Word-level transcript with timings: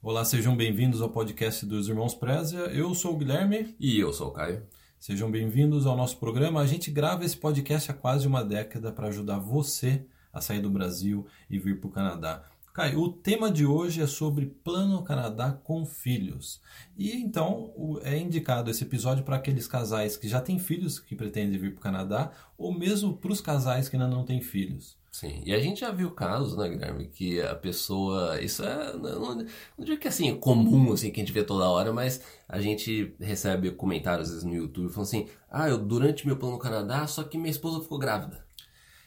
Olá, 0.00 0.24
sejam 0.24 0.56
bem-vindos 0.56 1.02
ao 1.02 1.08
podcast 1.08 1.66
dos 1.66 1.88
Irmãos 1.88 2.14
Prézia. 2.14 2.58
Eu 2.58 2.94
sou 2.94 3.14
o 3.14 3.16
Guilherme. 3.16 3.74
E 3.80 3.98
eu 3.98 4.12
sou 4.12 4.28
o 4.28 4.30
Caio. 4.30 4.62
Sejam 4.96 5.28
bem-vindos 5.28 5.86
ao 5.86 5.96
nosso 5.96 6.18
programa. 6.18 6.60
A 6.60 6.66
gente 6.66 6.88
grava 6.88 7.24
esse 7.24 7.36
podcast 7.36 7.90
há 7.90 7.94
quase 7.94 8.24
uma 8.24 8.44
década 8.44 8.92
para 8.92 9.08
ajudar 9.08 9.40
você 9.40 10.06
a 10.32 10.40
sair 10.40 10.60
do 10.60 10.70
Brasil 10.70 11.26
e 11.50 11.58
vir 11.58 11.80
para 11.80 11.88
o 11.88 11.90
Canadá. 11.90 12.44
Caio, 12.72 13.00
o 13.00 13.12
tema 13.12 13.50
de 13.50 13.66
hoje 13.66 14.00
é 14.00 14.06
sobre 14.06 14.46
Plano 14.46 15.02
Canadá 15.02 15.50
com 15.50 15.84
filhos. 15.84 16.60
E 16.96 17.16
então 17.16 17.98
é 18.04 18.16
indicado 18.16 18.70
esse 18.70 18.84
episódio 18.84 19.24
para 19.24 19.34
aqueles 19.34 19.66
casais 19.66 20.16
que 20.16 20.28
já 20.28 20.40
têm 20.40 20.60
filhos 20.60 21.00
que 21.00 21.16
pretendem 21.16 21.58
vir 21.58 21.72
para 21.72 21.80
o 21.80 21.82
Canadá, 21.82 22.30
ou 22.56 22.72
mesmo 22.72 23.16
para 23.16 23.32
os 23.32 23.40
casais 23.40 23.88
que 23.88 23.96
ainda 23.96 24.06
não 24.06 24.24
têm 24.24 24.40
filhos. 24.40 24.96
Sim, 25.10 25.42
e 25.44 25.54
a 25.54 25.58
gente 25.58 25.80
já 25.80 25.90
viu 25.90 26.10
casos, 26.10 26.56
né, 26.56 26.68
Guilherme, 26.68 27.08
que 27.08 27.40
a 27.40 27.54
pessoa. 27.54 28.40
Isso 28.40 28.62
é. 28.62 28.92
Não, 28.92 29.20
não, 29.20 29.46
não 29.76 29.84
digo 29.84 29.98
que 29.98 30.08
assim, 30.08 30.30
é 30.30 30.34
comum, 30.36 30.92
assim, 30.92 31.10
que 31.10 31.20
a 31.20 31.24
gente 31.24 31.32
vê 31.32 31.42
toda 31.42 31.68
hora, 31.68 31.92
mas 31.92 32.22
a 32.48 32.60
gente 32.60 33.14
recebe 33.18 33.70
comentários 33.72 34.28
às 34.28 34.34
vezes 34.34 34.44
no 34.44 34.54
YouTube 34.54 34.92
falando 34.92 35.08
assim: 35.08 35.28
ah, 35.50 35.68
eu 35.68 35.78
durante 35.78 36.26
meu 36.26 36.36
plano 36.36 36.54
no 36.54 36.60
Canadá, 36.60 37.06
só 37.06 37.24
que 37.24 37.38
minha 37.38 37.50
esposa 37.50 37.80
ficou 37.80 37.98
grávida. 37.98 38.44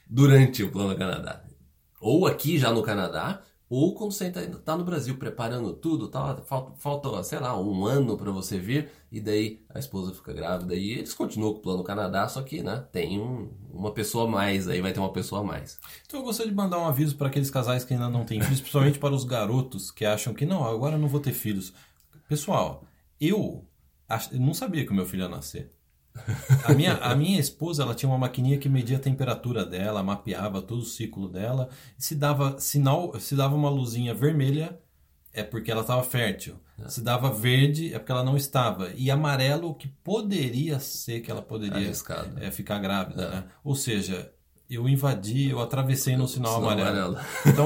Durante 0.07 0.63
o 0.63 0.71
plano 0.71 0.89
no 0.89 0.97
Canadá. 0.97 1.43
Ou 2.01 2.25
aqui 2.25 2.57
já 2.57 2.71
no 2.71 2.81
Canadá, 2.81 3.41
ou 3.73 3.95
quando 3.95 4.11
você 4.11 4.27
está 4.27 4.75
no 4.75 4.83
Brasil 4.83 5.15
preparando 5.17 5.71
tudo, 5.71 6.09
tá, 6.09 6.35
falta, 6.41 6.73
falta, 6.77 7.23
sei 7.23 7.39
lá, 7.39 7.57
um 7.57 7.85
ano 7.85 8.17
para 8.17 8.29
você 8.29 8.59
vir, 8.59 8.89
e 9.09 9.21
daí 9.21 9.63
a 9.73 9.79
esposa 9.79 10.13
fica 10.13 10.33
grávida 10.33 10.75
e 10.75 10.91
eles 10.91 11.13
continuam 11.13 11.53
com 11.53 11.59
o 11.59 11.61
plano 11.61 11.81
Canadá, 11.81 12.27
só 12.27 12.41
que 12.41 12.61
né, 12.61 12.85
tem 12.91 13.17
um, 13.17 13.49
uma 13.71 13.93
pessoa 13.93 14.25
a 14.25 14.27
mais, 14.27 14.67
aí 14.67 14.81
vai 14.81 14.91
ter 14.91 14.99
uma 14.99 15.13
pessoa 15.13 15.39
a 15.39 15.43
mais. 15.45 15.79
Então 16.05 16.19
eu 16.19 16.25
gostaria 16.25 16.51
de 16.51 16.57
mandar 16.57 16.79
um 16.79 16.85
aviso 16.85 17.15
para 17.15 17.27
aqueles 17.27 17.49
casais 17.49 17.85
que 17.85 17.93
ainda 17.93 18.09
não 18.09 18.25
têm 18.25 18.41
filhos, 18.41 18.59
principalmente 18.59 18.99
para 18.99 19.15
os 19.15 19.23
garotos 19.23 19.89
que 19.89 20.03
acham 20.03 20.33
que 20.33 20.45
não, 20.45 20.65
agora 20.65 20.95
eu 20.95 20.99
não 20.99 21.07
vou 21.07 21.21
ter 21.21 21.31
filhos. 21.31 21.71
Pessoal, 22.27 22.83
eu 23.21 23.65
não 24.33 24.53
sabia 24.53 24.85
que 24.85 24.91
o 24.91 24.95
meu 24.95 25.05
filho 25.05 25.23
ia 25.23 25.29
nascer. 25.29 25.71
A 26.65 26.73
minha, 26.73 26.95
a 26.97 27.15
minha 27.15 27.39
esposa 27.39 27.83
ela 27.83 27.95
tinha 27.95 28.09
uma 28.09 28.17
maquininha 28.17 28.57
que 28.57 28.69
media 28.69 28.97
a 28.97 28.99
temperatura 28.99 29.65
dela, 29.65 30.03
mapeava 30.03 30.61
todo 30.61 30.81
o 30.81 30.85
ciclo 30.85 31.27
dela. 31.27 31.69
Se 31.97 32.15
dava 32.15 32.59
sinal, 32.59 33.19
se 33.19 33.35
dava 33.35 33.55
uma 33.55 33.69
luzinha 33.69 34.13
vermelha, 34.13 34.77
é 35.33 35.43
porque 35.43 35.71
ela 35.71 35.81
estava 35.81 36.03
fértil. 36.03 36.55
É. 36.79 36.89
Se 36.89 37.01
dava 37.01 37.31
verde, 37.31 37.93
é 37.93 37.99
porque 37.99 38.11
ela 38.11 38.23
não 38.23 38.35
estava. 38.35 38.91
E 38.95 39.09
amarelo, 39.09 39.73
que 39.73 39.87
poderia 39.87 40.79
ser 40.79 41.21
que 41.21 41.31
ela 41.31 41.41
poderia 41.41 41.91
é, 42.39 42.51
ficar 42.51 42.79
grávida. 42.79 43.23
É. 43.23 43.29
Né? 43.29 43.43
Ou 43.63 43.75
seja, 43.75 44.31
eu 44.69 44.87
invadi, 44.87 45.49
eu 45.49 45.59
atravessei 45.59 46.15
no 46.15 46.27
sinal, 46.27 46.55
sinal 46.55 46.71
amarelo. 46.71 47.17
amarelo. 47.17 47.17
Então, 47.45 47.65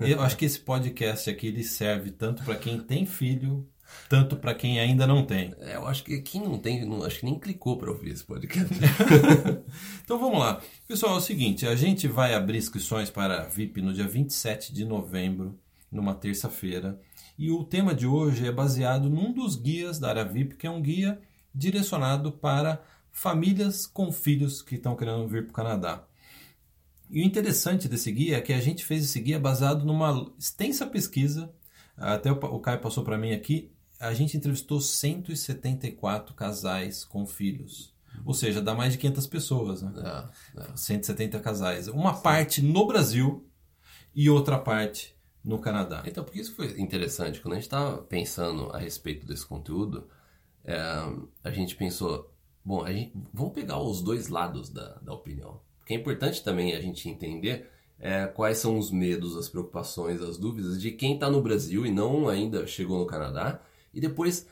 eu 0.06 0.20
acho 0.20 0.36
que 0.36 0.44
esse 0.44 0.60
podcast 0.60 1.28
aqui 1.28 1.48
ele 1.48 1.64
serve 1.64 2.10
tanto 2.10 2.42
para 2.42 2.56
quem 2.56 2.78
tem 2.78 3.06
filho 3.06 3.66
tanto 4.08 4.36
para 4.36 4.54
quem 4.54 4.80
ainda 4.80 5.06
não 5.06 5.24
tem. 5.24 5.54
É, 5.60 5.76
eu 5.76 5.86
acho 5.86 6.02
que 6.04 6.20
quem 6.20 6.42
não 6.42 6.58
tem, 6.58 6.84
não, 6.84 7.04
acho 7.04 7.20
que 7.20 7.26
nem 7.26 7.38
clicou 7.38 7.76
para 7.76 7.90
ouvir 7.90 8.10
esse 8.10 8.24
podcast. 8.24 8.72
então 10.02 10.18
vamos 10.18 10.38
lá. 10.38 10.60
Pessoal, 10.86 11.14
é 11.14 11.18
o 11.18 11.20
seguinte, 11.20 11.66
a 11.66 11.74
gente 11.74 12.08
vai 12.08 12.34
abrir 12.34 12.58
inscrições 12.58 13.10
para 13.10 13.42
a 13.42 13.46
VIP 13.46 13.82
no 13.82 13.92
dia 13.92 14.08
27 14.08 14.72
de 14.72 14.84
novembro, 14.84 15.58
numa 15.90 16.14
terça-feira. 16.14 17.00
E 17.38 17.50
o 17.50 17.64
tema 17.64 17.94
de 17.94 18.06
hoje 18.06 18.46
é 18.46 18.52
baseado 18.52 19.08
num 19.08 19.32
dos 19.32 19.56
guias 19.56 19.98
da 19.98 20.08
área 20.08 20.24
VIP, 20.24 20.56
que 20.56 20.66
é 20.66 20.70
um 20.70 20.82
guia 20.82 21.20
direcionado 21.54 22.32
para 22.32 22.82
famílias 23.12 23.86
com 23.86 24.12
filhos 24.12 24.62
que 24.62 24.76
estão 24.76 24.96
querendo 24.96 25.26
vir 25.26 25.44
para 25.44 25.50
o 25.50 25.54
Canadá. 25.54 26.04
E 27.10 27.22
o 27.22 27.24
interessante 27.24 27.88
desse 27.88 28.12
guia 28.12 28.36
é 28.36 28.40
que 28.40 28.52
a 28.52 28.60
gente 28.60 28.84
fez 28.84 29.04
esse 29.04 29.18
guia 29.20 29.40
baseado 29.40 29.84
numa 29.84 30.30
extensa 30.38 30.86
pesquisa, 30.86 31.52
até 31.96 32.30
o 32.30 32.60
Caio 32.60 32.80
passou 32.80 33.02
para 33.02 33.18
mim 33.18 33.32
aqui, 33.32 33.72
a 33.98 34.14
gente 34.14 34.36
entrevistou 34.36 34.80
174 34.80 36.34
casais 36.34 37.04
com 37.04 37.26
filhos. 37.26 37.92
Ou 38.24 38.34
seja, 38.34 38.60
dá 38.60 38.74
mais 38.74 38.92
de 38.92 38.98
500 38.98 39.26
pessoas, 39.26 39.82
né? 39.82 39.92
É, 40.56 40.60
é. 40.72 40.76
170 40.76 41.38
casais. 41.40 41.88
Uma 41.88 42.14
Sim. 42.14 42.22
parte 42.22 42.62
no 42.62 42.86
Brasil 42.86 43.46
e 44.14 44.28
outra 44.28 44.58
parte 44.58 45.16
no 45.44 45.58
Canadá. 45.58 46.02
Então, 46.06 46.24
por 46.24 46.36
isso 46.36 46.54
foi 46.54 46.80
interessante. 46.80 47.40
Quando 47.40 47.52
a 47.52 47.56
gente 47.56 47.64
estava 47.64 47.98
pensando 47.98 48.70
a 48.70 48.78
respeito 48.78 49.26
desse 49.26 49.46
conteúdo, 49.46 50.08
é, 50.64 50.78
a 51.42 51.50
gente 51.50 51.76
pensou, 51.76 52.32
bom, 52.64 52.84
a 52.84 52.92
gente, 52.92 53.12
vamos 53.32 53.52
pegar 53.52 53.80
os 53.80 54.02
dois 54.02 54.28
lados 54.28 54.68
da, 54.68 54.94
da 54.96 55.12
opinião. 55.12 55.60
Porque 55.78 55.94
é 55.94 55.96
importante 55.96 56.42
também 56.42 56.74
a 56.74 56.80
gente 56.80 57.08
entender 57.08 57.70
é, 57.98 58.26
quais 58.26 58.58
são 58.58 58.78
os 58.78 58.90
medos, 58.90 59.36
as 59.36 59.48
preocupações, 59.48 60.20
as 60.20 60.36
dúvidas 60.36 60.80
de 60.80 60.92
quem 60.92 61.14
está 61.14 61.30
no 61.30 61.42
Brasil 61.42 61.86
e 61.86 61.90
não 61.90 62.28
ainda 62.28 62.66
chegou 62.66 62.98
no 62.98 63.06
Canadá 63.06 63.60
e 63.92 64.00
depois 64.00 64.46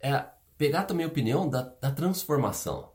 é, 0.00 0.24
pegar 0.56 0.84
também 0.84 1.04
a 1.04 1.08
opinião 1.08 1.48
da, 1.48 1.62
da 1.62 1.90
transformação. 1.90 2.90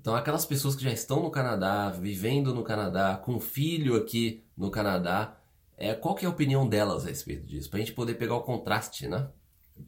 Então, 0.00 0.14
aquelas 0.14 0.44
pessoas 0.44 0.76
que 0.76 0.84
já 0.84 0.92
estão 0.92 1.22
no 1.22 1.30
Canadá, 1.30 1.90
vivendo 1.90 2.54
no 2.54 2.62
Canadá, 2.62 3.16
com 3.16 3.40
filho 3.40 3.96
aqui 3.96 4.44
no 4.56 4.70
Canadá, 4.70 5.36
é, 5.76 5.94
qual 5.94 6.14
que 6.14 6.24
é 6.24 6.28
a 6.28 6.30
opinião 6.30 6.68
delas 6.68 7.04
a 7.04 7.08
respeito 7.08 7.46
disso? 7.46 7.70
Para 7.70 7.78
a 7.78 7.82
gente 7.82 7.94
poder 7.94 8.14
pegar 8.14 8.36
o 8.36 8.42
contraste, 8.42 9.08
né? 9.08 9.28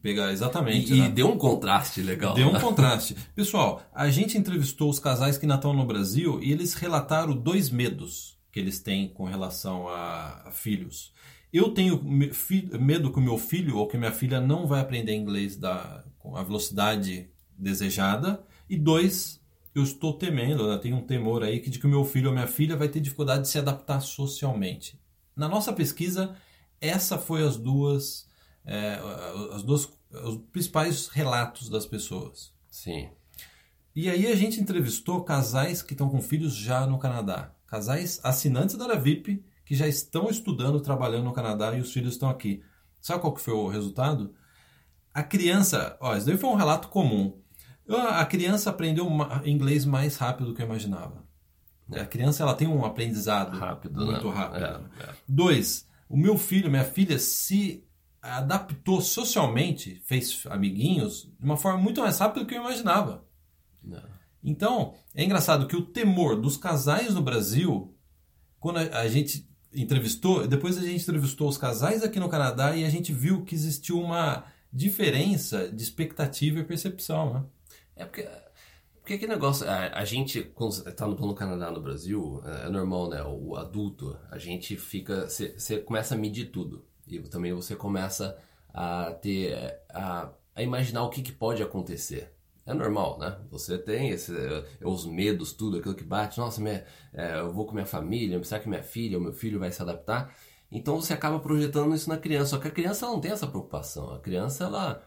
Pegar 0.02 0.32
exatamente. 0.32 0.92
E, 0.92 1.00
né? 1.00 1.06
e 1.06 1.08
deu 1.10 1.28
um 1.28 1.38
contraste 1.38 2.02
legal. 2.02 2.34
Deu 2.34 2.48
um 2.48 2.58
contraste. 2.58 3.14
Pessoal, 3.34 3.82
a 3.94 4.08
gente 4.08 4.36
entrevistou 4.36 4.90
os 4.90 4.98
casais 4.98 5.38
que 5.38 5.44
ainda 5.44 5.54
estão 5.54 5.72
no 5.72 5.84
Brasil 5.86 6.42
e 6.42 6.50
eles 6.50 6.74
relataram 6.74 7.36
dois 7.36 7.70
medos 7.70 8.36
que 8.50 8.58
eles 8.58 8.80
têm 8.80 9.08
com 9.08 9.24
relação 9.24 9.86
a, 9.86 10.44
a 10.46 10.50
filhos. 10.50 11.12
Eu 11.56 11.72
tenho 11.72 11.98
medo 12.04 13.10
que 13.10 13.18
o 13.18 13.22
meu 13.22 13.38
filho 13.38 13.78
ou 13.78 13.88
que 13.88 13.96
minha 13.96 14.12
filha 14.12 14.42
não 14.42 14.66
vai 14.66 14.78
aprender 14.78 15.14
inglês 15.14 15.56
da, 15.56 16.04
com 16.18 16.36
a 16.36 16.42
velocidade 16.42 17.30
desejada. 17.56 18.44
E 18.68 18.76
dois, 18.76 19.40
eu 19.74 19.82
estou 19.82 20.12
temendo, 20.12 20.68
né? 20.68 20.76
tenho 20.76 20.96
um 20.96 21.06
temor 21.06 21.42
aí 21.42 21.58
que 21.58 21.70
de 21.70 21.78
que 21.78 21.86
o 21.86 21.88
meu 21.88 22.04
filho 22.04 22.28
ou 22.28 22.34
minha 22.34 22.46
filha 22.46 22.76
vai 22.76 22.90
ter 22.90 23.00
dificuldade 23.00 23.44
de 23.44 23.48
se 23.48 23.58
adaptar 23.58 24.00
socialmente. 24.00 25.00
Na 25.34 25.48
nossa 25.48 25.72
pesquisa, 25.72 26.36
essa 26.78 27.16
foi 27.16 27.42
as 27.42 27.56
duas, 27.56 28.28
é, 28.62 29.00
as 29.54 29.62
duas, 29.62 29.88
os 30.10 30.36
principais 30.52 31.08
relatos 31.08 31.70
das 31.70 31.86
pessoas. 31.86 32.52
Sim. 32.70 33.08
E 33.94 34.10
aí 34.10 34.26
a 34.26 34.36
gente 34.36 34.60
entrevistou 34.60 35.24
casais 35.24 35.80
que 35.80 35.94
estão 35.94 36.10
com 36.10 36.20
filhos 36.20 36.54
já 36.54 36.86
no 36.86 36.98
Canadá, 36.98 37.54
casais 37.66 38.20
assinantes 38.22 38.76
da 38.76 38.84
Área 38.84 39.00
VIP 39.00 39.42
que 39.66 39.74
já 39.74 39.86
estão 39.88 40.30
estudando, 40.30 40.80
trabalhando 40.80 41.24
no 41.24 41.32
Canadá 41.32 41.76
e 41.76 41.80
os 41.80 41.92
filhos 41.92 42.14
estão 42.14 42.30
aqui. 42.30 42.62
Sabe 43.00 43.20
qual 43.20 43.34
que 43.34 43.40
foi 43.40 43.52
o 43.52 43.66
resultado? 43.66 44.32
A 45.12 45.24
criança, 45.24 45.96
ó, 46.00 46.16
isso 46.16 46.24
daí 46.24 46.38
foi 46.38 46.48
um 46.48 46.54
relato 46.54 46.88
comum. 46.88 47.36
A 47.88 48.24
criança 48.24 48.70
aprendeu 48.70 49.08
inglês 49.44 49.84
mais 49.84 50.16
rápido 50.16 50.46
do 50.46 50.54
que 50.54 50.62
eu 50.62 50.66
imaginava. 50.66 51.26
A 51.90 52.04
criança 52.04 52.44
ela 52.44 52.54
tem 52.54 52.68
um 52.68 52.84
aprendizado 52.84 53.58
rápido, 53.58 54.04
muito 54.04 54.28
né? 54.28 54.34
rápido. 54.34 54.90
É, 55.00 55.02
é. 55.02 55.14
Dois, 55.28 55.88
o 56.08 56.16
meu 56.16 56.38
filho, 56.38 56.70
minha 56.70 56.84
filha 56.84 57.18
se 57.18 57.84
adaptou 58.22 59.00
socialmente, 59.00 60.00
fez 60.04 60.44
amiguinhos 60.48 61.28
de 61.38 61.44
uma 61.44 61.56
forma 61.56 61.78
muito 61.78 62.00
mais 62.00 62.18
rápida 62.18 62.44
do 62.44 62.48
que 62.48 62.54
eu 62.54 62.60
imaginava. 62.60 63.24
É. 63.92 64.02
Então, 64.44 64.94
é 65.12 65.24
engraçado 65.24 65.66
que 65.66 65.76
o 65.76 65.86
temor 65.86 66.40
dos 66.40 66.56
casais 66.56 67.14
no 67.14 67.22
Brasil, 67.22 67.96
quando 68.60 68.78
a, 68.78 69.00
a 69.00 69.08
gente 69.08 69.48
entrevistou, 69.76 70.46
depois 70.46 70.78
a 70.78 70.82
gente 70.82 71.02
entrevistou 71.02 71.48
os 71.48 71.58
casais 71.58 72.02
aqui 72.02 72.18
no 72.18 72.28
Canadá 72.28 72.74
e 72.76 72.84
a 72.84 72.90
gente 72.90 73.12
viu 73.12 73.44
que 73.44 73.54
existiu 73.54 74.00
uma 74.00 74.44
diferença 74.72 75.68
de 75.68 75.82
expectativa 75.82 76.58
e 76.58 76.64
percepção, 76.64 77.34
né? 77.34 77.44
É 77.94 78.04
porque 78.04 78.28
porque 79.06 79.18
que 79.18 79.26
negócio, 79.28 79.70
a, 79.70 80.00
a 80.00 80.04
gente, 80.04 80.42
quando 80.42 80.72
está 80.72 81.06
no 81.06 81.14
plano 81.14 81.32
Canadá 81.32 81.70
no 81.70 81.80
Brasil, 81.80 82.42
é, 82.44 82.66
é, 82.66 82.68
normal, 82.68 83.08
né? 83.08 83.22
O 83.22 83.54
adulto, 83.54 84.18
a 84.28 84.36
gente 84.36 84.76
fica, 84.76 85.28
você 85.28 85.78
começa 85.78 86.16
a 86.16 86.18
medir 86.18 86.46
tudo. 86.46 86.84
E 87.06 87.20
também 87.20 87.54
você 87.54 87.76
começa 87.76 88.36
a 88.74 89.12
ter, 89.12 89.80
a, 89.90 90.32
a 90.52 90.60
imaginar 90.60 91.04
o 91.04 91.08
que, 91.08 91.22
que 91.22 91.30
pode 91.30 91.62
acontecer. 91.62 92.34
É 92.66 92.74
normal, 92.74 93.18
né? 93.18 93.38
Você 93.50 93.78
tem 93.78 94.10
esse, 94.10 94.36
eh, 94.36 94.64
os 94.84 95.06
medos, 95.06 95.52
tudo, 95.52 95.78
aquilo 95.78 95.94
que 95.94 96.02
bate. 96.02 96.38
Nossa, 96.38 96.60
minha, 96.60 96.84
é, 97.14 97.38
eu 97.38 97.52
vou 97.52 97.64
com 97.64 97.72
minha 97.74 97.86
família, 97.86 98.42
será 98.42 98.60
que 98.60 98.68
minha 98.68 98.82
filha 98.82 99.16
ou 99.16 99.22
meu 99.22 99.32
filho 99.32 99.60
vai 99.60 99.70
se 99.70 99.80
adaptar? 99.80 100.34
Então 100.70 101.00
você 101.00 101.12
acaba 101.14 101.38
projetando 101.38 101.94
isso 101.94 102.08
na 102.08 102.18
criança. 102.18 102.50
Só 102.50 102.58
que 102.58 102.66
a 102.68 102.70
criança 102.70 103.06
não 103.06 103.20
tem 103.20 103.30
essa 103.30 103.46
preocupação. 103.46 104.12
A 104.14 104.18
criança, 104.20 104.64
ela. 104.64 105.02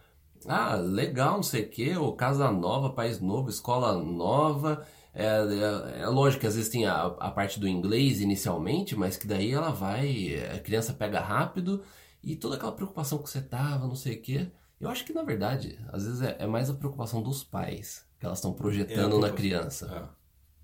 Ah, 0.47 0.75
legal, 0.75 1.35
não 1.35 1.43
sei 1.43 1.63
o 1.63 1.69
quê, 1.69 1.97
ou 1.97 2.15
casa 2.15 2.49
nova, 2.51 2.91
país 2.93 3.19
novo, 3.19 3.49
escola 3.49 4.01
nova. 4.01 4.85
É, 5.13 5.25
é, 5.25 6.01
é, 6.03 6.07
lógico 6.07 6.41
que 6.41 6.47
às 6.47 6.55
vezes 6.55 6.71
tem 6.71 6.85
a, 6.85 7.07
a 7.07 7.31
parte 7.31 7.59
do 7.59 7.67
inglês 7.67 8.21
inicialmente, 8.21 8.95
mas 8.95 9.17
que 9.17 9.27
daí 9.27 9.51
ela 9.51 9.71
vai. 9.71 10.35
A 10.55 10.59
criança 10.59 10.93
pega 10.93 11.19
rápido 11.19 11.83
e 12.23 12.35
toda 12.37 12.55
aquela 12.55 12.71
preocupação 12.71 13.17
que 13.19 13.29
você 13.29 13.41
tava, 13.41 13.87
não 13.87 13.95
sei 13.95 14.15
o 14.15 14.21
quê 14.21 14.51
eu 14.79 14.89
acho 14.89 15.03
que, 15.05 15.13
na 15.13 15.23
verdade, 15.23 15.77
às 15.91 16.05
vezes 16.05 16.21
é, 16.21 16.35
é 16.39 16.47
mais 16.47 16.69
a 16.69 16.73
preocupação 16.73 17.21
dos 17.21 17.43
pais 17.43 18.05
que 18.19 18.25
elas 18.25 18.37
estão 18.39 18.53
projetando 18.53 19.17
é 19.17 19.21
na 19.21 19.29
criança. 19.31 20.09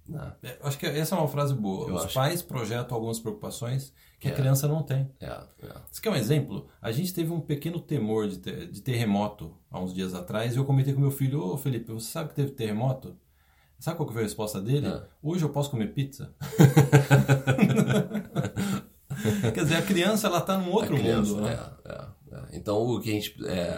Né? 0.08 0.34
É, 0.44 0.58
acho 0.62 0.78
que 0.78 0.86
essa 0.86 1.16
é 1.16 1.18
uma 1.18 1.28
frase 1.28 1.54
boa. 1.54 1.90
Eu 1.90 1.96
Os 1.96 2.06
acho. 2.06 2.14
pais 2.14 2.42
projetam 2.42 2.96
algumas 2.96 3.20
preocupações 3.20 3.92
que 4.20 4.28
a 4.28 4.32
É. 4.32 4.36
criança 4.36 4.68
não 4.68 4.84
tem. 4.84 5.10
É, 5.20 5.26
é. 5.28 5.74
Você 5.92 6.02
quer 6.02 6.10
um 6.12 6.16
exemplo? 6.16 6.68
A 6.82 6.92
gente 6.92 7.14
teve 7.14 7.32
um 7.32 7.40
pequeno 7.42 7.80
temor 7.80 8.28
de, 8.28 8.38
ter- 8.38 8.70
de 8.70 8.82
terremoto 8.82 9.56
há 9.72 9.80
uns 9.80 9.94
dias 9.94 10.14
atrás 10.14 10.54
e 10.54 10.58
eu 10.58 10.66
comentei 10.66 10.94
com 10.94 11.02
meu 11.02 11.12
filho, 11.12 11.42
ô 11.42 11.58
Felipe, 11.58 11.92
você 11.92 12.12
sabe 12.12 12.30
que 12.30 12.36
teve 12.36 12.52
terremoto? 12.52 13.16
Sabe 13.80 13.98
qual 13.98 14.08
foi 14.10 14.22
a 14.22 14.26
resposta 14.26 14.62
dele? 14.62 14.88
É. 14.88 15.04
Hoje 15.24 15.44
eu 15.44 15.50
posso 15.50 15.70
comer 15.72 15.88
pizza? 15.94 16.34
Quer 19.54 19.64
dizer, 19.64 19.76
a 19.78 19.82
criança 19.82 20.28
ela 20.28 20.42
tá 20.42 20.58
num 20.58 20.72
outro 20.72 20.96
criança, 20.96 21.32
mundo, 21.32 21.42
né? 21.44 21.54
é, 21.86 21.92
é, 21.92 21.96
é. 21.96 22.06
Então 22.52 22.78
o 22.78 23.00
que 23.02 23.10
a 23.10 23.14
gente. 23.14 23.36
é, 23.46 23.70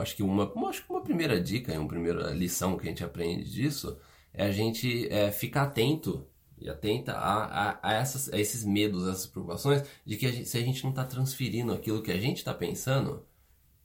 acho 0.00 0.16
que 0.16 0.22
uma, 0.22 0.52
uma- 0.52 0.68
acho 0.70 0.84
que 0.84 0.90
uma 0.92 1.02
primeira 1.02 1.40
dica, 1.40 1.72
uma 1.78 1.88
primeira 1.88 2.30
lição 2.32 2.76
que 2.76 2.86
a 2.86 2.90
gente 2.90 3.04
aprende 3.04 3.44
disso 3.50 3.98
é 4.32 4.44
a 4.46 4.52
gente 4.52 5.08
é, 5.12 5.30
ficar 5.32 5.62
atento 5.64 6.26
e 6.58 6.68
atenta 6.70 7.12
a, 7.12 7.70
a, 7.72 7.78
a 7.90 7.92
essas, 7.94 8.32
a 8.32 8.38
esses 8.38 8.64
medos, 8.64 9.06
essas 9.08 9.26
preocupações, 9.26 9.82
de 10.04 10.16
que 10.16 10.26
a 10.26 10.32
gente- 10.32 10.48
se 10.48 10.56
a 10.58 10.62
gente 10.62 10.82
não 10.84 10.90
está 10.90 11.04
transferindo 11.04 11.72
aquilo 11.72 12.02
que 12.02 12.10
a 12.12 12.18
gente 12.18 12.38
está 12.38 12.54
pensando, 12.54 13.24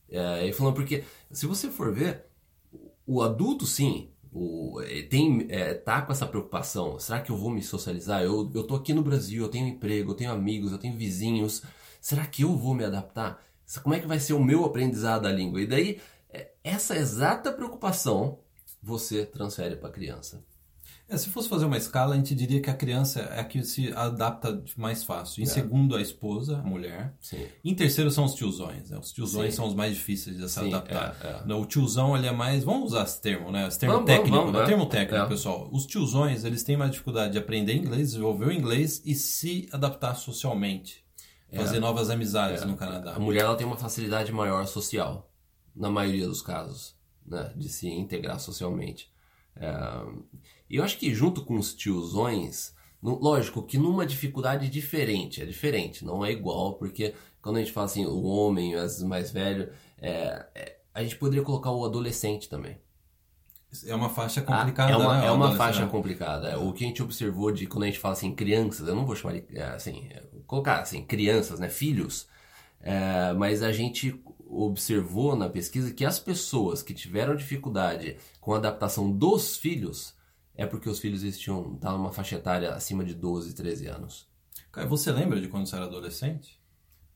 é, 0.10 0.48
e 0.48 0.54
falando, 0.54 0.76
porque 0.76 1.04
se 1.32 1.46
você 1.48 1.70
for 1.72 1.94
ver, 1.94 2.26
o 3.06 3.22
adulto 3.22 3.66
sim. 3.66 4.10
O, 4.34 4.82
é, 4.82 5.02
tem, 5.04 5.46
é, 5.50 5.74
tá 5.74 6.02
com 6.02 6.12
essa 6.12 6.26
preocupação. 6.28 6.98
Será 7.00 7.20
que 7.22 7.32
eu 7.32 7.38
vou 7.38 7.50
me 7.50 7.62
socializar? 7.62 8.22
Eu, 8.24 8.50
eu 8.56 8.64
tô 8.66 8.76
aqui 8.76 8.94
no 8.94 9.02
Brasil, 9.04 9.44
eu 9.44 9.50
tenho 9.50 9.68
emprego, 9.68 10.12
eu 10.12 10.16
tenho 10.16 10.32
amigos, 10.32 10.72
eu 10.72 10.78
tenho 10.78 10.96
vizinhos. 10.98 11.62
Será 12.00 12.26
que 12.26 12.44
eu 12.44 12.56
vou 12.58 12.74
me 12.74 12.86
adaptar? 12.86 13.44
Como 13.80 13.96
é 13.96 14.00
que 14.00 14.08
vai 14.08 14.20
ser 14.20 14.34
o 14.34 14.44
meu 14.44 14.66
aprendizado 14.66 15.24
da 15.24 15.32
língua? 15.32 15.62
E 15.62 15.68
daí, 15.68 16.00
é, 16.30 16.52
essa 16.64 16.96
exata 16.96 17.52
preocupação 17.52 18.40
você 18.82 19.26
transfere 19.26 19.76
para 19.76 19.90
a 19.90 19.92
criança. 19.92 20.44
É, 21.08 21.18
se 21.18 21.28
fosse 21.30 21.50
fazer 21.50 21.66
uma 21.66 21.76
escala, 21.76 22.14
a 22.14 22.18
gente 22.18 22.34
diria 22.34 22.62
que 22.62 22.70
a 22.70 22.74
criança 22.74 23.20
é 23.20 23.42
a 23.42 23.44
que 23.44 23.62
se 23.64 23.92
adapta 23.94 24.64
mais 24.78 25.04
fácil. 25.04 25.42
Em 25.42 25.44
É. 25.44 25.46
segundo, 25.50 25.94
a 25.98 26.02
esposa, 26.02 26.60
a 26.60 26.62
mulher. 26.64 27.14
Sim. 27.20 27.46
Em 27.66 27.76
terceiro 27.76 28.10
são 28.10 28.24
os 28.24 28.34
tiozões. 28.34 28.90
Né? 28.90 28.98
Os 28.98 29.12
tiozões 29.12 29.50
Sim. 29.52 29.58
são 29.58 29.68
os 29.68 29.74
mais 29.76 29.94
difíceis 29.94 30.38
de 30.38 30.48
se 30.50 30.62
Sim, 30.62 30.70
adaptar. 30.74 31.44
é, 31.46 31.52
é. 31.52 31.54
O 31.54 31.66
tiozão 31.66 32.16
ele 32.16 32.28
é 32.28 32.32
mais. 32.32 32.64
Vamos 32.64 32.94
usar 32.94 33.04
esse 33.04 33.20
termo, 33.20 33.52
né? 33.52 33.68
Esse 33.68 33.78
termo 33.78 33.96
Vamos, 33.96 34.10
vamos, 34.10 34.22
técnico. 34.24 34.46
vamos, 34.46 34.54
né? 34.58 34.64
é. 34.64 34.66
termo 34.66 34.86
técnico, 34.86 35.28
pessoal. 35.28 35.70
Os 35.74 35.86
tiozões 35.86 36.46
eles 36.46 36.64
têm 36.64 36.78
mais 36.78 36.92
dificuldade 36.92 37.34
de 37.34 37.40
aprender 37.40 37.76
inglês, 37.76 38.12
desenvolver 38.12 38.46
o 38.46 38.52
inglês 38.52 39.02
e 39.06 39.14
se 39.14 39.68
adaptar 39.74 40.16
socialmente. 40.16 41.04
Fazer 41.54 41.80
novas 41.80 42.10
amizades 42.10 42.64
no 42.64 42.78
Canadá. 42.78 43.14
A 43.14 43.20
mulher 43.20 43.42
ela 43.42 43.56
tem 43.56 43.68
uma 43.68 43.78
facilidade 43.78 44.32
maior 44.32 44.66
social, 44.66 45.30
na 45.76 45.90
maioria 45.90 46.28
dos 46.28 46.42
casos, 46.42 46.96
né, 47.26 47.52
de 47.56 47.68
se 47.68 47.90
integrar 47.90 48.40
socialmente. 48.40 49.12
É, 49.56 49.70
E 50.70 50.78
eu 50.78 50.84
acho 50.84 50.98
que 50.98 51.14
junto 51.14 51.44
com 51.44 51.58
os 51.58 51.74
tiozões, 51.74 52.74
lógico 53.04 53.64
que 53.64 53.78
numa 53.78 54.06
dificuldade 54.06 54.70
diferente, 54.70 55.42
é 55.42 55.46
diferente, 55.46 56.06
não 56.06 56.24
é 56.24 56.32
igual, 56.32 56.76
porque 56.76 57.14
quando 57.42 57.58
a 57.58 57.60
gente 57.60 57.74
fala 57.74 57.86
assim, 57.86 58.06
o 58.06 58.24
homem, 58.24 58.76
as 58.76 59.02
mais 59.04 59.32
velho, 59.32 59.72
é, 59.98 60.46
é, 60.56 60.78
a 60.94 61.04
gente 61.04 61.18
poderia 61.18 61.44
colocar 61.44 61.72
o 61.72 61.84
adolescente 61.84 62.48
também. 62.48 62.78
É 63.86 63.96
uma 63.96 64.10
faixa 64.10 64.42
Ah, 64.42 64.44
complicada, 64.44 64.92
é 64.92 64.98
uma, 64.98 65.18
né? 65.22 65.28
é 65.28 65.32
uma 65.32 65.56
faixa 65.56 65.88
complicada. 65.88 66.60
O 66.60 66.74
que 66.74 66.84
a 66.84 66.88
gente 66.88 67.02
observou 67.02 67.52
de 67.52 67.66
quando 67.68 67.84
a 67.84 67.88
gente 67.88 68.00
fala 68.00 68.14
assim, 68.14 68.36
crianças, 68.36 68.88
eu 68.88 68.96
não 68.96 69.06
vou 69.06 69.16
chamar 69.16 69.34
de, 69.40 69.46
é, 69.58 69.64
assim, 69.64 70.10
colocar 70.46 70.80
assim, 70.82 71.04
crianças, 71.06 71.60
né, 71.60 71.70
filhos, 71.70 72.28
é, 72.82 73.32
mas 73.34 73.64
a 73.64 73.72
gente 73.72 74.22
observou 74.46 75.36
na 75.36 75.48
pesquisa 75.48 75.94
que 75.94 76.04
as 76.04 76.20
pessoas 76.20 76.84
que 76.84 76.94
tiveram 76.94 77.36
dificuldade 77.36 78.18
com 78.42 78.54
a 78.54 78.58
adaptação 78.58 79.10
dos 79.10 79.56
filhos 79.56 80.14
é 80.54 80.66
porque 80.66 80.90
os 80.90 81.00
filhos 81.00 81.24
eles 81.24 81.40
tinham, 81.40 81.74
estavam 81.76 81.98
numa 82.00 82.12
faixa 82.12 82.36
etária 82.36 82.74
acima 82.74 83.06
de 83.06 83.14
12, 83.14 83.56
13 83.56 83.88
anos. 83.88 84.28
Cara, 84.72 84.86
você 84.88 85.12
lembra 85.12 85.40
de 85.40 85.48
quando 85.48 85.66
você 85.66 85.76
era 85.78 85.86
adolescente? 85.86 86.60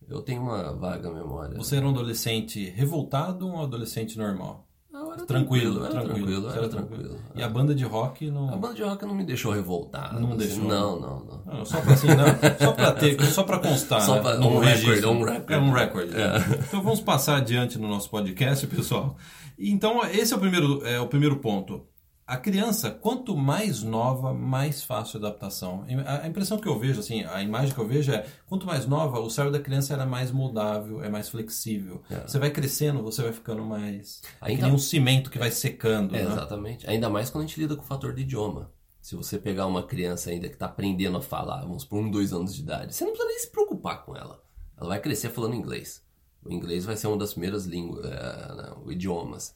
Eu 0.08 0.22
tenho 0.22 0.42
uma 0.42 0.74
vaga 0.74 1.12
memória. 1.12 1.58
Você 1.58 1.75
era 1.75 1.86
um 1.86 1.90
adolescente 1.90 2.69
revoltado 2.69 3.48
ou 3.48 3.56
um 3.56 3.62
adolescente 3.62 4.18
normal? 4.18 4.65
Eu 5.06 5.13
era 5.13 5.25
Tranquilo, 5.25 5.86
era 5.86 5.90
tranquilo. 5.92 6.16
tranquilo, 6.16 6.50
era 6.50 6.57
era 6.60 6.69
tranquilo. 6.69 7.16
E 7.36 7.44
a 7.44 7.50
banda 7.50 7.75
de 7.75 7.84
rock 7.84 8.28
A 8.28 8.31
não. 8.31 8.57
banda 8.60 8.74
de 8.75 8.84
rock 8.84 9.06
não 9.06 9.16
me 9.16 9.24
deixou 9.24 9.52
revoltar. 9.54 10.13
Não 10.19 10.30
assim, 10.30 10.38
deixou? 10.38 10.63
Não, 10.66 11.00
não, 11.00 11.19
não. 11.46 11.54
Não, 11.57 11.66
só 11.66 11.80
pra 11.81 11.94
assim, 11.94 12.07
não, 12.07 12.25
só 12.66 12.72
pra 12.74 12.92
ter, 12.94 13.22
só 13.25 13.44
pra 13.44 13.60
constar. 13.60 14.02
Só 14.02 14.16
né? 14.16 14.22
pra- 14.22 14.38
No 14.38 14.48
um 14.48 14.60
recorde, 14.60 14.86
registro. 14.88 15.12
um 15.12 15.24
recorde. 15.24 15.54
É 15.54 15.57
um 15.57 15.72
recorde. 15.72 16.16
É. 16.16 16.38
Então 16.68 16.81
vamos 16.81 17.02
passar 17.02 17.38
adiante 17.38 17.78
no 17.78 17.88
nosso 17.88 18.10
podcast, 18.10 18.66
pessoal. 18.68 19.16
Então 19.57 20.02
esse 20.06 20.34
é 20.34 20.36
o 20.36 20.40
primeiro, 20.40 20.86
é 20.86 21.00
o 21.00 21.08
primeiro 21.08 21.38
ponto. 21.38 21.81
A 22.27 22.38
criança, 22.38 22.89
quanto 22.89 23.38
mais 23.38 23.83
nova, 23.83 24.33
mais 24.33 24.83
fácil 24.83 25.18
a 25.18 25.27
adaptação. 25.27 25.86
A 26.24 26.27
impressão 26.27 26.57
que 26.57 26.68
eu 26.68 26.80
vejo, 26.80 27.00
assim, 27.00 27.24
a 27.24 27.44
imagem 27.44 27.72
que 27.74 27.80
eu 27.80 27.88
vejo 27.88 28.12
é, 28.12 28.25
quanto 28.48 28.66
mais 28.66 28.88
nova, 28.88 29.19
o 29.19 29.30
cérebro 29.30 29.56
da 29.56 29.63
criança 29.63 29.94
era 29.94 30.07
mais 30.07 30.31
moldável, 30.31 31.04
é 31.04 31.10
mais 31.10 31.30
flexível. 31.30 32.01
Você 32.25 32.39
vai 32.39 32.50
crescendo, 32.50 33.04
você 33.04 33.22
vai 33.22 33.31
ficando 33.31 33.63
mais... 33.63 34.24
É 34.42 34.48
que 34.48 34.51
Ainda- 34.54 34.68
um 34.69 34.77
cimento 34.80 35.30
que 35.30 35.38
vai 35.38 35.51
secando, 35.51 36.16
É, 36.16 36.24
né? 36.24 36.31
Exatamente. 36.31 36.89
Ainda 36.89 37.12
mais 37.12 37.30
quando 37.30 37.44
a 37.44 37.48
gente 37.48 37.60
lida 37.60 37.75
com 37.75 37.83
o 37.83 37.86
fator 37.86 38.12
de 38.12 38.24
idioma. 38.24 38.72
Se 39.00 39.16
você 39.16 39.38
pegar 39.38 39.68
uma 39.68 39.83
criança 39.83 40.31
ainda 40.31 40.48
que 40.48 40.56
está 40.56 40.66
aprendendo 40.66 41.18
a 41.18 41.22
falar, 41.22 41.62
vamos 41.62 41.86
por 41.86 42.00
um, 42.00 42.10
dois 42.10 42.33
anos 42.33 42.56
de 42.56 42.62
idade, 42.63 42.95
você 42.95 43.04
não 43.06 43.12
precisa 43.12 43.30
nem 43.30 43.39
se 43.39 43.51
preocupar 43.51 44.04
com 44.04 44.16
ela. 44.16 44.42
Ela 44.75 44.89
vai 44.89 45.00
crescer 45.00 45.30
falando 45.30 45.54
inglês. 45.54 46.04
O 46.44 46.51
inglês 46.51 46.86
vai 46.86 46.98
ser 46.98 47.06
uma 47.06 47.18
das 47.18 47.33
primeiras 47.33 47.66
línguas, 47.68 48.04
é, 48.04 48.56
né, 48.56 48.74
idiomas. 48.88 49.54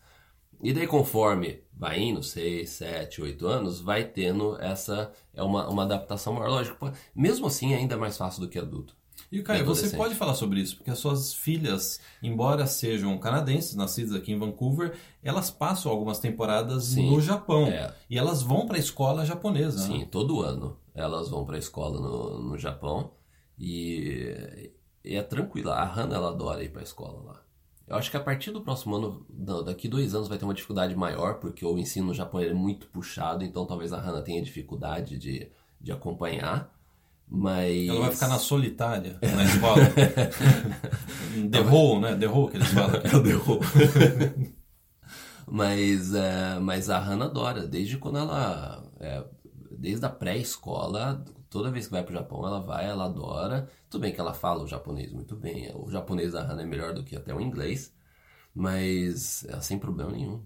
E 0.62 0.74
daí, 0.74 0.88
conforme 0.88 1.62
vai 1.74 2.00
indo, 2.00 2.22
6, 2.22 2.70
7, 2.70 3.22
8 3.22 3.48
anos, 3.48 3.80
vai 3.80 4.04
tendo 4.04 4.60
essa. 4.60 5.12
É 5.34 5.42
uma, 5.42 5.70
uma 5.70 5.84
adaptação 5.84 6.34
maior. 6.34 6.50
Lógico, 6.50 6.92
mesmo 7.16 7.48
assim, 7.48 7.74
é 7.74 7.78
ainda 7.78 7.98
mais 7.98 8.18
fácil 8.18 8.42
do 8.42 8.50
que 8.50 8.60
adulto. 8.60 8.98
E 9.32 9.42
Caio, 9.44 9.66
você 9.66 9.96
pode 9.96 10.16
falar 10.16 10.34
sobre 10.34 10.60
isso, 10.60 10.78
porque 10.78 10.90
as 10.90 10.98
suas 10.98 11.34
filhas, 11.34 12.00
embora 12.24 12.66
sejam 12.66 13.18
canadenses, 13.18 13.76
nascidas 13.76 14.16
aqui 14.16 14.32
em 14.32 14.40
Vancouver, 14.40 14.98
elas 15.22 15.52
passam 15.52 15.92
algumas 15.92 16.20
temporadas 16.20 16.86
Sim. 16.86 17.12
no 17.12 17.22
Japão. 17.22 17.68
É. 17.68 17.94
E 18.10 18.18
elas 18.18 18.42
vão 18.42 18.66
para 18.66 18.78
a 18.78 18.80
escola 18.80 19.26
japonesa. 19.26 19.80
Sim, 19.80 20.00
Né? 20.00 20.08
todo 20.10 20.42
ano 20.42 20.78
elas 20.96 21.30
vão 21.30 21.46
para 21.46 21.56
a 21.56 21.60
escola 21.60 22.00
no, 22.00 22.40
no 22.40 22.58
Japão 22.58 23.12
e, 23.58 24.72
e 25.04 25.16
é 25.16 25.22
tranquila. 25.22 25.76
A 25.76 25.86
Hannah 25.86 26.16
ela 26.16 26.30
adora 26.30 26.64
ir 26.64 26.70
para 26.70 26.82
a 26.82 26.84
escola 26.84 27.22
lá. 27.24 27.42
Eu 27.90 27.96
acho 27.96 28.12
que 28.12 28.18
a 28.18 28.20
partir 28.20 28.52
do 28.52 28.62
próximo 28.62 28.96
ano, 28.96 29.26
não, 29.28 29.64
daqui 29.64 29.88
dois 29.88 30.14
anos, 30.14 30.28
vai 30.28 30.38
ter 30.38 30.46
uma 30.46 30.54
dificuldade 30.54 30.96
maior, 30.96 31.40
porque 31.40 31.66
o 31.66 31.76
ensino 31.76 32.08
no 32.08 32.14
Japão 32.14 32.40
é 32.40 32.54
muito 32.54 32.86
puxado, 32.88 33.44
então 33.44 33.66
talvez 33.66 33.92
a 33.92 34.00
Hannah 34.00 34.22
tenha 34.22 34.44
dificuldade 34.44 35.18
de, 35.18 35.50
de 35.82 35.92
acompanhar. 35.92 36.72
Mas. 37.28 37.88
Ela 37.88 38.02
vai 38.02 38.12
ficar 38.12 38.28
na 38.28 38.38
solitária 38.38 39.18
na 39.22 39.44
escola. 39.44 39.82
The 41.52 41.62
hole, 41.62 42.02
né? 42.02 42.16
The 42.16 42.28
hole 42.28 42.52
que 42.52 42.58
eles 42.58 42.70
falam. 42.70 43.02
É 43.04 43.16
o 43.16 43.24
derrubo. 43.24 43.66
mas, 45.48 46.14
é, 46.14 46.60
mas 46.60 46.90
a 46.92 47.00
Hannah 47.00 47.26
adora, 47.26 47.68
desde 47.68 47.98
quando 47.98 48.20
ela. 48.20 48.84
é, 49.00 49.24
desde 49.80 50.06
a 50.06 50.10
pré-escola, 50.10 51.24
toda 51.50 51.72
vez 51.72 51.86
que 51.88 51.92
vai 51.92 52.04
pro 52.04 52.14
Japão, 52.14 52.46
ela 52.46 52.60
vai, 52.60 52.86
ela 52.88 53.06
adora. 53.06 53.70
Tudo 53.90 54.02
bem 54.02 54.14
que 54.14 54.20
ela 54.20 54.34
fala 54.34 54.64
o 54.64 54.68
japonês 54.68 55.12
muito 55.12 55.36
bem, 55.36 55.72
o 55.76 55.90
japonês 55.90 56.34
da 56.34 56.44
Hannah 56.44 56.64
é 56.64 56.66
melhor 56.66 56.94
do 56.94 57.04
que 57.04 57.16
até 57.16 57.34
o 57.34 57.42
inglês, 57.42 57.94
mas 58.54 59.46
é 59.46 59.60
sem 59.62 59.78
problema 59.80 60.12
nenhum. 60.12 60.44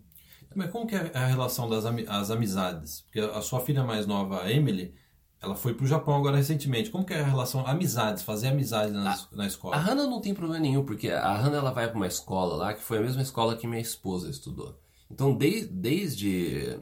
Mas 0.55 0.69
como 0.69 0.85
que 0.85 0.95
é 0.95 1.11
a 1.15 1.25
relação 1.25 1.67
das 1.67 1.83
as 1.85 2.29
amizades? 2.29 3.01
Porque 3.01 3.19
a 3.19 3.41
sua 3.41 3.59
filha 3.59 3.83
mais 3.83 4.05
nova, 4.05 4.43
a 4.43 4.51
Emily, 4.51 4.93
ela 5.41 5.55
foi 5.55 5.73
pro 5.73 5.87
Japão 5.87 6.15
agora 6.15 6.37
recentemente. 6.37 6.91
Como 6.91 7.03
que 7.03 7.13
é 7.13 7.21
a 7.21 7.25
relação 7.25 7.65
amizades, 7.65 8.21
fazer 8.23 8.49
amizade 8.49 8.91
na, 8.91 9.17
na 9.31 9.43
A 9.43 9.47
escola? 9.47 9.75
Hannah 9.77 10.05
não 10.05 10.21
tem 10.21 10.33
problema 10.33 10.59
nenhum, 10.61 10.85
porque 10.85 11.09
a 11.09 11.35
Hannah 11.35 11.57
ela 11.57 11.71
vai 11.71 11.87
para 11.87 11.97
uma 11.97 12.05
escola 12.07 12.55
lá 12.55 12.73
que 12.73 12.83
foi 12.83 12.99
a 12.99 13.01
mesma 13.01 13.23
escola 13.23 13.57
que 13.57 13.65
minha 13.65 13.81
esposa 13.81 14.29
estudou. 14.29 14.79
Então, 15.09 15.35
de- 15.35 15.65
desde, 15.65 16.79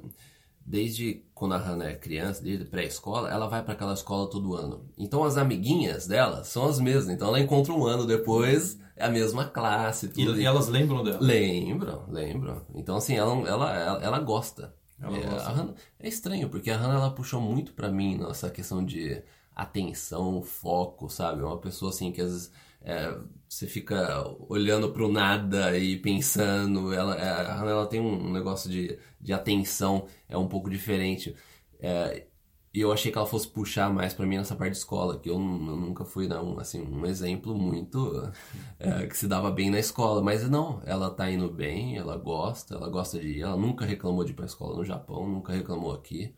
desde 0.65 1.23
quando 1.33 1.53
a 1.53 1.57
Hannah 1.57 1.89
é 1.89 1.95
criança, 1.95 2.43
desde 2.43 2.65
pré-escola, 2.65 3.29
ela 3.31 3.47
vai 3.47 3.63
para 3.63 3.73
aquela 3.73 3.93
escola 3.93 4.29
todo 4.29 4.55
ano. 4.55 4.85
Então, 4.97 5.23
as 5.23 5.37
amiguinhas 5.37 6.07
dela 6.07 6.43
são 6.43 6.67
as 6.67 6.79
mesmas. 6.79 7.09
Então, 7.09 7.27
ela 7.29 7.39
encontra 7.39 7.73
um 7.73 7.85
ano 7.85 8.05
depois, 8.05 8.79
é 8.95 9.05
a 9.05 9.09
mesma 9.09 9.45
classe. 9.45 10.05
E, 10.05 10.09
Tudo. 10.25 10.39
e 10.39 10.45
elas 10.45 10.67
lembram 10.67 11.03
dela? 11.03 11.17
Lembram, 11.19 12.05
lembram. 12.07 12.61
Então, 12.75 12.95
assim, 12.97 13.15
ela, 13.15 13.33
ela, 13.47 13.73
ela, 13.75 14.03
ela 14.03 14.19
gosta. 14.19 14.73
Ela 15.01 15.17
é, 15.17 15.21
gosta. 15.25 15.49
Hannah- 15.49 15.73
é 15.99 16.07
estranho, 16.07 16.47
porque 16.49 16.69
a 16.69 16.77
Hannah 16.77 16.95
ela 16.95 17.11
puxou 17.11 17.41
muito 17.41 17.73
pra 17.73 17.89
mim 17.89 18.17
nessa 18.17 18.49
questão 18.49 18.85
de 18.85 19.21
atenção, 19.55 20.41
foco, 20.41 21.09
sabe? 21.09 21.41
É 21.41 21.45
Uma 21.45 21.57
pessoa 21.57 21.89
assim 21.89 22.11
que 22.11 22.21
às 22.21 22.29
vezes 22.31 22.51
é, 22.83 23.15
você 23.47 23.67
fica 23.67 24.23
olhando 24.47 24.91
pro 24.91 25.11
nada 25.11 25.77
e 25.77 25.97
pensando. 25.97 26.93
Ela, 26.93 27.15
é, 27.15 27.29
a 27.29 27.55
Hannah 27.55 27.71
ela 27.71 27.87
tem 27.87 27.99
um 27.99 28.31
negócio 28.31 28.69
de, 28.69 28.97
de 29.21 29.33
atenção, 29.33 30.07
é 30.27 30.37
um 30.37 30.47
pouco 30.47 30.69
diferente. 30.69 31.35
É, 31.79 32.27
e 32.73 32.79
eu 32.79 32.91
achei 32.91 33.11
que 33.11 33.17
ela 33.17 33.27
fosse 33.27 33.47
puxar 33.49 33.91
mais 33.93 34.13
pra 34.13 34.25
mim 34.25 34.37
nessa 34.37 34.55
parte 34.55 34.71
de 34.73 34.77
escola, 34.77 35.19
que 35.19 35.29
eu, 35.29 35.35
eu 35.35 35.39
nunca 35.39 36.05
fui 36.05 36.27
não, 36.27 36.57
assim, 36.59 36.81
um 36.81 37.05
exemplo 37.05 37.53
muito 37.53 38.31
é, 38.79 39.07
que 39.07 39.17
se 39.17 39.27
dava 39.27 39.51
bem 39.51 39.69
na 39.69 39.79
escola. 39.79 40.21
Mas 40.21 40.49
não, 40.49 40.81
ela 40.85 41.09
tá 41.11 41.29
indo 41.29 41.49
bem, 41.51 41.97
ela 41.97 42.17
gosta, 42.17 42.75
ela 42.75 42.89
gosta 42.89 43.19
de 43.19 43.27
ir, 43.39 43.41
ela 43.41 43.57
nunca 43.57 43.85
reclamou 43.85 44.23
de 44.23 44.31
ir 44.31 44.35
pra 44.35 44.45
escola 44.45 44.77
no 44.77 44.85
Japão, 44.85 45.27
nunca 45.27 45.53
reclamou 45.53 45.91
aqui. 45.93 46.33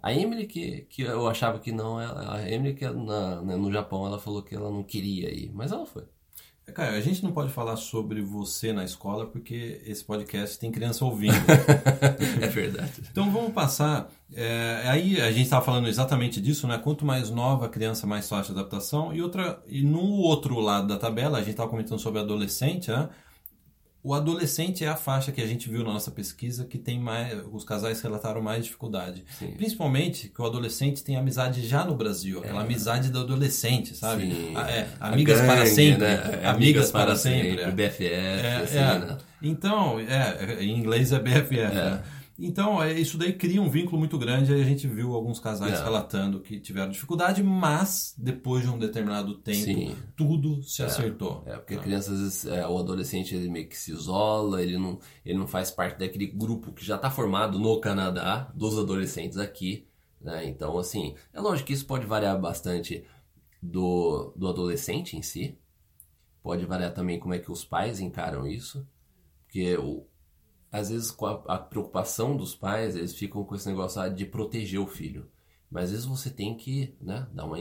A 0.00 0.12
Emily 0.12 0.46
que, 0.46 0.82
que 0.82 1.02
eu 1.02 1.26
achava 1.28 1.58
que 1.58 1.72
não, 1.72 1.98
a 1.98 2.48
Emily 2.50 2.74
que 2.74 2.88
na, 2.88 3.42
né, 3.42 3.56
no 3.56 3.72
Japão 3.72 4.06
ela 4.06 4.18
falou 4.18 4.42
que 4.42 4.54
ela 4.54 4.70
não 4.70 4.84
queria 4.84 5.30
ir, 5.34 5.52
mas 5.52 5.72
ela 5.72 5.86
foi. 5.86 6.04
Cara, 6.74 6.96
a 6.96 7.00
gente 7.00 7.22
não 7.22 7.32
pode 7.32 7.52
falar 7.52 7.76
sobre 7.76 8.20
você 8.20 8.72
na 8.72 8.84
escola 8.84 9.26
porque 9.26 9.80
esse 9.86 10.04
podcast 10.04 10.58
tem 10.58 10.70
criança 10.70 11.04
ouvindo. 11.04 11.34
é 12.40 12.46
verdade. 12.46 12.92
Então 13.10 13.30
vamos 13.30 13.52
passar. 13.52 14.10
É, 14.34 14.82
aí 14.86 15.20
a 15.20 15.30
gente 15.30 15.44
estava 15.44 15.64
falando 15.64 15.88
exatamente 15.88 16.40
disso, 16.40 16.66
né? 16.66 16.78
Quanto 16.78 17.04
mais 17.04 17.30
nova 17.30 17.66
a 17.66 17.68
criança, 17.68 18.06
mais 18.06 18.28
fácil 18.28 18.54
a 18.54 18.60
adaptação. 18.60 19.14
E 19.14 19.22
outra, 19.22 19.62
e 19.66 19.82
no 19.82 20.02
outro 20.02 20.58
lado 20.60 20.86
da 20.88 20.96
tabela, 20.96 21.38
a 21.38 21.40
gente 21.40 21.52
estava 21.52 21.70
comentando 21.70 21.98
sobre 21.98 22.20
adolescente, 22.20 22.90
né? 22.90 23.08
O 24.02 24.14
adolescente 24.14 24.84
é 24.84 24.88
a 24.88 24.94
faixa 24.94 25.32
que 25.32 25.40
a 25.40 25.46
gente 25.46 25.68
viu 25.68 25.82
na 25.82 25.92
nossa 25.92 26.10
pesquisa 26.10 26.64
que 26.64 26.78
tem 26.78 27.00
mais, 27.00 27.36
os 27.52 27.64
casais 27.64 28.00
relataram 28.00 28.40
mais 28.40 28.64
dificuldade. 28.64 29.24
Sim. 29.38 29.52
Principalmente 29.56 30.28
que 30.28 30.40
o 30.40 30.46
adolescente 30.46 31.02
tem 31.02 31.16
amizade 31.16 31.66
já 31.66 31.84
no 31.84 31.96
Brasil, 31.96 32.38
aquela 32.38 32.60
é. 32.60 32.64
amizade 32.64 33.10
do 33.10 33.18
adolescente, 33.18 33.96
sabe? 33.96 34.30
Sim. 34.32 34.56
É, 34.56 34.86
amigas 35.00 35.40
gangue, 35.40 35.52
para 35.52 35.66
sempre, 35.66 36.04
né? 36.04 36.14
amigas, 36.14 36.46
amigas 36.46 36.90
para, 36.92 37.06
para 37.06 37.16
sempre, 37.16 37.64
sempre. 37.64 37.72
BFF, 37.72 38.06
é, 38.06 38.60
assim, 38.62 38.78
é. 38.78 38.98
né? 38.98 39.18
Então, 39.42 39.98
é, 39.98 40.62
em 40.62 40.78
inglês 40.78 41.12
é 41.12 41.18
BFF, 41.18 41.58
é. 41.58 41.68
né? 41.68 42.02
Então, 42.38 42.80
é, 42.80 42.92
isso 42.92 43.18
daí 43.18 43.32
cria 43.32 43.60
um 43.60 43.68
vínculo 43.68 43.98
muito 43.98 44.16
grande. 44.16 44.54
Aí 44.54 44.60
a 44.60 44.64
gente 44.64 44.86
viu 44.86 45.12
alguns 45.12 45.40
casais 45.40 45.80
é. 45.80 45.82
relatando 45.82 46.40
que 46.40 46.60
tiveram 46.60 46.88
dificuldade, 46.88 47.42
mas 47.42 48.14
depois 48.16 48.62
de 48.62 48.70
um 48.70 48.78
determinado 48.78 49.34
tempo, 49.38 49.64
Sim. 49.64 49.96
tudo 50.14 50.62
se 50.62 50.82
é. 50.82 50.84
acertou. 50.84 51.42
É, 51.44 51.56
porque 51.56 51.74
a 51.74 51.78
criança, 51.78 52.12
às 52.12 52.20
vezes, 52.20 52.46
é, 52.46 52.64
o 52.66 52.78
adolescente, 52.78 53.34
ele 53.34 53.50
meio 53.50 53.68
que 53.68 53.76
se 53.76 53.90
isola, 53.90 54.62
ele 54.62 54.78
não, 54.78 55.00
ele 55.26 55.36
não 55.36 55.48
faz 55.48 55.72
parte 55.72 55.98
daquele 55.98 56.26
grupo 56.26 56.72
que 56.72 56.84
já 56.84 56.94
está 56.94 57.10
formado 57.10 57.58
no 57.58 57.80
Canadá, 57.80 58.52
dos 58.54 58.78
adolescentes 58.78 59.36
aqui. 59.36 59.88
Né? 60.20 60.46
Então, 60.46 60.78
assim, 60.78 61.16
é 61.32 61.40
lógico 61.40 61.66
que 61.66 61.72
isso 61.72 61.86
pode 61.86 62.06
variar 62.06 62.40
bastante 62.40 63.04
do, 63.60 64.32
do 64.36 64.46
adolescente 64.46 65.16
em 65.16 65.22
si. 65.22 65.58
Pode 66.40 66.64
variar 66.66 66.94
também 66.94 67.18
como 67.18 67.34
é 67.34 67.40
que 67.40 67.50
os 67.50 67.64
pais 67.64 67.98
encaram 67.98 68.46
isso. 68.46 68.86
Porque 69.44 69.76
o, 69.76 70.06
às 70.70 70.90
vezes 70.90 71.10
com 71.10 71.26
a, 71.26 71.42
a, 71.48 71.58
preocupação 71.58 72.36
dos 72.36 72.54
pais, 72.54 72.96
eles 72.96 73.14
ficam 73.14 73.44
com 73.44 73.54
esse 73.54 73.68
negócio 73.68 74.00
ah, 74.00 74.08
de 74.08 74.24
proteger 74.26 74.80
o 74.80 74.86
filho. 74.86 75.26
Mas 75.70 75.84
às 75.84 75.90
vezes 75.90 76.06
você 76.06 76.30
tem 76.30 76.56
que, 76.56 76.94
né, 77.00 77.26
dar 77.32 77.44
uma, 77.44 77.58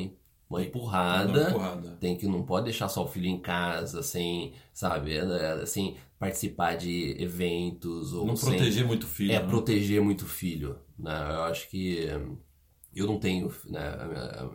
uma 0.50 0.64
empurrada, 0.64 1.32
uma 1.32 1.50
empurrada. 1.50 1.98
Tem 2.00 2.18
que 2.18 2.28
não 2.28 2.44
pode 2.44 2.66
deixar 2.66 2.90
só 2.90 3.04
o 3.04 3.08
filho 3.08 3.28
em 3.28 3.40
casa 3.40 4.02
sem, 4.04 4.54
sabe, 4.74 5.18
assim, 5.62 5.98
participar 6.20 6.76
de 6.76 7.16
eventos 7.22 8.14
ou 8.14 8.26
não 8.26 8.36
sem, 8.36 8.56
proteger 8.56 8.86
muito 8.86 9.04
o 9.04 9.08
filho. 9.08 9.32
É 9.32 9.40
né? 9.40 9.48
proteger 9.48 10.02
muito 10.02 10.22
o 10.22 10.28
filho, 10.28 10.80
né? 10.98 11.12
Eu 11.12 11.44
acho 11.44 11.70
que 11.70 12.08
eu 12.96 13.06
não 13.06 13.20
tenho, 13.20 13.54
né, 13.66 13.96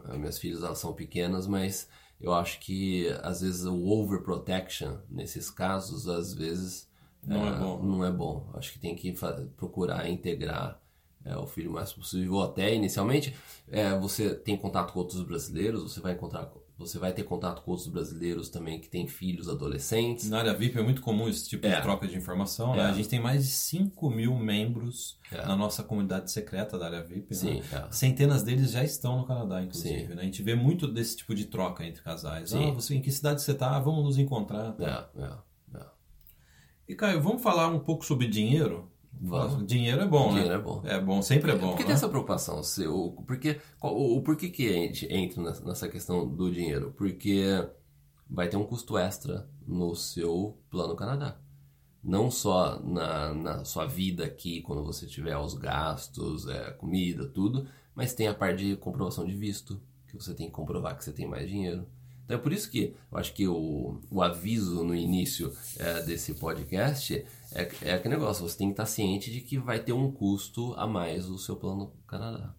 as 0.05 0.19
minhas 0.19 0.39
filhas 0.39 0.63
elas 0.63 0.79
são 0.79 0.93
pequenas, 0.93 1.47
mas 1.47 1.89
eu 2.21 2.33
acho 2.33 2.61
que 2.61 3.09
às 3.23 3.41
vezes 3.41 3.65
o 3.65 3.87
overprotection 3.87 4.99
nesses 5.11 5.51
casos, 5.51 6.09
às 6.09 6.35
vezes 6.35 6.91
não 7.25 7.47
é, 7.47 7.49
é 7.49 7.59
bom. 7.59 7.83
Não 7.83 8.05
é 8.05 8.11
bom. 8.11 8.51
Acho 8.55 8.73
que 8.73 8.79
tem 8.79 8.95
que 8.95 9.15
procurar 9.57 10.09
integrar 10.09 10.81
é, 11.25 11.37
o 11.37 11.47
filho 11.47 11.71
o 11.71 11.75
mais 11.75 11.93
possível. 11.93 12.41
Até 12.41 12.75
inicialmente, 12.75 13.35
é, 13.69 13.97
você 13.99 14.35
tem 14.35 14.57
contato 14.57 14.93
com 14.93 14.99
outros 14.99 15.23
brasileiros, 15.23 15.83
você 15.83 16.01
vai 16.01 16.13
encontrar. 16.13 16.51
Você 16.79 16.99
vai 16.99 17.13
ter 17.13 17.23
contato 17.23 17.63
com 17.63 17.71
outros 17.71 17.89
brasileiros 17.89 18.49
também 18.49 18.81
que 18.81 18.89
têm 18.89 19.07
filhos 19.07 19.49
adolescentes. 19.49 20.29
Na 20.29 20.39
área 20.39 20.53
VIP 20.53 20.79
é 20.79 20.83
muito 20.83 21.01
comum 21.01 21.29
esse 21.29 21.49
tipo 21.49 21.63
de 21.63 21.73
é. 21.73 21.81
troca 21.81 22.09
de 22.09 22.17
informação. 22.17 22.75
Né? 22.75 22.83
É. 22.83 22.87
A 22.87 22.93
gente 22.93 23.09
tem 23.09 23.21
mais 23.21 23.45
de 23.45 23.53
5 23.53 24.11
mil 24.11 24.35
membros 24.35 25.17
é. 25.31 25.47
na 25.47 25.55
nossa 25.55 25.85
comunidade 25.85 26.33
secreta 26.33 26.77
da 26.77 26.87
área 26.87 27.03
VIP. 27.05 27.37
Sim, 27.37 27.63
né? 27.71 27.87
Centenas 27.93 28.43
deles 28.43 28.73
já 28.73 28.83
estão 28.83 29.19
no 29.19 29.27
Canadá, 29.27 29.63
inclusive. 29.63 30.15
Né? 30.15 30.23
A 30.23 30.25
gente 30.25 30.43
vê 30.43 30.57
muito 30.57 30.89
desse 30.89 31.19
tipo 31.19 31.37
de 31.37 31.45
troca 31.45 31.85
entre 31.85 32.03
casais. 32.03 32.51
Sim. 32.51 32.71
Ah, 32.71 32.73
você, 32.73 32.97
em 32.97 33.01
que 33.01 33.13
cidade 33.13 33.43
você 33.43 33.53
está? 33.53 33.79
Vamos 33.79 34.03
nos 34.03 34.19
encontrar. 34.19 34.73
Tá? 34.73 35.09
É, 35.17 35.23
é. 35.23 35.52
E 36.93 36.95
Caio, 36.95 37.23
vamos 37.23 37.41
falar 37.43 37.69
um 37.69 37.79
pouco 37.79 38.05
sobre 38.05 38.29
dinheiro? 38.29 38.87
Vamos. 39.19 39.67
Dinheiro 39.67 40.03
é 40.03 40.07
bom, 40.07 40.29
dinheiro 40.29 40.51
né? 40.51 40.55
é 40.57 40.59
bom. 40.59 40.83
É 40.85 41.01
bom, 41.01 41.23
sempre 41.23 41.53
é 41.53 41.57
bom. 41.57 41.69
Por 41.69 41.77
que 41.77 41.85
né? 41.85 41.87
tem 41.87 41.95
essa 41.95 42.07
preocupação? 42.07 42.61
O, 42.87 43.13
porque, 43.23 43.59
o, 43.81 44.19
o 44.19 44.23
porquê 44.23 44.51
que 44.51 44.69
a 44.69 44.73
gente 44.75 45.11
entra 45.11 45.43
nessa 45.65 45.89
questão 45.89 46.29
do 46.29 46.53
dinheiro? 46.53 46.93
Porque 46.95 47.67
vai 48.29 48.47
ter 48.47 48.59
um 48.59 48.65
custo 48.65 48.99
extra 48.99 49.49
no 49.67 49.95
seu 49.95 50.59
plano 50.69 50.95
Canadá. 50.95 51.39
Não 52.05 52.31
só 52.31 52.79
na, 52.81 53.33
na 53.33 53.65
sua 53.65 53.87
vida 53.87 54.27
aqui, 54.27 54.61
quando 54.61 54.85
você 54.85 55.07
tiver 55.07 55.39
os 55.39 55.55
gastos, 55.55 56.47
é, 56.47 56.73
comida, 56.73 57.27
tudo, 57.27 57.67
mas 57.95 58.13
tem 58.13 58.29
a 58.29 58.35
parte 58.35 58.67
de 58.67 58.77
comprovação 58.77 59.25
de 59.25 59.35
visto, 59.35 59.81
que 60.09 60.15
você 60.15 60.35
tem 60.35 60.49
que 60.49 60.53
comprovar 60.53 60.95
que 60.99 61.03
você 61.03 61.13
tem 61.13 61.27
mais 61.27 61.49
dinheiro. 61.49 61.87
Então 62.25 62.37
é 62.37 62.41
por 62.41 62.53
isso 62.53 62.71
que 62.71 62.95
eu 63.11 63.19
acho 63.19 63.33
que 63.35 63.47
o, 63.47 64.01
o 64.11 64.23
aviso 64.23 64.85
no 64.85 64.95
início 64.95 65.53
é, 65.79 66.03
desse 66.03 66.35
podcast 66.35 67.25
é, 67.55 67.71
é 67.83 67.93
aquele 67.93 68.15
negócio, 68.15 68.49
você 68.49 68.57
tem 68.57 68.69
que 68.69 68.73
estar 68.73 68.87
ciente 68.87 69.31
de 69.31 69.41
que 69.41 69.59
vai 69.59 69.81
ter 69.81 69.93
um 69.93 70.11
custo 70.11 70.75
a 70.75 70.87
mais 70.87 71.29
o 71.29 71.39
seu 71.39 71.57
plano 71.57 71.93
Canadá. 72.07 72.55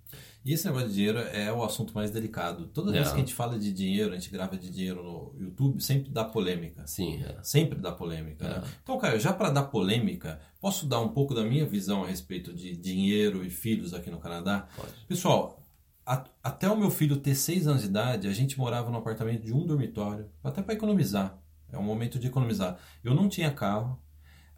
E 0.45 0.51
esse 0.51 0.65
negócio 0.65 0.89
de 0.89 0.95
dinheiro 0.95 1.19
é 1.19 1.51
o 1.53 1.63
assunto 1.63 1.93
mais 1.93 2.11
delicado. 2.11 2.67
Toda 2.67 2.91
vez 2.91 3.07
é. 3.07 3.09
que 3.09 3.15
a 3.15 3.19
gente 3.19 3.33
fala 3.33 3.57
de 3.57 3.71
dinheiro, 3.71 4.11
a 4.11 4.15
gente 4.15 4.29
grava 4.29 4.57
de 4.57 4.69
dinheiro 4.69 5.01
no 5.01 5.33
YouTube, 5.39 5.81
sempre 5.81 6.11
dá 6.11 6.25
polêmica. 6.25 6.85
Sim, 6.85 7.23
é. 7.23 7.37
Sempre 7.41 7.79
dá 7.79 7.93
polêmica. 7.93 8.45
Né? 8.45 8.61
É. 8.63 8.69
Então, 8.83 8.97
Caio, 8.97 9.19
já 9.21 9.31
para 9.31 9.49
dar 9.49 9.63
polêmica, 9.63 10.41
posso 10.59 10.85
dar 10.85 10.99
um 10.99 11.09
pouco 11.09 11.33
da 11.33 11.43
minha 11.43 11.65
visão 11.65 12.03
a 12.03 12.07
respeito 12.07 12.53
de 12.53 12.75
dinheiro 12.75 13.45
e 13.45 13.49
filhos 13.49 13.93
aqui 13.93 14.09
no 14.09 14.19
Canadá? 14.19 14.67
Pode. 14.75 14.91
Pessoal, 15.07 15.62
até 16.05 16.69
o 16.69 16.77
meu 16.77 16.89
filho 16.89 17.17
ter 17.17 17.35
seis 17.35 17.67
anos 17.67 17.81
de 17.81 17.87
idade, 17.87 18.27
a 18.27 18.33
gente 18.33 18.57
morava 18.57 18.91
num 18.91 18.97
apartamento 18.97 19.43
de 19.43 19.53
um 19.53 19.65
dormitório, 19.65 20.29
até 20.43 20.61
para 20.61 20.73
economizar. 20.73 21.39
É 21.71 21.77
um 21.77 21.83
momento 21.83 22.19
de 22.19 22.27
economizar. 22.27 22.77
Eu 23.03 23.15
não 23.15 23.27
tinha 23.27 23.51
carro, 23.51 23.99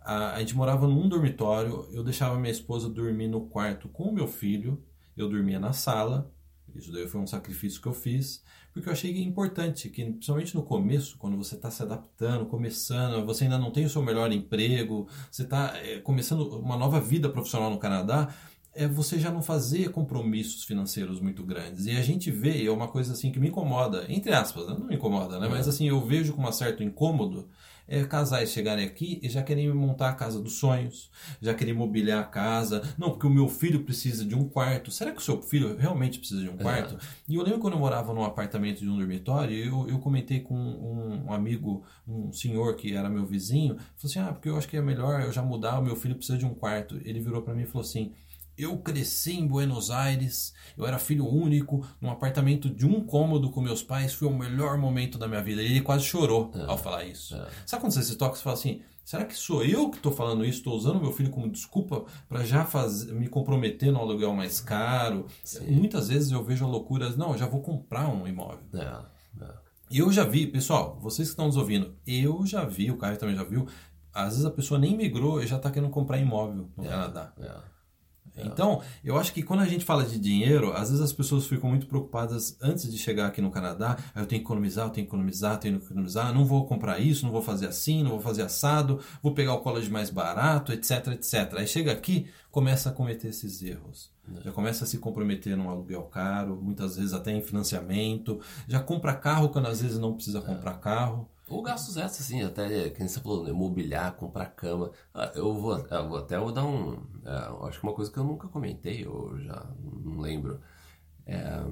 a, 0.02 0.34
a, 0.34 0.40
gente 0.40 0.56
morava 0.56 0.88
num 0.88 1.08
dormitório, 1.08 1.88
eu 1.92 2.04
deixava 2.04 2.38
minha 2.38 2.52
esposa 2.52 2.90
dormir 2.90 3.28
no 3.28 3.48
quarto 3.48 3.90
com 3.90 4.04
o 4.04 4.14
meu 4.14 4.28
filho, 4.28 4.84
eu 5.16 5.28
dormia 5.28 5.60
na 5.60 5.74
sala. 5.74 6.32
Isso 6.76 6.92
daí 6.92 7.08
foi 7.08 7.22
um 7.22 7.28
sacrifício 7.28 7.82
que 7.82 7.88
eu 7.88 7.94
fiz, 7.94 8.44
porque 8.74 8.90
eu 8.90 8.94
achei 8.94 9.24
importante 9.24 9.90
que, 9.90 10.04
principalmente 10.04 10.54
no 10.54 10.64
começo, 10.64 11.18
quando 11.18 11.38
você 11.38 11.56
está 11.56 11.72
se 11.72 11.82
adaptando, 11.82 12.46
começando, 12.46 13.26
você 13.26 13.46
ainda 13.46 13.58
não 13.58 13.72
tem 13.72 13.86
o 13.86 13.90
seu 13.90 14.04
melhor 14.04 14.30
emprego, 14.32 15.08
você 15.32 15.44
está 15.44 15.78
é, 15.78 16.00
começando 16.02 16.42
uma 16.60 16.76
nova 16.76 17.00
vida 17.00 17.30
profissional 17.30 17.72
no 17.72 17.78
Canadá, 17.78 18.36
é 18.76 18.88
você 18.88 19.18
já 19.18 19.32
não 19.32 19.42
fazer 19.42 19.90
compromissos 19.90 20.64
financeiros 20.64 21.20
muito 21.22 21.44
grandes. 21.44 21.86
E 21.86 21.92
a 21.92 22.02
gente 22.02 22.30
vê, 22.30 22.66
é 22.66 22.70
uma 22.70 22.88
coisa 22.88 23.14
assim 23.14 23.32
que 23.32 23.40
me 23.40 23.48
incomoda, 23.48 24.06
entre 24.10 24.34
aspas, 24.34 24.68
né? 24.68 24.76
não 24.78 24.88
me 24.88 24.96
incomoda, 24.96 25.40
né? 25.40 25.48
É. 25.48 25.50
Mas 25.50 25.68
assim, 25.68 25.88
eu 25.88 26.06
vejo 26.06 26.34
com 26.34 26.44
um 26.44 26.52
certo 26.52 26.84
incômodo 26.84 27.48
é, 27.88 28.04
casais 28.04 28.50
chegarem 28.50 28.86
aqui 28.86 29.20
e 29.22 29.30
já 29.30 29.44
querem 29.44 29.72
montar 29.74 30.10
a 30.10 30.14
casa 30.14 30.42
dos 30.42 30.54
sonhos, 30.54 31.12
já 31.42 31.54
querem 31.54 31.74
mobiliar 31.74 32.20
a 32.20 32.24
casa. 32.24 32.82
Não, 32.98 33.12
porque 33.12 33.28
o 33.28 33.30
meu 33.30 33.48
filho 33.48 33.84
precisa 33.84 34.26
de 34.26 34.36
um 34.36 34.48
quarto. 34.48 34.92
Será 34.92 35.12
que 35.12 35.20
o 35.20 35.24
seu 35.24 35.42
filho 35.42 35.78
realmente 35.78 36.20
precisa 36.20 36.42
de 36.42 36.50
um 36.50 36.58
quarto? 36.58 36.96
É. 36.96 36.98
E 37.30 37.36
eu 37.36 37.44
lembro 37.44 37.60
quando 37.60 37.74
eu 37.74 37.80
morava 37.80 38.14
num 38.14 38.24
apartamento 38.24 38.80
de 38.80 38.90
um 38.90 38.98
dormitório, 38.98 39.56
eu, 39.56 39.88
eu 39.88 40.00
comentei 40.00 40.40
com 40.40 40.56
um, 40.56 41.26
um 41.28 41.34
amigo, 41.34 41.84
um 42.08 42.32
senhor 42.34 42.76
que 42.76 42.94
era 42.96 43.10
meu 43.10 43.26
vizinho, 43.26 43.76
falou 43.76 43.94
assim: 44.04 44.20
ah, 44.20 44.34
porque 44.34 44.50
eu 44.50 44.58
acho 44.58 44.68
que 44.68 44.78
é 44.78 44.82
melhor 44.82 45.22
eu 45.22 45.32
já 45.32 45.42
mudar, 45.42 45.80
o 45.80 45.84
meu 45.84 45.96
filho 45.96 46.16
precisa 46.16 46.38
de 46.38 46.46
um 46.46 46.54
quarto. 46.54 47.00
Ele 47.06 47.20
virou 47.20 47.42
para 47.42 47.54
mim 47.54 47.64
e 47.64 47.68
falou 47.68 47.86
assim 47.86 48.12
eu 48.58 48.78
cresci 48.78 49.38
em 49.38 49.48
Buenos 49.48 49.92
Aires, 49.92 50.54
eu 50.78 50.86
era 50.86 50.98
filho 50.98 51.28
único, 51.28 51.86
num 52.00 52.10
apartamento 52.10 52.70
de 52.70 52.86
um 52.86 53.02
cômodo 53.02 53.50
com 53.50 53.62
meus 53.62 53.84
pais, 53.84 54.14
foi 54.14 54.28
o 54.28 54.38
melhor 54.38 54.78
momento 54.78 55.18
da 55.18 55.28
minha 55.28 55.42
vida. 55.42 55.62
Ele 55.62 55.82
quase 55.82 56.06
chorou 56.06 56.52
é, 56.56 56.64
ao 56.66 56.78
falar 56.78 57.06
isso. 57.06 57.36
É. 57.36 57.48
Sabe 57.66 57.82
quando 57.82 57.94
você 57.94 58.04
se 58.04 58.16
toca 58.16 58.38
e 58.38 58.42
fala 58.42 58.56
assim: 58.56 58.82
será 59.04 59.26
que 59.26 59.36
sou 59.36 59.64
eu 59.64 59.90
que 59.90 59.98
estou 59.98 60.12
falando 60.12 60.46
isso? 60.46 60.60
Estou 60.60 60.76
usando 60.76 61.02
meu 61.02 61.12
filho 61.12 61.30
como 61.30 61.50
desculpa 61.50 62.06
para 62.30 62.44
já 62.44 62.66
fazer, 62.66 63.14
me 63.14 63.28
comprometer 63.28 63.92
no 63.92 64.00
aluguel 64.00 64.34
mais 64.34 64.62
caro? 64.62 65.26
Sim. 65.44 65.72
Muitas 65.72 66.08
vezes 66.08 66.32
eu 66.32 66.44
vejo 66.44 66.66
loucuras, 66.68 67.18
não, 67.18 67.34
eu 67.34 67.38
já 67.38 67.48
vou 67.48 67.62
comprar 67.62 68.08
um 68.08 68.28
imóvel. 68.28 68.64
É, 68.74 69.44
é. 69.44 69.66
Eu 69.92 70.12
já 70.12 70.24
vi, 70.24 70.48
pessoal, 70.48 70.98
vocês 71.00 71.28
que 71.28 71.34
estão 71.34 71.46
nos 71.46 71.58
ouvindo, 71.58 71.96
eu 72.08 72.46
já 72.46 72.66
vi, 72.66 72.90
o 72.90 72.98
Caio 72.98 73.18
também 73.18 73.36
já 73.36 73.44
viu, 73.44 73.68
às 74.12 74.30
vezes 74.30 74.46
a 74.46 74.50
pessoa 74.50 74.80
nem 74.80 74.98
migrou 74.98 75.44
e 75.44 75.48
já 75.48 75.58
está 75.58 75.70
querendo 75.70 75.92
comprar 75.92 76.18
imóvel 76.18 76.70
no 76.76 76.86
é, 76.86 76.88
Canadá. 76.88 77.34
É. 77.38 77.75
Então, 78.38 78.82
eu 79.04 79.18
acho 79.18 79.34
que 79.34 79.42
quando 79.42 79.62
a 79.62 79.66
gente 79.66 79.86
fala 79.86 80.04
de 80.04 80.20
dinheiro, 80.20 80.74
às 80.74 80.90
vezes 80.90 81.02
as 81.02 81.14
pessoas 81.14 81.48
ficam 81.48 81.70
muito 81.70 81.88
preocupadas 81.88 82.58
antes 82.62 82.92
de 82.92 82.98
chegar 82.98 83.28
aqui 83.28 83.42
no 83.42 83.52
Canadá. 83.52 83.98
Ah, 84.14 84.22
eu 84.22 84.26
tenho 84.26 84.42
que 84.42 84.46
economizar, 84.46 84.86
eu 84.86 84.92
tenho 84.92 85.06
que 85.06 85.10
economizar, 85.10 85.54
eu 85.54 85.60
tenho 85.60 85.80
que 85.80 85.86
economizar. 85.86 86.34
Não 86.34 86.46
vou 86.46 86.66
comprar 86.66 87.00
isso, 87.00 87.26
não 87.26 87.32
vou 87.32 87.42
fazer 87.42 87.68
assim, 87.68 88.04
não 88.04 88.12
vou 88.12 88.20
fazer 88.20 88.42
assado, 88.42 89.00
vou 89.22 89.34
pegar 89.34 89.54
o 89.54 89.62
college 89.62 89.90
mais 89.90 90.10
barato, 90.10 90.74
etc, 90.74 91.08
etc. 91.08 91.54
Aí 91.58 91.68
chega 91.68 91.92
aqui, 91.92 92.28
começa 92.52 92.90
a 92.90 92.92
cometer 92.92 93.30
esses 93.30 93.62
erros. 93.62 94.14
Já 94.44 94.52
começa 94.52 94.86
a 94.86 94.88
se 94.88 94.98
comprometer 94.98 95.56
num 95.56 95.70
aluguel 95.70 96.04
caro, 96.04 96.60
muitas 96.60 96.96
vezes 96.96 97.14
até 97.14 97.32
em 97.32 97.42
financiamento. 97.42 98.40
Já 98.68 98.80
compra 98.80 99.14
carro 99.14 99.50
quando 99.50 99.68
às 99.68 99.82
vezes 99.82 100.00
não 100.00 100.14
precisa 100.14 100.42
comprar 100.42 100.74
carro. 100.80 101.30
Ou 101.48 101.62
gastos 101.62 101.96
extras, 101.98 102.22
assim, 102.22 102.42
até, 102.42 102.90
que 102.90 103.08
você 103.08 103.20
falou, 103.20 103.44
né, 103.44 103.52
mobiliar, 103.52 104.16
comprar 104.16 104.48
cama. 104.48 104.92
Ah, 105.14 105.32
eu 105.36 105.54
vou, 105.54 105.78
eu 105.78 106.10
vou 106.10 106.18
até 106.18 106.40
vou 106.40 106.52
dar 106.52 106.66
um. 106.66 107.04
É, 107.24 107.68
acho 107.68 107.80
que 107.80 107.86
uma 107.86 107.94
coisa 107.94 108.12
que 108.12 108.18
eu 108.18 108.24
nunca 108.24 108.48
comentei, 108.48 109.06
ou 109.08 109.38
já 109.40 109.64
não 110.04 110.20
lembro. 110.20 110.60
É, 111.26 111.64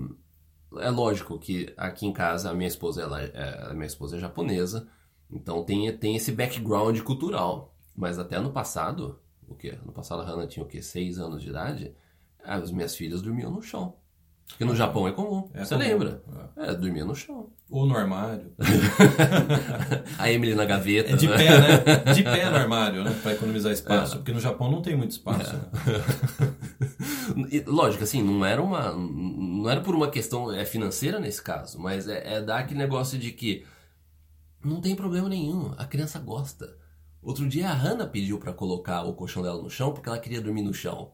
é 0.79 0.89
lógico 0.89 1.39
que 1.39 1.73
aqui 1.77 2.05
em 2.05 2.13
casa 2.13 2.51
a 2.51 2.53
minha 2.53 2.67
esposa, 2.67 3.01
ela, 3.01 3.21
é, 3.21 3.67
a 3.69 3.73
minha 3.73 3.87
esposa 3.87 4.17
é 4.17 4.19
japonesa, 4.19 4.87
então 5.31 5.63
tem, 5.63 5.95
tem 5.97 6.15
esse 6.15 6.31
background 6.31 6.99
cultural. 7.01 7.75
Mas 7.95 8.19
até 8.19 8.39
no 8.39 8.51
passado, 8.51 9.19
o 9.47 9.55
quê? 9.55 9.77
No 9.85 9.91
passado 9.91 10.21
a 10.21 10.25
Hannah 10.25 10.47
tinha 10.47 10.63
o 10.65 10.67
quê? 10.67 10.81
Seis 10.81 11.19
anos 11.19 11.41
de 11.41 11.49
idade? 11.49 11.95
As 12.43 12.71
minhas 12.71 12.95
filhas 12.95 13.21
dormiam 13.21 13.51
no 13.51 13.61
chão. 13.61 13.95
Porque 14.47 14.65
no 14.65 14.75
Japão 14.75 15.07
é 15.07 15.11
comum. 15.11 15.49
É 15.53 15.65
você 15.65 15.75
comum. 15.75 15.87
lembra? 15.87 16.23
É. 16.55 16.69
é, 16.69 16.75
dormia 16.75 17.03
no 17.05 17.15
chão. 17.15 17.49
Ou 17.69 17.87
no 17.87 17.97
armário. 17.97 18.53
a 20.19 20.31
Emily 20.31 20.53
na 20.53 20.65
gaveta. 20.65 21.11
É 21.11 21.15
de 21.15 21.27
né? 21.27 21.37
pé, 21.37 21.59
né? 21.59 22.13
De 22.13 22.23
pé 22.23 22.49
no 22.49 22.55
armário, 22.55 23.03
né? 23.03 23.17
Pra 23.23 23.33
economizar 23.33 23.71
espaço. 23.71 24.13
É. 24.13 24.17
Porque 24.17 24.31
no 24.31 24.39
Japão 24.39 24.69
não 24.69 24.81
tem 24.81 24.95
muito 24.95 25.11
espaço. 25.11 25.55
É. 25.55 25.57
Né? 27.35 27.63
Lógico, 27.65 28.03
assim, 28.03 28.21
não 28.21 28.45
era 28.45 28.61
uma. 28.61 28.91
Não 28.91 29.67
era 29.69 29.81
por 29.81 29.95
uma 29.95 30.11
questão 30.11 30.51
é, 30.51 30.65
financeira 30.65 31.19
nesse 31.19 31.41
caso, 31.41 31.79
mas 31.79 32.07
é, 32.07 32.35
é 32.35 32.41
dar 32.41 32.59
aquele 32.59 32.79
negócio 32.79 33.17
de 33.17 33.31
que 33.31 33.65
não 34.63 34.79
tem 34.79 34.95
problema 34.95 35.27
nenhum. 35.27 35.73
A 35.77 35.85
criança 35.85 36.19
gosta. 36.19 36.77
Outro 37.21 37.47
dia 37.47 37.69
a 37.69 37.73
Hannah 37.73 38.05
pediu 38.05 38.37
para 38.37 38.53
colocar 38.53 39.03
o 39.03 39.13
colchão 39.13 39.41
dela 39.41 39.61
no 39.61 39.69
chão 39.69 39.93
porque 39.93 40.09
ela 40.09 40.19
queria 40.19 40.41
dormir 40.41 40.61
no 40.61 40.73
chão. 40.73 41.13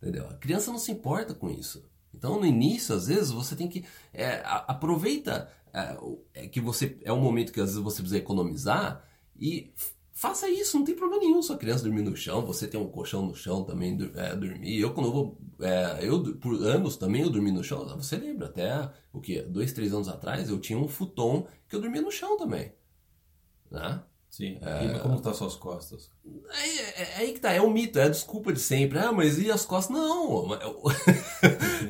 Entendeu? 0.00 0.28
A 0.28 0.34
criança 0.34 0.70
não 0.70 0.78
se 0.78 0.92
importa 0.92 1.34
com 1.34 1.50
isso. 1.50 1.84
Então, 2.14 2.40
no 2.40 2.46
início, 2.46 2.94
às 2.94 3.06
vezes, 3.06 3.30
você 3.30 3.54
tem 3.54 3.68
que. 3.68 3.84
É, 4.12 4.42
aproveita 4.44 5.50
é, 5.72 5.96
é, 6.34 6.48
que 6.48 6.60
você 6.60 6.98
é 7.02 7.12
um 7.12 7.20
momento 7.20 7.52
que 7.52 7.60
às 7.60 7.70
vezes 7.70 7.82
você 7.82 8.02
precisa 8.02 8.18
economizar 8.18 9.04
e 9.38 9.72
faça 10.12 10.48
isso, 10.48 10.76
não 10.76 10.84
tem 10.84 10.96
problema 10.96 11.22
nenhum. 11.22 11.40
Sua 11.42 11.56
criança 11.56 11.84
dormir 11.84 12.02
no 12.02 12.16
chão, 12.16 12.44
você 12.44 12.66
tem 12.66 12.80
um 12.80 12.88
colchão 12.88 13.24
no 13.26 13.34
chão 13.34 13.62
também, 13.62 13.96
é, 14.16 14.34
dormir. 14.34 14.80
Eu, 14.80 14.92
quando 14.92 15.06
eu 15.06 15.12
vou. 15.12 15.38
É, 15.60 15.98
eu, 16.02 16.36
por 16.36 16.54
anos 16.54 16.96
também, 16.96 17.22
eu 17.22 17.30
dormi 17.30 17.52
no 17.52 17.62
chão. 17.62 17.86
Você 17.96 18.16
lembra, 18.16 18.46
até 18.46 18.90
o 19.12 19.20
que? 19.20 19.40
Dois, 19.42 19.72
três 19.72 19.92
anos 19.92 20.08
atrás, 20.08 20.48
eu 20.48 20.58
tinha 20.58 20.78
um 20.78 20.88
futon 20.88 21.46
que 21.68 21.76
eu 21.76 21.80
dormia 21.80 22.02
no 22.02 22.10
chão 22.10 22.36
também. 22.36 22.72
Né? 23.70 24.02
Sim. 24.38 24.56
É... 24.62 25.00
Como 25.00 25.20
tá 25.20 25.34
suas 25.34 25.56
costas? 25.56 26.12
É, 26.48 26.68
é, 26.68 27.02
é, 27.02 27.16
aí 27.16 27.32
que 27.32 27.40
tá, 27.40 27.52
é 27.52 27.60
um 27.60 27.68
mito, 27.68 27.98
é 27.98 28.04
a 28.04 28.08
desculpa 28.08 28.52
de 28.52 28.60
sempre. 28.60 28.96
Ah, 28.96 29.10
mas 29.10 29.36
e 29.36 29.50
as 29.50 29.66
costas? 29.66 29.96
Não. 29.96 30.46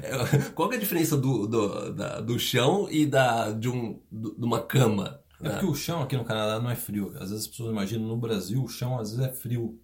Qual 0.54 0.72
é 0.72 0.76
a 0.76 0.78
diferença 0.78 1.14
do, 1.14 1.46
do, 1.46 1.92
da, 1.92 2.22
do 2.22 2.38
chão 2.38 2.88
e 2.90 3.04
da, 3.04 3.50
de, 3.50 3.68
um, 3.68 4.00
de 4.10 4.42
uma 4.42 4.62
cama? 4.62 5.20
É 5.42 5.50
porque 5.50 5.66
o 5.66 5.74
chão 5.74 6.02
aqui 6.02 6.16
no 6.16 6.24
Canadá 6.24 6.58
não 6.58 6.70
é 6.70 6.74
frio. 6.74 7.12
Às 7.16 7.28
vezes 7.28 7.44
as 7.44 7.46
pessoas 7.46 7.70
imaginam 7.70 8.08
no 8.08 8.16
Brasil 8.16 8.64
o 8.64 8.68
chão 8.68 8.98
às 8.98 9.10
vezes 9.10 9.26
é 9.26 9.30
frio. 9.30 9.78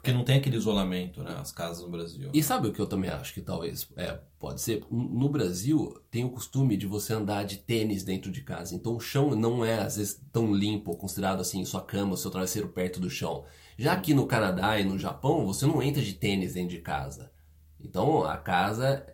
Porque 0.00 0.14
não 0.14 0.24
tem 0.24 0.38
aquele 0.38 0.56
isolamento, 0.56 1.22
né? 1.22 1.36
As 1.38 1.52
casas 1.52 1.82
no 1.82 1.90
Brasil. 1.90 2.30
E 2.32 2.42
sabe 2.42 2.68
o 2.68 2.72
que 2.72 2.80
eu 2.80 2.86
também 2.86 3.10
acho 3.10 3.34
que 3.34 3.42
talvez 3.42 3.86
é, 3.96 4.18
pode 4.38 4.62
ser? 4.62 4.82
No 4.90 5.28
Brasil 5.28 6.00
tem 6.10 6.24
o 6.24 6.30
costume 6.30 6.74
de 6.78 6.86
você 6.86 7.12
andar 7.12 7.44
de 7.44 7.58
tênis 7.58 8.02
dentro 8.02 8.32
de 8.32 8.40
casa. 8.40 8.74
Então 8.74 8.96
o 8.96 9.00
chão 9.00 9.36
não 9.36 9.62
é 9.62 9.78
às 9.78 9.98
vezes 9.98 10.18
tão 10.32 10.54
limpo, 10.54 10.96
considerado 10.96 11.40
assim, 11.40 11.62
sua 11.66 11.82
cama, 11.82 12.16
seu 12.16 12.30
travesseiro 12.30 12.70
perto 12.70 12.98
do 12.98 13.10
chão. 13.10 13.44
Já 13.76 13.92
aqui 13.92 14.14
no 14.14 14.26
Canadá 14.26 14.80
e 14.80 14.84
no 14.84 14.98
Japão, 14.98 15.44
você 15.44 15.66
não 15.66 15.82
entra 15.82 16.00
de 16.00 16.14
tênis 16.14 16.54
dentro 16.54 16.70
de 16.70 16.80
casa. 16.80 17.30
Então 17.78 18.24
a 18.24 18.38
casa 18.38 19.04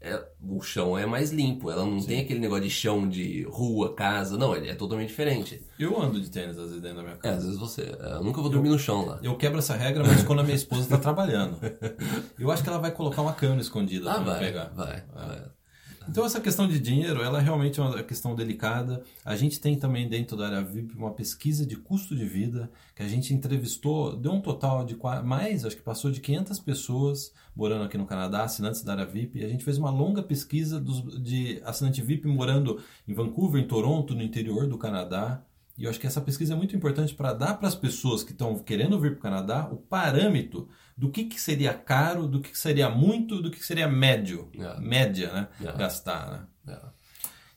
é, 0.00 0.24
o 0.40 0.60
chão 0.62 0.96
é 0.96 1.04
mais 1.04 1.32
limpo, 1.32 1.70
ela 1.70 1.84
não 1.84 1.98
Sim. 2.00 2.06
tem 2.06 2.20
aquele 2.20 2.38
negócio 2.38 2.64
de 2.64 2.70
chão 2.70 3.08
de 3.08 3.42
rua, 3.50 3.94
casa, 3.94 4.38
não, 4.38 4.54
ele 4.54 4.68
é 4.68 4.74
totalmente 4.74 5.08
diferente. 5.08 5.60
Eu 5.78 6.00
ando 6.00 6.20
de 6.20 6.30
tênis 6.30 6.56
às 6.56 6.68
vezes 6.68 6.80
dentro 6.80 6.98
da 6.98 7.02
minha 7.02 7.16
casa. 7.16 7.34
É, 7.34 7.38
às 7.38 7.44
vezes 7.44 7.58
você. 7.58 7.82
É, 7.82 8.12
eu 8.14 8.22
nunca 8.22 8.40
vou 8.40 8.48
dormir 8.48 8.68
eu, 8.68 8.74
no 8.74 8.78
chão 8.78 9.04
lá. 9.04 9.18
Eu 9.22 9.36
quebro 9.36 9.58
essa 9.58 9.74
regra, 9.74 10.04
mas 10.04 10.22
quando 10.22 10.40
a 10.40 10.44
minha 10.44 10.54
esposa 10.54 10.82
está 10.82 10.98
trabalhando. 10.98 11.58
Eu 12.38 12.50
acho 12.52 12.62
que 12.62 12.68
ela 12.68 12.78
vai 12.78 12.92
colocar 12.92 13.22
uma 13.22 13.32
câmera 13.32 13.60
escondida 13.60 14.10
ah, 14.10 14.14
pra 14.14 14.32
vai, 14.34 14.38
pegar. 14.38 14.72
Vai, 14.74 14.96
é. 14.96 15.04
vai. 15.12 15.42
Então 16.08 16.24
essa 16.24 16.40
questão 16.40 16.66
de 16.66 16.80
dinheiro, 16.80 17.22
ela 17.22 17.38
realmente 17.38 17.78
é 17.78 17.82
uma 17.82 18.02
questão 18.02 18.34
delicada. 18.34 19.02
A 19.22 19.36
gente 19.36 19.60
tem 19.60 19.78
também 19.78 20.08
dentro 20.08 20.38
da 20.38 20.46
área 20.46 20.62
VIP 20.62 20.96
uma 20.96 21.12
pesquisa 21.12 21.66
de 21.66 21.76
custo 21.76 22.16
de 22.16 22.24
vida 22.24 22.70
que 22.96 23.02
a 23.02 23.08
gente 23.08 23.34
entrevistou, 23.34 24.16
deu 24.16 24.32
um 24.32 24.40
total 24.40 24.86
de 24.86 24.96
mais, 25.22 25.66
acho 25.66 25.76
que 25.76 25.82
passou 25.82 26.10
de 26.10 26.20
500 26.20 26.58
pessoas 26.60 27.34
morando 27.54 27.84
aqui 27.84 27.98
no 27.98 28.06
Canadá, 28.06 28.42
assinantes 28.44 28.82
da 28.82 28.92
área 28.92 29.04
VIP. 29.04 29.40
E 29.40 29.44
a 29.44 29.48
gente 29.48 29.62
fez 29.62 29.76
uma 29.76 29.90
longa 29.90 30.22
pesquisa 30.22 30.80
dos, 30.80 31.22
de 31.22 31.60
assinante 31.62 32.00
VIP 32.00 32.26
morando 32.26 32.80
em 33.06 33.12
Vancouver, 33.12 33.60
em 33.62 33.66
Toronto, 33.66 34.14
no 34.14 34.22
interior 34.22 34.66
do 34.66 34.78
Canadá. 34.78 35.44
E 35.76 35.84
eu 35.84 35.90
acho 35.90 36.00
que 36.00 36.06
essa 36.06 36.22
pesquisa 36.22 36.54
é 36.54 36.56
muito 36.56 36.74
importante 36.74 37.14
para 37.14 37.34
dar 37.34 37.54
para 37.58 37.68
as 37.68 37.74
pessoas 37.74 38.24
que 38.24 38.32
estão 38.32 38.58
querendo 38.58 38.98
vir 38.98 39.10
para 39.12 39.18
o 39.18 39.22
Canadá 39.22 39.68
o 39.70 39.76
parâmetro 39.76 40.68
do 40.98 41.08
que, 41.12 41.26
que 41.26 41.40
seria 41.40 41.72
caro, 41.72 42.26
do 42.26 42.40
que, 42.40 42.50
que 42.50 42.58
seria 42.58 42.90
muito, 42.90 43.40
do 43.40 43.52
que, 43.52 43.58
que 43.60 43.64
seria 43.64 43.86
médio, 43.86 44.50
yeah. 44.52 44.80
média, 44.80 45.32
né? 45.32 45.48
Yeah. 45.60 45.78
Gastar, 45.78 46.28
né? 46.32 46.46
Yeah. 46.66 46.92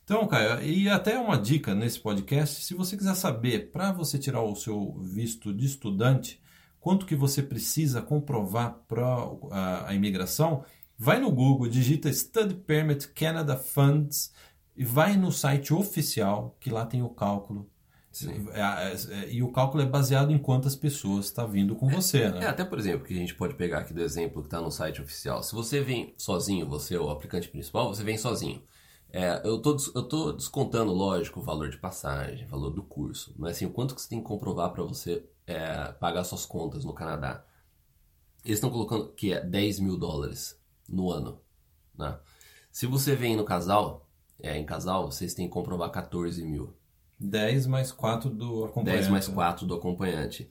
Então, 0.03 0.27
Caio, 0.27 0.61
e 0.61 0.87
até 0.87 1.17
uma 1.17 1.39
dica 1.39 1.73
nesse 1.73 1.99
podcast, 1.99 2.63
se 2.63 2.75
você 2.75 2.95
quiser 2.95 3.15
saber, 3.15 3.71
para 3.71 3.91
você 3.91 4.19
tirar 4.19 4.43
o 4.43 4.55
seu 4.55 4.93
visto 4.99 5.51
de 5.51 5.65
estudante, 5.65 6.39
quanto 6.79 7.03
que 7.03 7.15
você 7.15 7.41
precisa 7.41 7.99
comprovar 7.99 8.75
para 8.87 9.07
a, 9.49 9.89
a 9.89 9.95
imigração, 9.95 10.63
vai 10.95 11.19
no 11.19 11.31
Google, 11.31 11.67
digita 11.67 12.13
Study 12.13 12.53
Permit 12.53 13.07
Canada 13.07 13.57
Funds 13.57 14.31
e 14.77 14.85
vai 14.85 15.17
no 15.17 15.31
site 15.31 15.73
oficial, 15.73 16.55
que 16.59 16.69
lá 16.69 16.85
tem 16.85 17.01
o 17.01 17.09
cálculo 17.09 17.67
é, 18.53 18.59
é, 18.59 19.23
é, 19.23 19.31
e 19.31 19.41
o 19.41 19.51
cálculo 19.51 19.81
é 19.81 19.85
baseado 19.85 20.31
em 20.31 20.37
quantas 20.37 20.75
pessoas 20.75 21.25
está 21.25 21.45
vindo 21.45 21.75
com 21.75 21.87
você, 21.87 22.29
né? 22.29 22.43
É, 22.43 22.47
até 22.47 22.65
por 22.65 22.77
exemplo, 22.77 23.05
que 23.05 23.13
a 23.13 23.17
gente 23.17 23.33
pode 23.35 23.55
pegar 23.55 23.79
aqui 23.79 23.93
do 23.93 24.01
exemplo 24.01 24.41
que 24.41 24.47
está 24.47 24.59
no 24.59 24.69
site 24.69 25.01
oficial. 25.01 25.41
Se 25.41 25.53
você 25.53 25.81
vem 25.81 26.13
sozinho, 26.17 26.67
você 26.67 26.95
é 26.95 26.99
o 26.99 27.09
aplicante 27.09 27.47
principal, 27.47 27.93
você 27.93 28.03
vem 28.03 28.17
sozinho. 28.17 28.61
É, 29.13 29.41
eu, 29.45 29.61
tô, 29.61 29.77
eu 29.93 30.03
tô 30.03 30.31
descontando, 30.33 30.93
lógico, 30.93 31.39
o 31.39 31.43
valor 31.43 31.69
de 31.69 31.77
passagem, 31.77 32.45
o 32.45 32.49
valor 32.49 32.71
do 32.71 32.83
curso. 32.83 33.33
Mas 33.37 33.51
assim, 33.51 33.65
o 33.65 33.71
quanto 33.71 33.95
que 33.95 34.01
você 34.01 34.09
tem 34.09 34.19
que 34.19 34.25
comprovar 34.25 34.71
para 34.71 34.83
você 34.83 35.25
é, 35.47 35.91
pagar 35.93 36.23
suas 36.23 36.45
contas 36.45 36.83
no 36.83 36.93
Canadá? 36.93 37.45
Eles 38.43 38.57
estão 38.57 38.69
colocando 38.69 39.09
que 39.13 39.33
é 39.33 39.41
10 39.41 39.79
mil 39.79 39.97
dólares 39.97 40.59
no 40.87 41.11
ano. 41.11 41.39
Né? 41.97 42.17
Se 42.71 42.85
você 42.85 43.15
vem 43.15 43.35
no 43.35 43.43
casal, 43.43 44.07
é, 44.39 44.57
em 44.57 44.65
casal, 44.65 45.11
vocês 45.11 45.33
têm 45.33 45.47
que 45.47 45.53
comprovar 45.53 45.91
14 45.91 46.43
mil. 46.43 46.73
10 47.21 47.67
mais 47.67 47.91
4 47.91 48.29
do 48.29 48.65
acompanhante. 48.65 48.99
10 48.99 49.07
mais 49.09 49.27
4 49.27 49.65
do 49.65 49.75
acompanhante. 49.75 50.49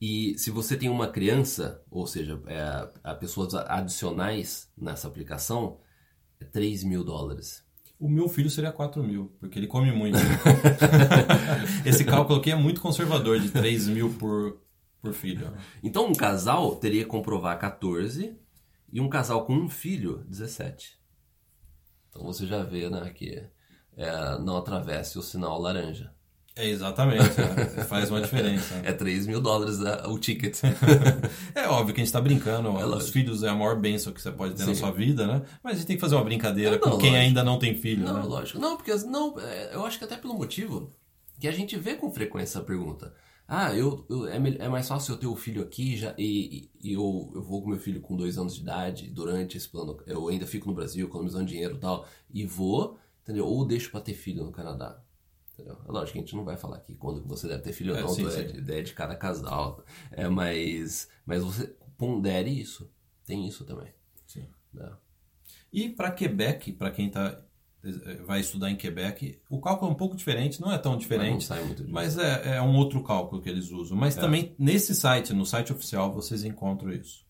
E 0.00 0.36
se 0.38 0.50
você 0.50 0.76
tem 0.76 0.88
uma 0.88 1.08
criança, 1.08 1.82
ou 1.90 2.06
seja, 2.06 2.40
é, 2.46 2.88
a 3.02 3.14
pessoas 3.14 3.54
adicionais 3.54 4.70
nessa 4.76 5.08
aplicação, 5.08 5.78
é 6.40 6.44
3 6.44 6.84
mil 6.84 7.02
dólares. 7.02 7.64
O 7.98 8.08
meu 8.08 8.28
filho 8.28 8.48
seria 8.48 8.70
4 8.70 9.02
mil, 9.02 9.32
porque 9.40 9.58
ele 9.58 9.66
come 9.66 9.90
muito. 9.90 10.18
Esse 11.84 12.04
cálculo 12.04 12.38
aqui 12.38 12.52
é 12.52 12.54
muito 12.54 12.80
conservador, 12.80 13.40
de 13.40 13.50
3 13.50 13.88
mil 13.88 14.14
por, 14.14 14.60
por 15.00 15.12
filho. 15.12 15.52
Então, 15.82 16.06
um 16.06 16.14
casal 16.14 16.76
teria 16.76 17.02
que 17.02 17.10
comprovar 17.10 17.58
14 17.58 18.36
e 18.92 19.00
um 19.00 19.08
casal 19.08 19.44
com 19.44 19.52
um 19.52 19.68
filho, 19.68 20.24
17. 20.28 20.98
Então 22.08 22.22
você 22.22 22.46
já 22.46 22.62
vê 22.62 22.88
né, 22.88 23.10
que 23.10 23.44
é, 23.98 24.38
não 24.38 24.56
atravesse 24.56 25.18
o 25.18 25.22
sinal 25.22 25.60
laranja. 25.60 26.12
É, 26.54 26.68
exatamente, 26.68 27.40
é, 27.40 27.84
faz 27.84 28.10
uma 28.10 28.20
diferença. 28.20 28.74
É 28.82 28.92
3 28.92 29.26
mil 29.26 29.40
dólares 29.40 29.78
o 30.06 30.18
ticket. 30.18 30.58
é 31.54 31.68
óbvio 31.68 31.94
que 31.94 32.00
a 32.00 32.04
gente 32.04 32.08
está 32.08 32.20
brincando, 32.20 32.68
é 32.68 32.84
os 32.84 32.90
lógico. 32.90 33.12
filhos 33.12 33.42
é 33.42 33.48
a 33.48 33.54
maior 33.54 33.76
bênção 33.76 34.12
que 34.12 34.20
você 34.20 34.32
pode 34.32 34.54
ter 34.54 34.62
Sim. 34.62 34.70
na 34.70 34.74
sua 34.74 34.90
vida, 34.90 35.26
né? 35.26 35.42
Mas 35.62 35.74
a 35.74 35.76
gente 35.76 35.86
tem 35.86 35.96
que 35.96 36.00
fazer 36.00 36.16
uma 36.16 36.24
brincadeira 36.24 36.72
não, 36.72 36.80
com 36.80 36.90
não, 36.90 36.98
quem 36.98 37.10
lógico. 37.10 37.26
ainda 37.26 37.44
não 37.44 37.58
tem 37.58 37.74
filho, 37.74 38.04
não, 38.04 38.14
né? 38.14 38.22
lógico. 38.22 38.58
Não, 38.58 38.76
porque 38.76 38.92
não, 39.06 39.38
é, 39.38 39.74
eu 39.74 39.84
acho 39.84 39.98
que 39.98 40.04
até 40.04 40.16
pelo 40.16 40.34
motivo 40.34 40.92
que 41.38 41.46
a 41.46 41.52
gente 41.52 41.76
vê 41.76 41.94
com 41.94 42.10
frequência 42.10 42.58
essa 42.58 42.66
pergunta. 42.66 43.14
Ah, 43.46 43.74
eu, 43.74 44.04
eu 44.10 44.26
é, 44.26 44.36
é, 44.36 44.68
mais 44.68 44.86
fácil 44.88 45.14
eu 45.14 45.18
ter 45.18 45.26
o 45.26 45.36
filho 45.36 45.62
aqui 45.62 45.96
já, 45.96 46.12
e, 46.18 46.68
e, 46.82 46.92
eu, 46.92 47.32
eu 47.34 47.42
vou 47.42 47.62
com 47.62 47.70
meu 47.70 47.78
filho 47.78 48.00
com 48.00 48.16
dois 48.16 48.36
anos 48.36 48.54
de 48.54 48.60
idade, 48.60 49.08
durante 49.08 49.56
esse 49.56 49.68
plano, 49.68 49.96
eu 50.06 50.28
ainda 50.28 50.46
fico 50.46 50.68
no 50.68 50.74
Brasil 50.74 51.06
economizando 51.06 51.46
dinheiro 51.46 51.76
e 51.76 51.78
tal, 51.78 52.06
e 52.30 52.44
vou 52.44 52.98
entendeu? 53.28 53.46
Ou 53.46 53.66
deixo 53.66 53.90
para 53.90 54.00
ter 54.00 54.14
filho 54.14 54.42
no 54.42 54.50
Canadá. 54.50 55.02
Entendeu? 55.52 55.76
É 55.86 55.92
lógico 55.92 56.12
que 56.12 56.18
a 56.18 56.22
gente 56.22 56.34
não 56.34 56.44
vai 56.44 56.56
falar 56.56 56.76
aqui 56.76 56.94
quando 56.94 57.22
você 57.26 57.46
deve 57.46 57.62
ter 57.62 57.74
filho 57.74 57.92
ou 57.92 57.98
é, 57.98 58.02
não, 58.02 58.08
sim, 58.08 58.26
é, 58.26 58.30
sim. 58.30 58.56
ideia 58.56 58.82
de 58.82 58.94
cada 58.94 59.14
casal. 59.14 59.84
É, 60.10 60.26
mas, 60.28 61.08
mas 61.26 61.44
você 61.44 61.76
pondere 61.98 62.48
isso. 62.48 62.90
Tem 63.26 63.46
isso 63.46 63.66
também. 63.66 63.92
Sim. 64.26 64.46
É. 64.80 64.90
E 65.70 65.90
para 65.90 66.10
Quebec, 66.10 66.72
para 66.72 66.90
quem 66.90 67.10
tá, 67.10 67.42
vai 68.24 68.40
estudar 68.40 68.70
em 68.70 68.76
Quebec, 68.76 69.38
o 69.50 69.60
cálculo 69.60 69.90
é 69.90 69.94
um 69.94 69.96
pouco 69.96 70.16
diferente, 70.16 70.60
não 70.60 70.72
é 70.72 70.78
tão 70.78 70.96
diferente, 70.96 71.46
mas, 71.50 72.16
mas 72.16 72.18
é, 72.18 72.56
é, 72.56 72.62
um 72.62 72.76
outro 72.76 73.02
cálculo 73.02 73.42
que 73.42 73.48
eles 73.50 73.70
usam. 73.70 73.94
Mas 73.94 74.16
é. 74.16 74.20
também 74.20 74.54
nesse 74.58 74.94
site, 74.94 75.34
no 75.34 75.44
site 75.44 75.72
oficial, 75.72 76.10
vocês 76.14 76.44
encontram 76.44 76.90
isso. 76.90 77.27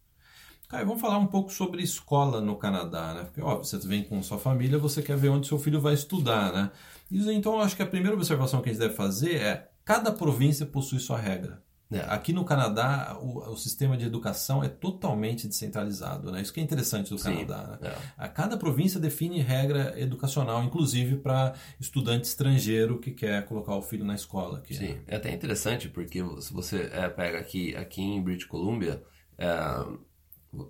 Caio, 0.68 0.86
vamos 0.86 1.00
falar 1.00 1.16
um 1.16 1.26
pouco 1.26 1.50
sobre 1.50 1.82
escola 1.82 2.42
no 2.42 2.54
Canadá, 2.56 3.14
né? 3.14 3.24
Porque, 3.24 3.40
ó, 3.40 3.56
você 3.56 3.78
vem 3.78 4.04
com 4.04 4.22
sua 4.22 4.38
família, 4.38 4.78
você 4.78 5.00
quer 5.00 5.16
ver 5.16 5.30
onde 5.30 5.46
seu 5.46 5.58
filho 5.58 5.80
vai 5.80 5.94
estudar, 5.94 6.52
né? 6.52 6.70
Então, 7.10 7.54
eu 7.54 7.60
acho 7.60 7.74
que 7.74 7.82
a 7.82 7.86
primeira 7.86 8.14
observação 8.14 8.60
que 8.60 8.68
a 8.68 8.72
gente 8.72 8.80
deve 8.80 8.94
fazer 8.94 9.36
é 9.36 9.70
cada 9.82 10.12
província 10.12 10.66
possui 10.66 11.00
sua 11.00 11.16
regra. 11.16 11.62
É. 11.90 12.00
Aqui 12.00 12.34
no 12.34 12.44
Canadá, 12.44 13.18
o, 13.18 13.52
o 13.52 13.56
sistema 13.56 13.96
de 13.96 14.04
educação 14.04 14.62
é 14.62 14.68
totalmente 14.68 15.48
descentralizado. 15.48 16.30
Né? 16.30 16.42
Isso 16.42 16.52
que 16.52 16.60
é 16.60 16.62
interessante 16.62 17.08
do 17.08 17.18
Sim, 17.18 17.46
Canadá. 17.46 17.78
Né? 17.80 17.88
é. 17.88 17.96
A 18.18 18.28
cada 18.28 18.58
província 18.58 19.00
define 19.00 19.40
regra 19.40 19.98
educacional, 19.98 20.62
inclusive 20.62 21.16
para 21.16 21.54
estudante 21.80 22.24
estrangeiro 22.24 22.98
que 22.98 23.12
quer 23.12 23.46
colocar 23.46 23.74
o 23.74 23.80
filho 23.80 24.04
na 24.04 24.14
escola. 24.14 24.58
Aqui, 24.58 24.74
né? 24.74 24.86
Sim, 24.86 24.98
é 25.06 25.16
até 25.16 25.32
interessante 25.32 25.88
porque 25.88 26.22
se 26.40 26.52
você 26.52 26.90
é, 26.92 27.08
pega 27.08 27.38
aqui, 27.38 27.74
aqui 27.74 28.02
em 28.02 28.22
British 28.22 28.46
Columbia, 28.46 29.02
é, 29.38 29.48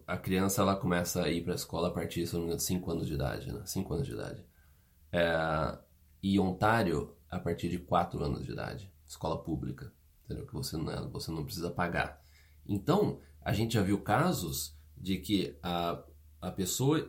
a 0.07 0.17
criança 0.17 0.63
ela 0.63 0.77
começa 0.77 1.23
a 1.23 1.29
ir 1.29 1.43
para 1.43 1.53
a 1.53 1.57
escola 1.57 1.89
a 1.89 1.91
partir, 1.91 2.25
de 2.25 2.63
5 2.63 2.91
anos 2.91 3.07
de 3.07 3.15
idade, 3.15 3.53
né? 3.53 3.63
5 3.65 3.95
anos 3.95 4.07
de 4.07 4.13
idade. 4.13 4.45
É, 5.13 5.79
e 6.23 6.39
Ontário, 6.39 7.15
a 7.31 7.39
partir 7.39 7.69
de 7.69 7.79
4 7.79 8.23
anos 8.23 8.45
de 8.45 8.53
idade, 8.53 8.93
escola 9.07 9.43
pública, 9.43 9.93
entendeu? 10.25 10.47
Que 10.47 10.53
você 10.53 10.77
não, 10.77 11.11
você 11.11 11.31
não 11.31 11.45
precisa 11.45 11.71
pagar. 11.71 12.21
Então, 12.67 13.21
a 13.41 13.53
gente 13.53 13.75
já 13.75 13.83
viu 13.83 14.01
casos 14.01 14.77
de 14.97 15.19
que 15.19 15.57
a, 15.63 16.03
a 16.41 16.51
pessoa, 16.51 17.09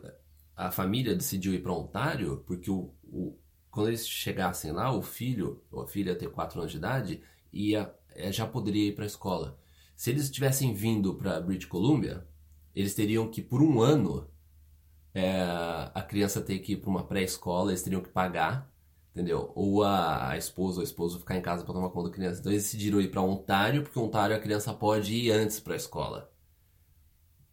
a 0.56 0.70
família 0.70 1.14
decidiu 1.14 1.52
ir 1.52 1.62
para 1.62 1.72
Ontário 1.72 2.44
porque 2.46 2.70
o, 2.70 2.94
o, 3.04 3.36
quando 3.70 3.88
eles 3.88 4.08
chegassem 4.08 4.72
lá, 4.72 4.92
o 4.92 5.02
filho 5.02 5.62
ou 5.70 5.82
a 5.82 5.86
filha 5.88 6.16
ter 6.16 6.30
4 6.30 6.60
anos 6.60 6.72
de 6.72 6.78
idade 6.78 7.22
ia, 7.52 7.92
é, 8.10 8.32
já 8.32 8.46
poderia 8.46 8.88
ir 8.88 8.94
para 8.94 9.04
a 9.04 9.06
escola. 9.06 9.58
Se 9.96 10.10
eles 10.10 10.30
tivessem 10.30 10.72
vindo 10.72 11.14
para 11.14 11.40
British 11.40 11.68
Columbia, 11.68 12.26
eles 12.74 12.94
teriam 12.94 13.28
que, 13.28 13.42
por 13.42 13.62
um 13.62 13.80
ano, 13.80 14.28
é, 15.14 15.40
a 15.94 16.02
criança 16.02 16.40
ter 16.40 16.58
que 16.60 16.72
ir 16.72 16.76
para 16.76 16.90
uma 16.90 17.04
pré-escola, 17.04 17.70
eles 17.70 17.82
teriam 17.82 18.00
que 18.02 18.08
pagar, 18.08 18.70
entendeu? 19.12 19.52
Ou 19.54 19.82
a, 19.82 20.30
a 20.30 20.38
esposa 20.38 20.76
ou 20.76 20.80
o 20.82 20.84
esposo 20.84 21.18
ficar 21.18 21.36
em 21.36 21.42
casa 21.42 21.64
para 21.64 21.74
tomar 21.74 21.90
conta 21.90 22.08
da 22.10 22.14
criança. 22.14 22.40
Então 22.40 22.52
eles 22.52 22.64
decidiram 22.64 23.00
ir 23.00 23.10
para 23.10 23.20
Ontário, 23.22 23.82
porque 23.82 23.98
Ontário 23.98 24.36
a 24.36 24.40
criança 24.40 24.72
pode 24.72 25.14
ir 25.14 25.30
antes 25.32 25.58
para 25.60 25.74
a 25.74 25.76
escola. 25.76 26.30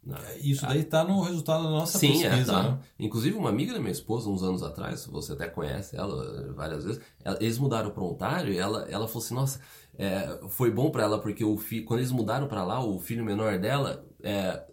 Não. 0.03 0.15
Isso 0.41 0.65
daí 0.65 0.80
está 0.82 1.03
no 1.03 1.21
resultado 1.21 1.65
da 1.65 1.69
nossa 1.69 1.99
Sim, 1.99 2.23
é, 2.23 2.30
pesquisa. 2.30 2.53
tá. 2.53 2.63
né? 2.63 2.80
Inclusive, 2.97 3.36
uma 3.36 3.49
amiga 3.49 3.73
da 3.73 3.80
minha 3.80 3.91
esposa, 3.91 4.30
uns 4.30 4.41
anos 4.41 4.63
atrás, 4.63 5.06
você 5.06 5.34
até 5.34 5.49
conhece 5.49 5.97
ela 5.97 6.53
várias 6.53 6.86
vezes, 6.86 7.01
ela- 7.25 7.38
eles 7.41 7.58
mudaram 7.58 7.91
para 7.91 8.01
Ontário 8.03 8.53
e 8.53 8.58
ela, 8.58 8.88
ela 8.89 9.06
falou 9.06 9.21
assim: 9.21 9.34
nossa, 9.36 9.60
é, 9.97 10.39
foi 10.47 10.71
bom 10.71 10.89
para 10.91 11.03
ela 11.03 11.19
porque 11.19 11.43
o 11.43 11.58
fi, 11.58 11.82
quando 11.82 11.99
eles 11.99 12.12
mudaram 12.12 12.47
para 12.47 12.63
lá, 12.63 12.82
o 12.82 12.97
filho 12.99 13.25
menor 13.25 13.60
dela, 13.60 14.06
é, 14.23 14.63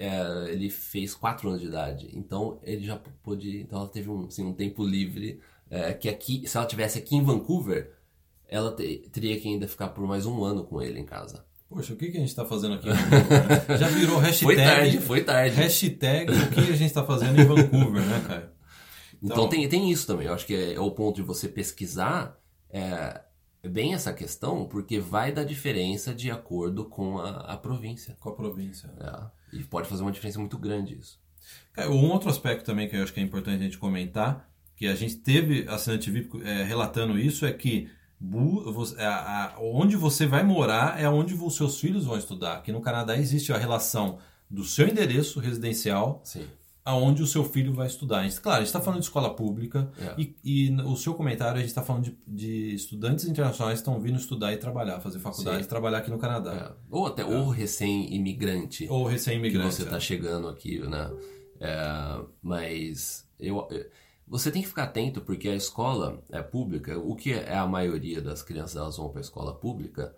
é, 0.00 0.50
ele 0.50 0.70
fez 0.70 1.14
4 1.14 1.48
anos 1.48 1.60
de 1.60 1.66
idade. 1.66 2.08
Então, 2.14 2.58
ele 2.62 2.84
já 2.86 2.96
pôde. 3.22 3.60
Então, 3.60 3.78
ela 3.80 3.88
teve 3.88 4.08
um, 4.08 4.24
assim, 4.26 4.44
um 4.44 4.52
tempo 4.54 4.82
livre. 4.84 5.38
é, 5.70 5.92
que 5.92 6.08
aqui, 6.08 6.42
se 6.48 6.56
ela 6.56 6.66
tivesse 6.66 6.98
aqui 6.98 7.14
em 7.14 7.22
Vancouver, 7.22 7.92
ela 8.48 8.74
te- 8.74 9.08
teria 9.12 9.38
que 9.38 9.46
ainda 9.48 9.68
ficar 9.68 9.88
por 9.88 10.04
mais 10.06 10.24
um 10.26 10.42
ano 10.42 10.64
com 10.64 10.80
ele 10.82 10.98
em 10.98 11.04
casa. 11.04 11.44
Poxa, 11.68 11.92
o 11.92 11.96
que, 11.96 12.10
que 12.10 12.16
a 12.16 12.20
gente 12.20 12.30
está 12.30 12.44
fazendo 12.44 12.74
aqui? 12.74 12.88
Vancouver? 12.90 13.78
Já 13.78 13.88
virou 13.88 14.18
hashtag. 14.18 14.44
Foi 14.44 14.56
tarde, 14.56 14.98
foi 15.00 15.22
tarde. 15.22 15.54
Hashtag 15.56 16.32
o 16.32 16.50
que 16.50 16.60
a 16.60 16.64
gente 16.72 16.86
está 16.86 17.04
fazendo 17.04 17.40
em 17.40 17.44
Vancouver, 17.44 18.02
né, 18.04 18.24
Caio? 18.26 18.48
Então, 19.22 19.48
tem, 19.48 19.68
tem 19.68 19.90
isso 19.90 20.06
também. 20.06 20.26
Eu 20.26 20.32
acho 20.34 20.46
que 20.46 20.54
é, 20.54 20.72
é 20.74 20.80
o 20.80 20.90
ponto 20.90 21.16
de 21.16 21.22
você 21.22 21.46
pesquisar 21.46 22.36
é, 22.70 23.20
bem 23.62 23.92
essa 23.94 24.12
questão, 24.12 24.64
porque 24.64 24.98
vai 24.98 25.30
dar 25.30 25.44
diferença 25.44 26.12
de 26.14 26.30
acordo 26.30 26.86
com 26.86 27.18
a, 27.18 27.52
a 27.52 27.56
província. 27.56 28.16
Com 28.18 28.30
a 28.30 28.34
província. 28.34 28.90
É, 28.98 29.39
e 29.52 29.62
pode 29.64 29.88
fazer 29.88 30.02
uma 30.02 30.12
diferença 30.12 30.38
muito 30.38 30.58
grande 30.58 30.98
isso. 30.98 31.18
Caio, 31.72 31.92
um 31.92 32.10
outro 32.10 32.28
aspecto 32.30 32.64
também 32.64 32.88
que 32.88 32.96
eu 32.96 33.02
acho 33.02 33.12
que 33.12 33.20
é 33.20 33.22
importante 33.22 33.60
a 33.60 33.64
gente 33.64 33.78
comentar, 33.78 34.48
que 34.76 34.86
a 34.86 34.94
gente 34.94 35.16
teve 35.16 35.66
assinante 35.68 36.10
VIP 36.10 36.42
é, 36.42 36.62
relatando 36.62 37.18
isso, 37.18 37.44
é 37.44 37.52
que 37.52 37.88
onde 39.58 39.96
você 39.96 40.26
vai 40.26 40.42
morar 40.42 41.00
é 41.00 41.08
onde 41.08 41.34
os 41.34 41.56
seus 41.56 41.80
filhos 41.80 42.04
vão 42.04 42.18
estudar. 42.18 42.56
Aqui 42.56 42.70
no 42.70 42.80
Canadá 42.80 43.16
existe 43.16 43.52
a 43.52 43.56
relação 43.56 44.18
do 44.48 44.64
seu 44.64 44.86
endereço 44.86 45.40
residencial 45.40 46.20
Sim. 46.24 46.46
Aonde 46.84 47.22
o 47.22 47.26
seu 47.26 47.44
filho 47.44 47.72
vai 47.74 47.86
estudar. 47.86 48.22
Gente- 48.22 48.40
Claro, 48.40 48.56
a 48.56 48.60
gente 48.60 48.68
está 48.68 48.80
falando 48.80 49.00
de 49.00 49.06
escola 49.06 49.34
pública 49.34 49.90
É. 49.98 50.14
e, 50.20 50.34
e 50.42 50.70
o 50.82 50.96
seu 50.96 51.14
comentário 51.14 51.56
a 51.56 51.60
gente 51.60 51.68
está 51.68 51.82
falando 51.82 52.04
de, 52.04 52.18
de 52.26 52.74
estudantes 52.74 53.26
internacionais 53.26 53.80
que 53.80 53.88
estão 53.88 54.00
vindo 54.00 54.16
estudar 54.18 54.52
e 54.52 54.56
trabalhar, 54.56 54.98
fazer 55.00 55.18
faculdade 55.18 55.58
Sim. 55.58 55.64
e 55.64 55.66
trabalhar 55.68 55.98
aqui 55.98 56.10
no 56.10 56.18
Canadá. 56.18 56.54
É. 56.54 56.84
Ou 56.90 57.06
até 57.06 57.24
ou 57.24 57.48
recém-imigrante 57.50 58.86
Ou 58.88 59.06
que 59.06 59.12
recém-imigrante. 59.12 59.74
você 59.74 59.82
está 59.82 59.96
é. 59.96 60.00
chegando 60.00 60.48
aqui, 60.48 60.78
né? 60.80 61.10
É, 61.60 62.22
mas 62.42 63.28
eu, 63.38 63.68
você 64.26 64.50
tem 64.50 64.62
que 64.62 64.68
ficar 64.68 64.84
atento 64.84 65.20
porque 65.20 65.48
a 65.48 65.54
escola 65.54 66.22
é 66.30 66.40
pública. 66.42 66.98
O 66.98 67.14
que 67.14 67.32
é 67.34 67.54
a 67.56 67.66
maioria 67.66 68.22
das 68.22 68.42
crianças 68.42 68.76
elas 68.76 68.96
vão 68.96 69.10
para 69.10 69.20
a 69.20 69.22
escola 69.22 69.54
pública 69.54 70.14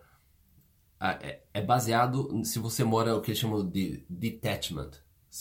é, 1.00 1.40
é 1.52 1.60
baseado 1.60 2.44
se 2.44 2.60
você 2.60 2.84
mora 2.84 3.16
o 3.16 3.20
que 3.20 3.32
eles 3.32 3.38
chamam 3.40 3.68
de 3.68 4.04
detachment. 4.08 4.90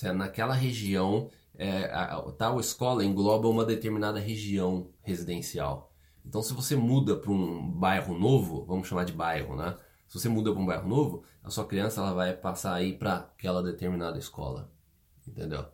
É 0.04 0.14
naquela 0.14 0.54
região, 0.54 1.30
é, 1.56 1.86
a, 1.86 2.18
a 2.18 2.32
tal 2.32 2.60
escola 2.60 3.04
engloba 3.04 3.48
uma 3.48 3.66
determinada 3.66 4.20
região 4.20 4.90
residencial. 5.02 5.92
Então, 6.26 6.42
se 6.42 6.54
você 6.54 6.76
muda 6.76 7.16
para 7.16 7.32
um 7.32 7.70
bairro 7.72 8.18
novo, 8.18 8.64
vamos 8.66 8.88
chamar 8.88 9.06
de 9.06 9.14
bairro, 9.14 9.56
né? 9.56 9.76
Se 10.08 10.20
você 10.20 10.30
muda 10.30 10.52
para 10.52 10.62
um 10.62 10.66
bairro 10.66 10.88
novo, 10.88 11.24
a 11.44 11.50
sua 11.50 11.66
criança 11.66 12.02
ela 12.02 12.14
vai 12.14 12.34
passar 12.34 12.74
aí 12.74 12.94
para 12.94 13.16
aquela 13.16 13.62
determinada 13.64 14.18
escola, 14.18 14.72
entendeu? 15.28 15.66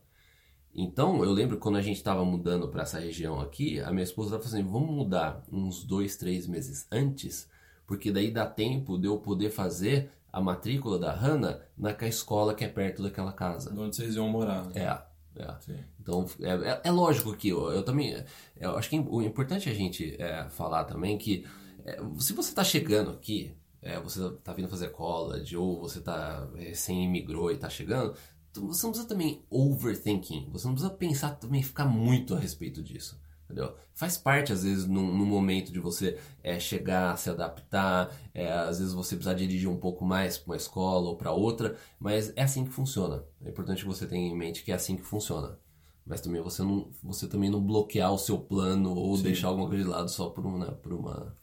Então, 0.74 1.24
eu 1.24 1.32
lembro 1.32 1.58
quando 1.58 1.78
a 1.78 1.82
gente 1.82 1.98
estava 1.98 2.24
mudando 2.24 2.68
para 2.70 2.84
essa 2.84 3.00
região 3.00 3.40
aqui, 3.40 3.80
a 3.80 3.92
minha 3.92 4.04
esposa 4.04 4.30
estava 4.30 4.44
falando 4.44 4.62
assim, 4.62 4.72
vamos 4.72 4.96
mudar 4.96 5.44
uns 5.52 5.84
dois, 5.84 6.16
três 6.18 6.46
meses 6.48 6.88
antes, 6.92 7.50
porque 7.86 8.12
daí 8.12 8.30
dá 8.32 8.46
tempo 8.46 8.98
de 8.98 9.08
eu 9.08 9.18
poder 9.18 9.50
fazer 9.50 10.12
a 10.38 10.42
matrícula 10.42 11.00
da 11.00 11.12
Hannah 11.12 11.60
na 11.76 11.92
escola 12.08 12.54
que 12.54 12.64
é 12.64 12.68
perto 12.68 13.02
daquela 13.02 13.34
casa. 13.34 13.72
De 13.72 13.80
onde 13.80 13.96
vocês 13.96 14.16
iam 14.16 14.30
morar. 14.30 14.66
né? 14.68 14.72
É, 14.76 15.42
é. 15.42 15.84
Então, 16.00 16.26
é, 16.42 16.50
é- 16.52 16.82
é 16.86 16.92
lógico 16.92 17.36
que 17.36 17.50
eu, 17.50 17.72
eu 17.72 17.84
também. 17.84 18.24
Eu 18.56 18.78
acho 18.78 18.88
que 18.90 19.00
o 19.00 19.22
importante 19.22 19.68
é 19.68 19.72
a 19.72 19.76
gente 19.76 20.16
é, 20.22 20.48
falar 20.50 20.84
também 20.86 21.18
que 21.18 21.44
é, 21.84 21.98
se 22.20 22.34
você 22.34 22.50
está 22.50 22.64
chegando 22.64 23.10
aqui, 23.12 23.56
é, 23.82 24.00
você 24.00 24.24
está 24.28 24.54
vindo 24.54 24.68
fazer 24.68 24.90
college, 24.90 25.58
ou 25.58 25.80
você 25.80 26.02
tá 26.02 26.48
recém-imigrou 26.56 27.52
e 27.52 27.56
está 27.56 27.70
chegando, 27.70 28.14
você 28.54 28.84
não 28.86 28.92
precisa 28.92 29.08
também 29.08 29.44
overthinking. 29.50 30.50
Você 30.52 30.68
não 30.68 30.74
precisa 30.76 30.94
pensar 30.94 31.32
também, 31.32 31.64
ficar 31.64 31.86
muito 31.86 32.36
a 32.36 32.40
respeito 32.40 32.84
disso. 32.84 33.20
Entendeu? 33.50 33.74
Faz 33.94 34.18
parte, 34.18 34.52
às 34.52 34.64
vezes, 34.64 34.86
num, 34.86 35.16
num 35.16 35.26
momento 35.26 35.72
de 35.72 35.80
você 35.80 36.20
é, 36.44 36.60
chegar, 36.60 37.18
se 37.18 37.30
adaptar, 37.30 38.14
é, 38.34 38.52
às 38.52 38.80
vezes 38.80 38.94
você 38.94 39.16
precisar 39.16 39.36
dirigir 39.36 39.70
um 39.70 39.78
pouco 39.78 40.04
mais 40.04 40.38
para 40.38 40.52
uma 40.52 40.58
escola 40.58 41.08
ou 41.08 41.16
para 41.16 41.32
outra, 41.32 41.78
mas 41.98 42.34
é 42.36 42.44
assim 42.44 42.66
que 42.66 42.72
funciona. 42.72 43.24
É 43.44 43.50
importante 43.50 43.84
que 43.84 43.88
você 43.88 44.06
tenha 44.06 44.28
em 44.28 44.36
mente 44.36 44.64
que 44.64 44.72
é 44.72 44.76
assim 44.76 44.98
que 44.98 45.04
funciona. 45.04 45.58
Mas 46.06 46.20
também 46.20 46.42
você 46.42 46.62
não, 46.62 46.90
você 47.02 47.26
também 47.26 47.50
não 47.50 47.62
bloquear 47.62 48.12
o 48.12 48.18
seu 48.18 48.38
plano 48.38 48.94
ou 48.94 49.16
Sim. 49.16 49.24
deixar 49.24 49.48
alguma 49.48 49.68
coisa 49.68 49.84
de 49.84 49.90
lado 49.90 50.10
só 50.10 50.30
por, 50.30 50.46
um, 50.46 50.58
né, 50.58 50.72
por 50.82 50.92
uma. 50.92 51.34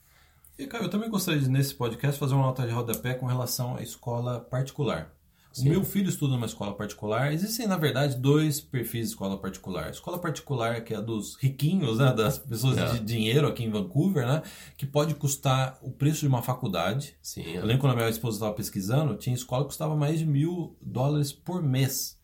E, 0.58 0.66
Caio, 0.66 0.84
eu 0.84 0.90
também 0.90 1.08
gostaria 1.08 1.40
de, 1.40 1.48
nesse 1.48 1.74
podcast, 1.74 2.18
fazer 2.18 2.34
uma 2.34 2.44
nota 2.46 2.66
de 2.66 2.72
rodapé 2.72 3.14
com 3.14 3.26
relação 3.26 3.76
à 3.76 3.82
escola 3.82 4.40
particular. 4.40 5.10
Sim. 5.54 5.68
O 5.68 5.70
meu 5.70 5.84
filho 5.84 6.08
estuda 6.08 6.32
numa 6.34 6.46
escola 6.46 6.74
particular. 6.74 7.32
Existem, 7.32 7.66
na 7.68 7.76
verdade, 7.76 8.16
dois 8.16 8.60
perfis 8.60 9.02
de 9.02 9.06
escola 9.14 9.38
particular. 9.38 9.88
Escola 9.90 10.18
particular, 10.18 10.82
que 10.82 10.92
é 10.92 10.96
a 10.96 11.00
dos 11.00 11.36
riquinhos, 11.36 11.98
né, 11.98 12.12
das 12.12 12.38
pessoas 12.38 12.76
É. 12.76 12.92
de 12.92 12.98
dinheiro 13.00 13.46
aqui 13.46 13.62
em 13.64 13.70
Vancouver, 13.70 14.26
né, 14.26 14.42
que 14.76 14.84
pode 14.84 15.14
custar 15.14 15.78
o 15.80 15.90
preço 15.92 16.20
de 16.20 16.26
uma 16.26 16.42
faculdade. 16.42 17.14
Sim, 17.22 17.42
Eu 17.54 17.64
lembro 17.64 17.82
quando 17.82 17.92
a 17.92 17.96
minha 17.96 18.08
esposa 18.08 18.36
estava 18.36 18.52
pesquisando, 18.52 19.14
tinha 19.16 19.34
escola 19.34 19.62
que 19.62 19.68
custava 19.68 19.94
mais 19.94 20.18
de 20.18 20.26
mil 20.26 20.76
dólares 20.82 21.32
por 21.32 21.62
mês. 21.62 22.18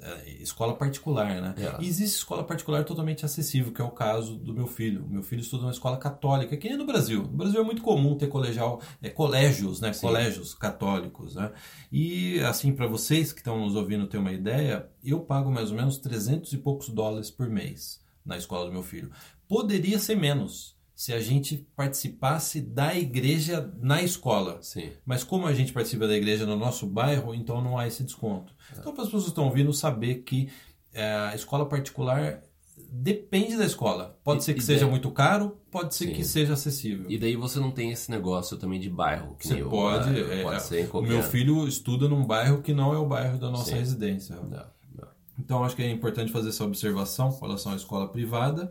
É, 0.00 0.42
Escola 0.42 0.76
particular, 0.76 1.40
né? 1.40 1.54
É. 1.56 1.82
E 1.82 1.88
existe 1.88 2.16
escola 2.16 2.44
particular 2.44 2.84
totalmente 2.84 3.24
acessível, 3.24 3.72
que 3.72 3.80
é 3.80 3.84
o 3.84 3.90
caso 3.90 4.36
do 4.36 4.52
meu 4.52 4.66
filho. 4.66 5.04
O 5.04 5.08
meu 5.08 5.22
filho 5.22 5.40
estuda 5.40 5.62
numa 5.62 5.72
escola 5.72 5.96
católica, 5.96 6.56
que 6.56 6.68
nem 6.68 6.78
no 6.78 6.86
Brasil. 6.86 7.22
No 7.22 7.36
Brasil 7.36 7.60
é 7.60 7.64
muito 7.64 7.82
comum 7.82 8.16
ter 8.16 8.28
colegial, 8.28 8.80
é, 9.02 9.08
colégios, 9.08 9.80
né? 9.80 9.92
Sim. 9.92 10.06
Colégios 10.06 10.54
católicos, 10.54 11.34
né? 11.34 11.52
E, 11.90 12.40
assim, 12.40 12.72
para 12.72 12.86
vocês 12.86 13.32
que 13.32 13.40
estão 13.40 13.58
nos 13.58 13.74
ouvindo 13.74 14.06
ter 14.06 14.18
uma 14.18 14.32
ideia, 14.32 14.88
eu 15.02 15.20
pago 15.20 15.50
mais 15.50 15.70
ou 15.70 15.76
menos 15.76 15.98
300 15.98 16.52
e 16.52 16.58
poucos 16.58 16.88
dólares 16.88 17.30
por 17.30 17.48
mês 17.48 18.00
na 18.24 18.36
escola 18.36 18.66
do 18.66 18.72
meu 18.72 18.82
filho. 18.82 19.10
Poderia 19.48 19.98
ser 19.98 20.14
menos 20.14 20.78
se 21.00 21.14
a 21.14 21.20
gente 21.20 21.66
participasse 21.74 22.60
da 22.60 22.94
igreja 22.94 23.72
na 23.80 24.02
escola. 24.02 24.58
sim. 24.60 24.90
Mas 25.06 25.24
como 25.24 25.46
a 25.46 25.54
gente 25.54 25.72
participa 25.72 26.06
da 26.06 26.14
igreja 26.14 26.44
no 26.44 26.56
nosso 26.56 26.86
bairro, 26.86 27.34
então 27.34 27.62
não 27.62 27.78
há 27.78 27.86
esse 27.86 28.02
desconto. 28.04 28.52
Então, 28.78 28.92
para 28.92 29.02
as 29.04 29.08
pessoas 29.08 29.22
que 29.24 29.30
estão 29.30 29.44
ouvindo 29.46 29.72
saber 29.72 30.16
que 30.16 30.50
é, 30.92 31.02
a 31.30 31.34
escola 31.34 31.64
particular 31.64 32.42
depende 32.92 33.56
da 33.56 33.64
escola. 33.64 34.18
Pode 34.22 34.42
E- 34.42 34.44
ser 34.44 34.52
que 34.52 34.60
seja 34.62 34.80
daí- 34.80 34.90
muito 34.90 35.10
caro, 35.10 35.56
pode 35.70 35.94
ser 35.94 36.08
Sim. 36.08 36.12
que 36.12 36.22
seja 36.22 36.52
acessível. 36.52 37.06
E 37.10 37.16
daí 37.16 37.34
você 37.34 37.58
não 37.58 37.70
tem 37.70 37.90
esse 37.92 38.10
negócio 38.10 38.58
também 38.58 38.78
de 38.78 38.90
bairro. 38.90 39.36
Que 39.36 39.46
Você 39.48 39.54
nem 39.54 39.62
eu, 39.62 39.70
pode, 39.70 40.10
né? 40.10 40.40
é, 40.40 40.42
pode 40.42 40.62
ser 40.64 40.84
em 40.84 40.86
qualquer... 40.86 41.08
meu 41.08 41.22
filho 41.22 41.66
estuda 41.66 42.08
num 42.10 42.26
bairro 42.26 42.60
que 42.60 42.74
não 42.74 42.92
é 42.92 42.98
o 42.98 43.06
bairro 43.06 43.38
da 43.38 43.48
nossa 43.50 43.70
Sim. 43.70 43.76
residência. 43.76 44.36
Não, 44.36 44.44
não. 44.44 44.64
Então, 45.38 45.64
acho 45.64 45.74
que 45.74 45.82
é 45.82 45.90
importante 45.90 46.30
fazer 46.30 46.50
essa 46.50 46.62
observação 46.64 47.32
com 47.32 47.46
relação 47.46 47.72
à 47.72 47.76
escola 47.76 48.06
privada. 48.06 48.70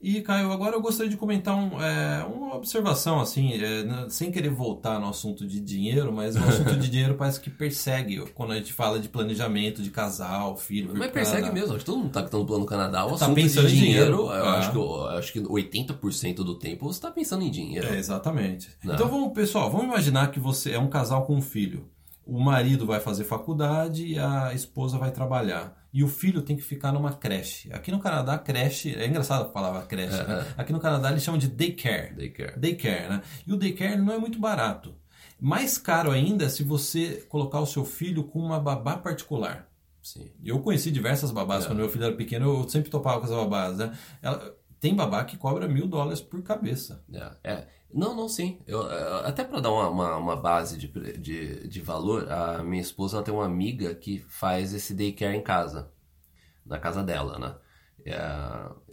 E, 0.00 0.20
Caio, 0.20 0.52
agora 0.52 0.76
eu 0.76 0.80
gostaria 0.82 1.10
de 1.10 1.16
comentar 1.16 1.56
um, 1.56 1.82
é, 1.82 2.22
uma 2.24 2.54
observação, 2.54 3.18
assim, 3.18 3.54
é, 3.54 3.82
né, 3.82 4.06
sem 4.10 4.30
querer 4.30 4.50
voltar 4.50 5.00
no 5.00 5.08
assunto 5.08 5.46
de 5.46 5.58
dinheiro, 5.58 6.12
mas 6.12 6.36
o 6.36 6.38
assunto 6.38 6.76
de 6.76 6.88
dinheiro 6.90 7.14
parece 7.14 7.40
que 7.40 7.48
persegue 7.48 8.20
quando 8.34 8.52
a 8.52 8.56
gente 8.56 8.72
fala 8.74 9.00
de 9.00 9.08
planejamento 9.08 9.82
de 9.82 9.90
casal, 9.90 10.54
filho. 10.56 10.92
Mas 10.94 11.10
persegue 11.10 11.50
mesmo, 11.50 11.70
acho 11.70 11.78
que 11.80 11.84
todo 11.86 11.98
mundo 11.98 12.10
tá 12.12 12.22
no 12.30 12.44
plano 12.46 12.66
Canadá. 12.66 13.04
O 13.06 13.08
Tá 13.10 13.24
assunto 13.24 13.34
pensando 13.34 13.68
de 13.68 13.74
em 13.74 13.78
dinheiro, 13.80 14.16
dinheiro. 14.18 14.32
eu, 14.34 14.44
É. 14.44 14.58
acho 14.58 14.70
que, 14.70 14.76
eu 14.76 15.08
acho 15.08 15.32
que 15.32 15.40
80% 15.40 16.34
do 16.36 16.58
tempo 16.58 16.86
você 16.92 17.00
tá 17.00 17.10
pensando 17.10 17.42
em 17.42 17.50
dinheiro. 17.50 17.86
É, 17.88 17.98
exatamente. 17.98 18.68
Não. 18.84 18.94
Então, 18.94 19.08
vamos, 19.08 19.32
pessoal, 19.32 19.70
vamos 19.70 19.86
imaginar 19.86 20.30
que 20.30 20.38
você 20.38 20.72
é 20.72 20.78
um 20.78 20.88
casal 20.88 21.24
com 21.24 21.34
um 21.36 21.42
filho. 21.42 21.88
O 22.26 22.40
marido 22.40 22.84
vai 22.84 22.98
fazer 22.98 23.22
faculdade 23.24 24.04
e 24.04 24.18
a 24.18 24.52
esposa 24.52 24.98
vai 24.98 25.12
trabalhar. 25.12 25.80
E 25.92 26.02
o 26.02 26.08
filho 26.08 26.42
tem 26.42 26.56
que 26.56 26.62
ficar 26.62 26.90
numa 26.92 27.12
creche. 27.12 27.72
Aqui 27.72 27.90
no 27.92 28.00
Canadá, 28.00 28.36
creche. 28.36 28.94
É 28.96 29.06
engraçado 29.06 29.42
a 29.42 29.48
palavra 29.48 29.82
creche. 29.82 30.22
né? 30.24 30.44
Aqui 30.58 30.72
no 30.72 30.80
Canadá 30.80 31.10
eles 31.10 31.22
chamam 31.22 31.38
de 31.38 31.46
daycare. 31.48 32.14
Daycare. 32.14 32.58
Daycare, 32.58 33.08
né? 33.08 33.22
E 33.46 33.52
o 33.52 33.56
daycare 33.56 33.96
não 33.96 34.12
é 34.12 34.18
muito 34.18 34.38
barato. 34.40 34.94
Mais 35.40 35.78
caro 35.78 36.10
ainda 36.10 36.44
é 36.44 36.48
se 36.48 36.62
você 36.64 37.24
colocar 37.28 37.60
o 37.60 37.66
seu 37.66 37.84
filho 37.84 38.24
com 38.24 38.40
uma 38.40 38.58
babá 38.58 38.96
particular. 38.96 39.68
Sim. 40.02 40.30
Eu 40.44 40.58
conheci 40.60 40.90
diversas 40.90 41.30
babás 41.30 41.64
É. 41.64 41.68
quando 41.68 41.78
meu 41.78 41.88
filho 41.88 42.04
era 42.06 42.14
pequeno, 42.14 42.44
eu 42.62 42.68
sempre 42.68 42.90
topava 42.90 43.18
com 43.20 43.26
as 43.26 43.30
babás, 43.32 43.78
né? 43.78 43.96
Ela- 44.22 44.52
tem 44.80 44.94
babá 44.94 45.24
que 45.24 45.36
cobra 45.36 45.68
mil 45.68 45.86
dólares 45.86 46.20
por 46.20 46.42
cabeça. 46.42 47.02
É, 47.12 47.52
é. 47.52 47.68
Não, 47.92 48.14
não, 48.14 48.28
sim. 48.28 48.58
Eu, 48.66 48.90
é, 48.90 49.28
até 49.28 49.44
para 49.44 49.60
dar 49.60 49.70
uma, 49.72 49.88
uma, 49.88 50.16
uma 50.16 50.36
base 50.36 50.76
de, 50.76 50.88
de, 51.18 51.68
de 51.68 51.80
valor, 51.80 52.30
a 52.30 52.62
minha 52.62 52.82
esposa 52.82 53.22
tem 53.22 53.32
uma 53.32 53.46
amiga 53.46 53.94
que 53.94 54.18
faz 54.28 54.74
esse 54.74 54.92
daycare 54.94 55.36
em 55.36 55.42
casa, 55.42 55.90
na 56.64 56.78
casa 56.78 57.02
dela, 57.02 57.38
né? 57.38 57.56
É, 58.04 58.16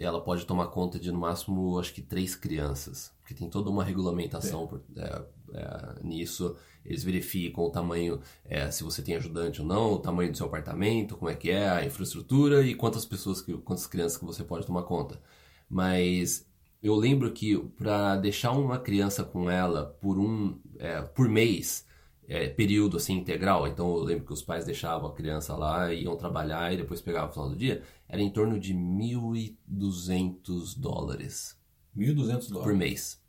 ela 0.06 0.22
pode 0.24 0.46
tomar 0.46 0.68
conta 0.68 1.00
de 1.00 1.12
no 1.12 1.20
máximo, 1.20 1.78
acho 1.80 1.94
que 1.94 2.02
três 2.02 2.36
crianças, 2.36 3.12
porque 3.22 3.36
tem 3.36 3.48
toda 3.50 3.70
uma 3.70 3.84
regulamentação 3.84 4.66
por- 4.68 4.82
é, 4.98 5.22
é, 5.54 6.04
nisso. 6.04 6.56
Eles 6.84 7.04
verificam 7.04 7.64
o 7.64 7.70
tamanho, 7.70 8.20
é, 8.44 8.70
se 8.72 8.84
você 8.84 9.02
tem 9.02 9.16
ajudante 9.16 9.62
ou 9.62 9.68
não, 9.68 9.94
o 9.94 10.00
tamanho 10.00 10.32
do 10.32 10.38
seu 10.38 10.48
apartamento, 10.48 11.16
como 11.16 11.30
é 11.30 11.36
que 11.36 11.50
é, 11.52 11.70
a 11.70 11.86
infraestrutura 11.86 12.66
e 12.66 12.76
quantas 12.76 13.06
pessoas, 13.06 13.42
que, 13.42 13.54
quantas 13.60 13.86
crianças 13.88 14.18
que 14.18 14.26
você 14.26 14.44
pode 14.44 14.66
tomar 14.66 14.84
conta. 14.84 15.22
Mas 15.74 16.48
eu 16.84 16.96
lembro 16.96 17.32
que 17.32 17.58
para 17.58 18.16
deixar 18.18 18.52
uma 18.52 18.78
criança 18.78 19.24
com 19.24 19.50
ela 19.50 19.98
por 20.00 20.20
um 20.20 20.60
é, 20.78 21.02
por 21.02 21.28
mês 21.28 21.88
é, 22.28 22.48
período 22.48 22.98
assim 22.98 23.18
integral 23.18 23.68
então 23.68 23.96
eu 23.96 24.04
lembro 24.04 24.26
que 24.26 24.34
os 24.34 24.44
pais 24.44 24.66
deixavam 24.66 25.10
a 25.10 25.14
criança 25.14 25.56
lá 25.56 25.92
iam 25.94 26.16
trabalhar 26.16 26.74
e 26.74 26.78
depois 26.78 27.02
pegavam 27.02 27.30
no 27.30 27.34
final 27.34 27.50
do 27.50 27.56
dia 27.56 27.82
era 28.08 28.22
em 28.22 28.30
torno 28.30 28.60
de 28.60 28.74
1.200 28.74 30.78
dólares 30.78 31.58
1.200 31.98 32.48
por 32.48 32.54
dólares. 32.54 32.78
mês 32.78 33.23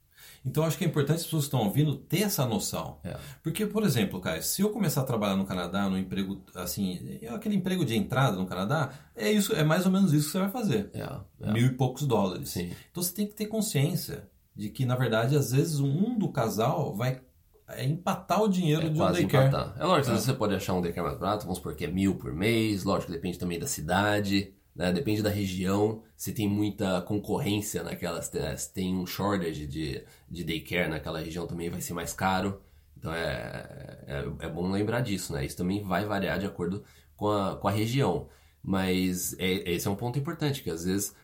Então 0.45 0.63
acho 0.65 0.77
que 0.77 0.85
é 0.85 0.87
importante 0.87 1.17
as 1.17 1.25
pessoas 1.25 1.45
que 1.45 1.47
estão 1.47 1.61
ouvindo 1.67 1.97
ter 1.97 2.23
essa 2.23 2.45
noção. 2.45 2.99
É. 3.03 3.17
Porque, 3.43 3.65
por 3.65 3.83
exemplo, 3.83 4.21
Caio, 4.21 4.43
se 4.43 4.61
eu 4.61 4.69
começar 4.71 5.01
a 5.01 5.05
trabalhar 5.05 5.37
no 5.37 5.47
Canadá, 5.47 5.89
no 5.89 5.97
emprego, 5.97 6.43
assim, 6.55 7.19
aquele 7.35 7.57
emprego 7.57 7.85
de 7.85 7.97
entrada 7.97 8.37
no 8.37 8.45
Canadá, 8.47 8.91
é 9.17 9.33
isso, 9.33 9.55
é 9.55 9.65
mais 9.65 9.87
ou 9.87 9.93
menos 9.93 10.13
isso 10.13 10.27
que 10.27 10.33
você 10.33 10.39
vai 10.41 10.51
fazer. 10.51 10.91
é, 10.93 11.01
é. 11.49 11.53
Mil 11.53 11.67
e 11.67 11.71
poucos 11.71 12.07
dólares. 12.07 12.51
Sim. 12.51 12.73
Então 12.91 13.03
você 13.03 13.15
tem 13.15 13.27
que 13.27 13.35
ter 13.35 13.47
consciência 13.47 14.29
de 14.55 14.69
que, 14.69 14.85
na 14.85 14.97
verdade, 14.97 15.35
às 15.37 15.51
vezes 15.53 15.81
um 15.81 16.19
do 16.19 16.29
casal 16.29 16.95
vai 16.95 17.21
é, 17.67 17.83
empatar 17.85 18.43
o 18.43 18.49
dinheiro 18.49 18.83
É 18.87 18.89
de 18.91 18.95
um 18.95 18.99
quase 18.99 19.21
daycare. 19.23 19.49
empatar. 19.49 19.75
É 19.79 19.85
lógico, 19.85 20.01
às 20.03 20.09
vezes 20.09 20.25
você 20.27 20.35
pode 20.35 20.55
achar 20.55 20.75
um 20.75 20.83
daycare 20.83 21.07
mais 21.07 21.19
barato, 21.19 21.45
vamos 21.45 21.57
supor 21.57 21.75
que 21.75 21.85
é 21.85 21.89
mil 21.89 22.17
por 22.17 22.33
mês, 22.35 22.85
lógico, 22.85 23.11
depende 23.11 23.39
também 23.39 23.59
da 23.59 23.67
cidade, 23.67 24.53
né? 24.75 24.93
Depende 24.93 25.23
da 25.23 25.31
região, 25.31 26.03
se 26.17 26.33
tem 26.33 26.49
muita 26.49 27.01
concorrência 27.03 27.83
naquelas, 27.83 28.31
né? 28.33 28.57
se 28.57 28.73
tem 28.73 28.97
um 28.97 29.07
shortage 29.07 29.67
de, 29.67 30.05
de 30.29 30.45
daycare 30.45 30.89
naquela 30.89 31.21
região 31.21 31.47
também 31.47 31.71
vai 31.71 31.81
ser 31.81 31.95
mais 31.95 32.13
caro. 32.13 32.61
Então 32.97 33.13
é, 33.13 33.99
é, 34.07 34.47
é 34.47 34.49
bom 34.49 34.71
lembrar 34.71 35.01
disso, 35.01 35.33
né? 35.33 35.45
Isso 35.45 35.57
também 35.57 35.83
vai 35.83 36.07
variar 36.07 36.39
de 36.39 36.47
acordo 36.47 36.83
com 37.17 37.29
a, 37.29 37.57
com 37.57 37.69
a 37.69 37.71
região. 37.71 38.29
Mas 38.63 39.39
é, 39.39 39.73
esse 39.73 39.87
é 39.87 39.91
um 39.91 39.97
ponto 39.97 40.19
importante, 40.19 40.63
que 40.63 40.71
às 40.71 40.85
vezes, 40.85 41.15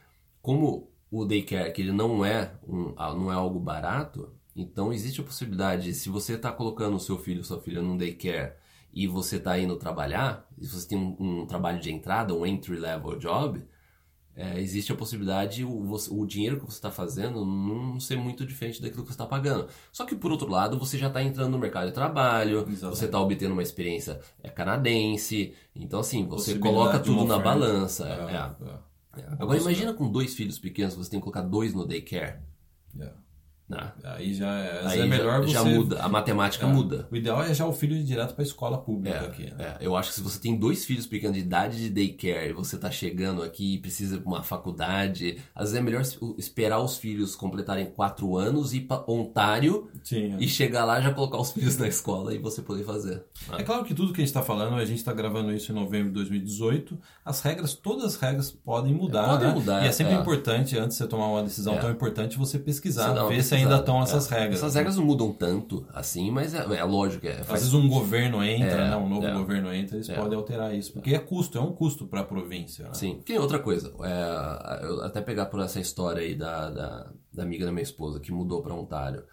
como 0.42 0.90
o 1.10 1.24
daycare 1.24 1.72
que 1.72 1.80
ele 1.80 1.92
não 1.92 2.24
é, 2.24 2.52
um, 2.68 2.92
ah, 2.96 3.14
não 3.14 3.32
é 3.32 3.34
algo 3.34 3.58
barato, 3.58 4.32
então 4.54 4.92
existe 4.92 5.20
a 5.20 5.24
possibilidade, 5.24 5.94
se 5.94 6.08
você 6.10 6.34
está 6.34 6.52
colocando 6.52 6.96
o 6.96 7.00
seu 7.00 7.18
filho 7.18 7.38
ou 7.38 7.44
sua 7.44 7.60
filha 7.60 7.80
num 7.80 7.96
daycare 7.96 8.52
e 8.92 9.06
você 9.06 9.36
está 9.36 9.58
indo 9.58 9.76
trabalhar, 9.76 10.48
e 10.58 10.66
você 10.66 10.88
tem 10.88 10.98
um, 10.98 11.42
um 11.42 11.46
trabalho 11.46 11.80
de 11.80 11.92
entrada, 11.92 12.34
um 12.34 12.44
entry 12.44 12.76
level 12.76 13.18
job, 13.18 13.62
é, 14.36 14.58
existe 14.60 14.90
a 14.92 14.94
possibilade 14.94 15.64
o, 15.64 15.92
o 15.92 16.26
dinheiro 16.26 16.58
que 16.58 16.64
você 16.64 16.76
está 16.76 16.90
fazendo 16.90 17.44
não 17.44 18.00
ser 18.00 18.16
muito 18.16 18.46
diferente 18.46 18.80
daquilo 18.80 19.02
que 19.02 19.08
você 19.08 19.14
está 19.14 19.26
pagando. 19.26 19.68
Só 19.92 20.06
que 20.06 20.14
por 20.14 20.30
outro 20.30 20.48
lado, 20.48 20.78
você 20.78 20.96
já 20.96 21.08
está 21.08 21.22
entrando 21.22 21.50
no 21.50 21.58
mercado 21.58 21.88
de 21.88 21.92
trabalho, 21.92 22.60
Exatamente. 22.60 22.98
você 22.98 23.04
está 23.04 23.20
obtendo 23.20 23.52
uma 23.52 23.62
experiência 23.62 24.20
é, 24.42 24.48
canadense, 24.48 25.52
então 25.74 26.00
assim, 26.00 26.24
você 26.24 26.54
Possibilidade 26.54 26.74
coloca 26.74 26.98
tudo 27.00 27.24
na 27.24 27.38
balança. 27.38 28.08
É, 28.08 28.12
é. 28.12 28.70
é, 28.70 28.78
É. 29.18 29.26
Agora 29.38 29.58
imagina 29.58 29.92
com 29.92 30.10
dois 30.10 30.34
filhos 30.34 30.58
pequenos, 30.58 30.94
você 30.94 31.10
tem 31.10 31.18
que 31.20 31.24
colocar 31.24 31.42
dois 31.42 31.74
no 31.74 31.84
daycare. 31.86 32.38
Né? 33.70 33.92
Aí 34.04 34.34
já 34.34 34.48
é, 34.58 34.82
Aí 34.84 35.00
é 35.00 35.06
melhor 35.06 35.46
já, 35.46 35.62
você... 35.62 35.70
já 35.70 35.76
muda, 35.78 36.02
a 36.02 36.08
matemática 36.08 36.66
É. 36.66 36.68
muda. 36.68 37.08
O 37.10 37.16
ideal 37.16 37.42
é 37.42 37.54
já 37.54 37.64
o 37.66 37.72
filho 37.72 37.96
ir 37.96 38.02
direto 38.04 38.34
para 38.34 38.42
a 38.42 38.46
escola 38.46 38.76
pública 38.78 39.16
É, 39.16 39.26
aqui. 39.26 39.44
né? 39.44 39.76
é, 39.80 39.86
eu 39.86 39.96
acho 39.96 40.08
que 40.10 40.14
se 40.16 40.20
você 40.22 40.38
tem 40.40 40.56
dois 40.56 40.84
filhos 40.84 41.06
pequenos 41.06 41.36
de 41.36 41.42
idade 41.42 41.76
de 41.78 41.88
daycare 41.88 42.50
e 42.50 42.52
você 42.52 42.76
tá 42.76 42.90
chegando 42.90 43.42
aqui 43.42 43.74
e 43.74 43.78
precisa 43.78 44.18
de 44.18 44.24
uma 44.26 44.42
faculdade, 44.42 45.38
às 45.54 45.70
vezes 45.70 45.76
é 45.76 45.80
melhor 45.80 46.02
es- 46.02 46.18
esperar 46.36 46.80
os 46.80 46.96
filhos 46.96 47.34
completarem 47.36 47.86
quatro 47.86 48.36
anos 48.36 48.72
e 48.72 48.78
ir 48.78 48.80
pra 48.82 49.04
Ontário 49.06 49.88
Sim, 50.02 50.34
é. 50.34 50.36
e 50.40 50.48
chegar 50.48 50.84
lá 50.84 51.00
já 51.00 51.12
colocar 51.12 51.38
os 51.38 51.52
filhos 51.52 51.76
na 51.78 51.86
escola 51.88 52.34
e 52.34 52.38
você 52.38 52.62
poder 52.62 52.84
fazer. 52.84 53.22
É 53.56 53.62
claro 53.62 53.84
que 53.84 53.94
tudo 53.94 54.12
que 54.12 54.20
a 54.20 54.24
gente 54.24 54.28
está 54.28 54.42
falando, 54.42 54.74
a 54.76 54.84
gente 54.84 54.98
está 54.98 55.12
gravando 55.12 55.52
isso 55.52 55.70
em 55.70 55.74
novembro 55.74 56.08
de 56.08 56.14
2018, 56.14 56.98
as 57.24 57.40
regras, 57.42 57.74
todas 57.74 58.04
as 58.04 58.16
regras 58.16 58.50
podem 58.50 58.92
mudar, 58.94 59.28
Podem 59.28 59.48
né? 59.48 59.54
mudar, 59.54 59.84
E 59.84 59.88
é 59.88 59.92
sempre 59.92 60.14
é. 60.14 60.16
importante, 60.18 60.76
antes 60.78 60.96
de 60.96 61.02
você 61.04 61.08
tomar 61.08 61.26
uma 61.28 61.42
decisão 61.42 61.76
tão 61.78 61.90
importante, 61.90 62.36
você 62.38 62.58
pesquisar, 62.58 63.12
ver 63.28 63.42
se. 63.42 63.59
Ainda 63.62 63.76
estão 63.76 64.02
essas 64.02 64.30
É. 64.30 64.38
regras. 64.40 64.56
Essas 64.58 64.74
regras 64.74 64.96
não 64.96 65.04
mudam 65.04 65.32
tanto 65.32 65.86
assim, 65.94 66.30
mas 66.30 66.54
é, 66.54 66.58
é 66.76 66.84
lógico. 66.84 67.26
É, 67.26 67.40
Às 67.40 67.46
faz- 67.46 67.60
vezes 67.60 67.74
um 67.74 67.88
governo 67.88 68.42
entra, 68.42 68.68
É, 68.82 68.90
né? 68.90 68.96
um 68.96 69.08
novo 69.08 69.26
é. 69.26 69.32
governo 69.32 69.72
entra, 69.72 69.96
eles 69.96 70.08
podem 70.08 70.36
alterar 70.38 70.74
isso, 70.74 70.92
porque 70.92 71.14
é 71.14 71.18
custo, 71.18 71.58
é 71.58 71.60
um 71.60 71.72
custo 71.72 72.06
para 72.06 72.20
a 72.20 72.24
província. 72.24 72.86
né? 72.86 72.94
Sim. 72.94 73.20
Tem 73.24 73.38
outra 73.38 73.58
coisa. 73.58 73.92
É, 74.02 74.86
eu 74.86 75.02
até 75.04 75.20
pegar 75.20 75.46
por 75.46 75.60
essa 75.60 75.80
história 75.80 76.22
aí 76.22 76.34
da, 76.34 76.70
da, 76.70 77.10
da 77.32 77.42
amiga 77.42 77.64
da 77.66 77.72
minha 77.72 77.82
esposa 77.82 78.20
que 78.20 78.32
mudou 78.32 78.62
para 78.62 78.74
Ontário. 78.74 79.24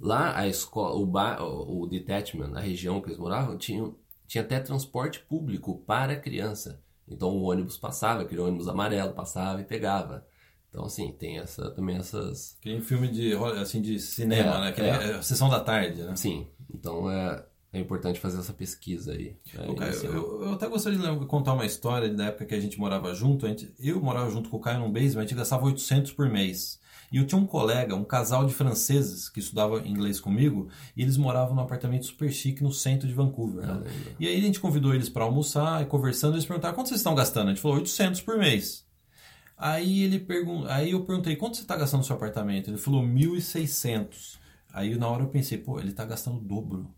Lá 0.00 0.36
a 0.36 0.48
escola, 0.48 0.96
o, 0.96 1.06
ba, 1.06 1.42
o, 1.42 1.82
o 1.82 1.86
detachment, 1.86 2.52
a 2.56 2.60
região 2.60 3.00
que 3.00 3.08
eles 3.08 3.18
moravam, 3.18 3.56
tinha, 3.56 3.88
tinha 4.26 4.42
até 4.42 4.58
transporte 4.58 5.20
público 5.20 5.82
para 5.86 6.16
criança. 6.16 6.80
Então 7.08 7.28
o 7.30 7.42
ônibus 7.42 7.76
passava, 7.76 8.22
aquele 8.22 8.40
ônibus 8.40 8.66
amarelo 8.68 9.12
passava 9.12 9.60
e 9.60 9.64
pegava. 9.64 10.24
Então 10.72 10.86
assim, 10.86 11.12
tem 11.12 11.38
essa 11.38 11.70
também 11.70 11.96
essas. 11.96 12.56
Que 12.62 12.70
nem 12.70 12.80
filme 12.80 13.06
de, 13.08 13.34
assim, 13.60 13.82
de 13.82 13.98
cinema, 13.98 14.56
É, 14.56 14.60
né? 14.62 14.72
Que 14.72 14.80
é. 14.80 15.10
é, 15.18 15.22
Sessão 15.22 15.50
da 15.50 15.60
tarde, 15.60 16.02
né? 16.02 16.16
Sim. 16.16 16.46
Então 16.74 17.10
é, 17.10 17.44
é 17.74 17.78
importante 17.78 18.18
fazer 18.18 18.38
essa 18.38 18.54
pesquisa 18.54 19.12
aí. 19.12 19.36
né, 19.54 19.66
Ô, 19.68 19.74
Caio, 19.74 19.92
inicial. 19.92 20.12
eu, 20.14 20.42
eu 20.44 20.52
até 20.54 20.66
gostaria 20.66 20.98
de 20.98 21.26
contar 21.26 21.52
uma 21.52 21.66
história 21.66 22.08
da 22.08 22.26
época 22.26 22.46
que 22.46 22.54
a 22.54 22.60
gente 22.60 22.78
morava 22.80 23.14
junto. 23.14 23.46
Gente, 23.46 23.70
eu 23.78 24.00
morava 24.00 24.30
junto 24.30 24.48
com 24.48 24.56
o 24.56 24.60
Caio 24.60 24.80
num 24.80 24.90
basement, 24.90 25.20
a 25.20 25.26
gente 25.26 25.34
gastava 25.34 25.66
800 25.66 26.12
por 26.12 26.26
mês. 26.30 26.80
E 27.12 27.18
eu 27.18 27.26
tinha 27.26 27.38
um 27.38 27.46
colega, 27.46 27.94
um 27.94 28.04
casal 28.04 28.46
de 28.46 28.54
franceses 28.54 29.28
que 29.28 29.40
estudava 29.40 29.86
inglês 29.86 30.18
comigo, 30.18 30.70
e 30.96 31.02
eles 31.02 31.18
moravam 31.18 31.54
num 31.54 31.60
apartamento 31.60 32.06
super 32.06 32.32
chique 32.32 32.62
no 32.62 32.72
centro 32.72 33.06
de 33.06 33.12
Vancouver. 33.12 33.66
né? 33.66 33.82
E 34.18 34.26
aí 34.26 34.38
a 34.38 34.40
gente 34.40 34.58
convidou 34.58 34.94
eles 34.94 35.10
para 35.10 35.22
almoçar 35.24 35.82
e 35.82 35.84
conversando, 35.84 36.36
eles 36.36 36.46
perguntaram 36.46 36.74
quanto 36.74 36.88
vocês 36.88 37.00
estão 37.00 37.14
gastando? 37.14 37.48
A 37.48 37.50
gente 37.50 37.60
falou 37.60 37.76
800 37.76 38.22
por 38.22 38.38
mês. 38.38 38.86
Aí 39.62 40.02
ele 40.02 40.18
pergun 40.18 40.66
aí 40.66 40.90
eu 40.90 41.04
perguntei 41.04 41.36
quanto 41.36 41.56
você 41.56 41.62
está 41.62 41.76
gastando 41.76 42.00
no 42.00 42.04
seu 42.04 42.16
apartamento? 42.16 42.68
Ele 42.68 42.76
falou 42.76 43.00
1.600. 43.00 44.38
Aí 44.72 44.98
na 44.98 45.08
hora 45.08 45.22
eu 45.22 45.28
pensei, 45.28 45.56
pô, 45.56 45.78
ele 45.78 45.90
está 45.90 46.04
gastando 46.04 46.38
o 46.38 46.40
dobro. 46.40 46.90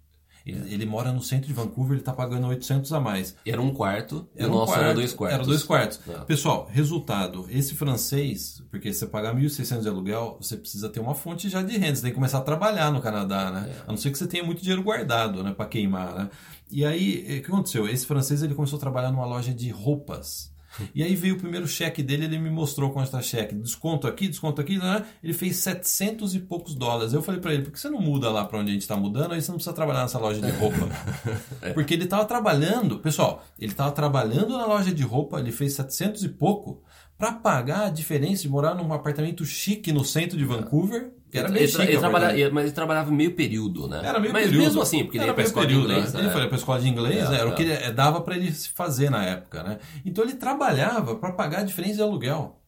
Ele, 0.47 0.73
ele 0.73 0.87
mora 0.87 1.13
no 1.13 1.23
centro 1.23 1.47
de 1.47 1.53
Vancouver, 1.53 1.93
ele 1.93 2.01
está 2.01 2.15
pagando 2.15 2.47
800 2.47 2.91
a 2.95 3.01
mais. 3.01 3.37
Era 3.45 3.61
um 3.61 3.73
quarto 3.75 4.27
e 4.35 4.45
o 4.45 4.49
um 4.49 4.51
nosso 4.51 4.73
era 4.73 4.83
quarto, 4.83 4.95
dois 4.95 5.13
quartos. 5.13 5.35
Era 5.35 5.47
dois 5.47 5.63
quartos. 5.63 6.01
É. 6.09 6.25
Pessoal, 6.25 6.67
resultado, 6.71 7.47
esse 7.51 7.75
francês, 7.75 8.63
porque 8.71 8.91
você 8.91 9.07
pagar 9.07 9.35
1.600 9.35 9.83
de 9.83 9.89
aluguel, 9.89 10.39
você 10.41 10.57
precisa 10.57 10.89
ter 10.89 11.01
uma 11.01 11.15
fonte 11.15 11.51
já 11.51 11.63
de 11.63 11.77
renda, 11.77 11.97
você 11.97 12.03
tem 12.03 12.11
que 12.13 12.15
começar 12.15 12.39
a 12.39 12.43
trabalhar 12.43 12.91
no 12.91 13.03
Canadá, 13.03 13.51
né? 13.51 13.75
É. 13.75 13.83
A 13.87 13.89
não 13.89 13.99
ser 13.99 14.11
que 14.11 14.17
você 14.17 14.27
tenha 14.27 14.43
muito 14.43 14.63
dinheiro 14.63 14.83
guardado, 14.83 15.43
né, 15.43 15.53
para 15.53 15.67
queimar, 15.67 16.15
né? 16.15 16.31
E 16.71 16.83
aí, 16.83 17.39
o 17.39 17.43
que 17.43 17.51
aconteceu? 17.51 17.87
Esse 17.87 18.07
francês, 18.07 18.43
ele 18.43 18.55
começou 18.55 18.79
a 18.79 18.81
trabalhar 18.81 19.13
numa 19.13 19.27
loja 19.27 19.53
de 19.53 19.69
roupas. 19.69 20.54
E 20.95 21.03
aí 21.03 21.15
veio 21.15 21.35
o 21.35 21.39
primeiro 21.39 21.67
cheque 21.67 22.03
dele, 22.03 22.25
ele 22.25 22.39
me 22.39 22.51
mostrou 22.51 22.91
quanto 22.91 23.07
está 23.07 23.23
cheque. 23.23 23.55
Desconto 23.55 24.07
aqui, 24.07 24.29
desconto 24.29 24.61
aqui, 24.61 24.79
né? 24.79 25.05
Ele 25.23 25.33
fez 25.33 25.57
700 25.57 26.35
e 26.35 26.41
poucos 26.41 26.75
dólares. 26.75 27.13
Eu 27.13 27.23
falei 27.23 27.41
para 27.41 27.55
ele, 27.55 27.63
por 27.63 27.73
que 27.73 27.81
você 27.81 27.89
não 27.89 28.01
muda 28.01 28.31
lá 28.31 28.45
para 28.45 28.59
onde 28.59 28.71
a 28.71 28.73
gente 28.73 28.83
está 28.83 28.97
mudando? 28.97 29.33
Aí 29.33 29.43
você 29.43 29.51
não 29.51 29.57
precisa 29.57 29.75
trabalhar 29.75 30.03
nessa 30.03 30.19
loja 30.19 30.41
de 30.41 30.51
roupa. 30.51 30.89
Porque 31.75 31.95
ele 31.95 32.05
estava 32.05 32.25
trabalhando, 32.25 32.99
pessoal, 32.99 33.45
ele 33.59 33.73
estava 33.73 33.93
trabalhando 33.93 34.57
na 34.57 34.67
loja 34.67 34.93
de 34.93 35.03
roupa, 35.03 35.39
ele 35.39 35.53
fez 35.53 35.75
700 35.75 36.25
e 36.25 36.29
pouco, 36.29 36.83
para 37.17 37.33
pagar 37.33 37.87
a 37.87 37.91
diferença 37.91 38.43
de 38.43 38.49
morar 38.49 38.75
num 38.75 38.93
apartamento 38.93 39.45
chique 39.45 39.93
no 39.93 40.05
centro 40.05 40.37
de 40.37 40.45
Vancouver, 40.45 41.13
que 41.35 41.39
era 41.41 41.49
ele, 41.49 41.59
ele, 41.59 41.69
chique. 41.69 41.83
ele 41.83 41.97
o 41.97 42.01
trabalha, 42.01 42.33
ele- 42.39 42.51
mas 42.51 42.65
ele 42.65 42.73
trabalhava 42.73 43.11
meio 43.11 43.35
período, 43.35 43.89
né? 43.89 44.01
Era 44.05 44.21
meio 44.21 44.33
mas 44.33 44.45
período. 44.45 44.63
mesmo 44.65 44.81
assim, 44.83 45.03
porque 45.05 45.17
ele 45.19 45.25
Era 45.25 45.31
ia 45.33 45.35
pra 45.35 45.45
escola 45.45 45.67
período, 45.67 45.87
de 45.89 45.93
inglês. 45.95 46.13
né? 46.15 46.21
Ele 46.21 46.29
é. 46.29 46.33
foi 46.33 46.47
pra 46.49 46.57
escola 46.57 46.81
de 46.81 46.89
inglês, 46.89 47.31
É, 47.31 47.35
era 47.35 47.49
o 47.49 47.53
é. 47.53 47.57
que 47.57 47.63
ele- 47.63 47.93
dava 47.93 48.21
para 48.21 48.37
ele 48.37 48.53
se 48.53 48.69
fazer 48.71 49.11
na 49.11 49.25
época, 49.25 49.63
né? 49.63 49.79
Então 50.05 50.23
ele 50.25 50.35
trabalhava 50.35 51.17
para 51.17 51.33
pagar 51.33 51.61
a 51.61 51.65
diferença 51.65 51.97
de 51.97 52.03
aluguel. 52.03 52.61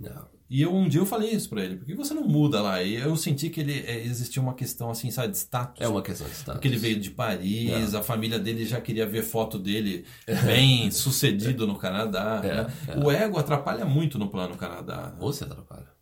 Não. 0.00 0.34
E 0.48 0.62
eu, 0.62 0.72
um 0.72 0.88
dia 0.88 1.00
eu 1.00 1.06
falei 1.06 1.30
isso 1.30 1.48
pra 1.50 1.60
ele, 1.64 1.74
por 1.74 1.84
que 1.84 1.92
você 1.96 2.14
não 2.14 2.22
muda 2.22 2.62
lá? 2.62 2.80
E 2.80 2.94
eu 2.94 3.16
senti 3.16 3.50
que 3.50 3.60
ele 3.60 3.82
é, 3.84 4.04
existia 4.04 4.40
uma 4.40 4.54
questão 4.54 4.88
assim, 4.88 5.10
sabe, 5.10 5.32
de 5.32 5.38
status. 5.38 5.84
É 5.84 5.88
uma 5.88 6.00
questão 6.02 6.24
de 6.28 6.34
status. 6.34 6.52
Porque 6.54 6.68
ele 6.68 6.76
veio 6.76 7.00
de 7.00 7.10
Paris, 7.10 7.92
É. 7.94 7.98
a 7.98 8.02
família 8.02 8.38
dele 8.38 8.64
já 8.64 8.80
queria 8.80 9.04
ver 9.06 9.22
foto 9.22 9.58
dele 9.58 10.04
bem 10.44 10.88
sucedido 10.92 11.66
no 11.66 11.76
Canadá. 11.76 12.40
É, 12.44 12.54
né? 12.94 13.04
O 13.04 13.10
ego 13.10 13.40
atrapalha 13.40 13.84
muito 13.84 14.20
no 14.20 14.28
plano 14.30 14.54
Canadá. 14.56 15.08
né? 15.08 15.12
Ou 15.18 15.32
você 15.32 15.42
atrapalha. 15.42 15.95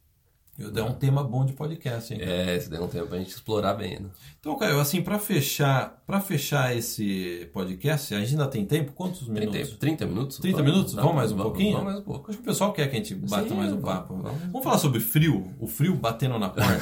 Eu 0.57 0.71
dei 0.71 0.85
um 0.85 0.93
tema 0.93 1.25
bom 1.25 1.45
de 1.45 1.53
podcast, 1.53 2.14
hein? 2.14 2.21
É, 2.23 2.57
isso 2.57 2.71
daí 2.71 2.79
é 2.79 2.83
um 2.83 2.87
tempo 2.87 3.09
pra 3.09 3.19
gente 3.19 3.31
explorar 3.31 3.75
bem, 3.75 3.99
né? 3.99 4.07
Então, 4.38 4.57
Caio, 4.57 4.79
assim, 4.79 5.03
pra 5.03 5.19
fechar, 5.19 6.01
para 6.07 6.21
fechar 6.21 6.77
esse 6.77 7.51
podcast, 7.53 8.14
a 8.14 8.21
gente 8.21 8.31
ainda 8.33 8.47
tem 8.47 8.64
tempo? 8.64 8.93
Quantos 8.93 9.23
Tem 9.23 9.31
minutos? 9.31 9.59
tempo? 9.59 9.77
30 9.79 10.07
minutos? 10.07 10.38
30 10.38 10.62
minutos? 10.62 10.95
Dá- 10.95 11.03
Vamos 11.03 11.17
mais 11.17 11.33
um 11.33 11.37
vamos- 11.37 11.51
pouquinho? 11.53 11.73
Vamos 11.73 11.85
mais 11.87 11.99
um 11.99 12.03
pouco. 12.03 12.31
Acho 12.31 12.38
que 12.38 12.45
o 12.45 12.47
pessoal 12.47 12.73
quer 12.73 12.87
que 12.88 12.95
a 12.95 12.99
gente 12.99 13.17
bata 13.17 13.49
Sim, 13.49 13.55
mais 13.57 13.73
um 13.73 13.81
vamos, 13.81 13.85
papo. 13.85 14.14
vamos. 14.17 14.40
Vamos 14.43 14.62
falar 14.62 14.79
sobre 14.79 15.01
frio. 15.01 15.51
O 15.59 15.67
frio 15.67 15.97
batendo 15.97 16.38
na 16.38 16.49
porta. 16.49 16.73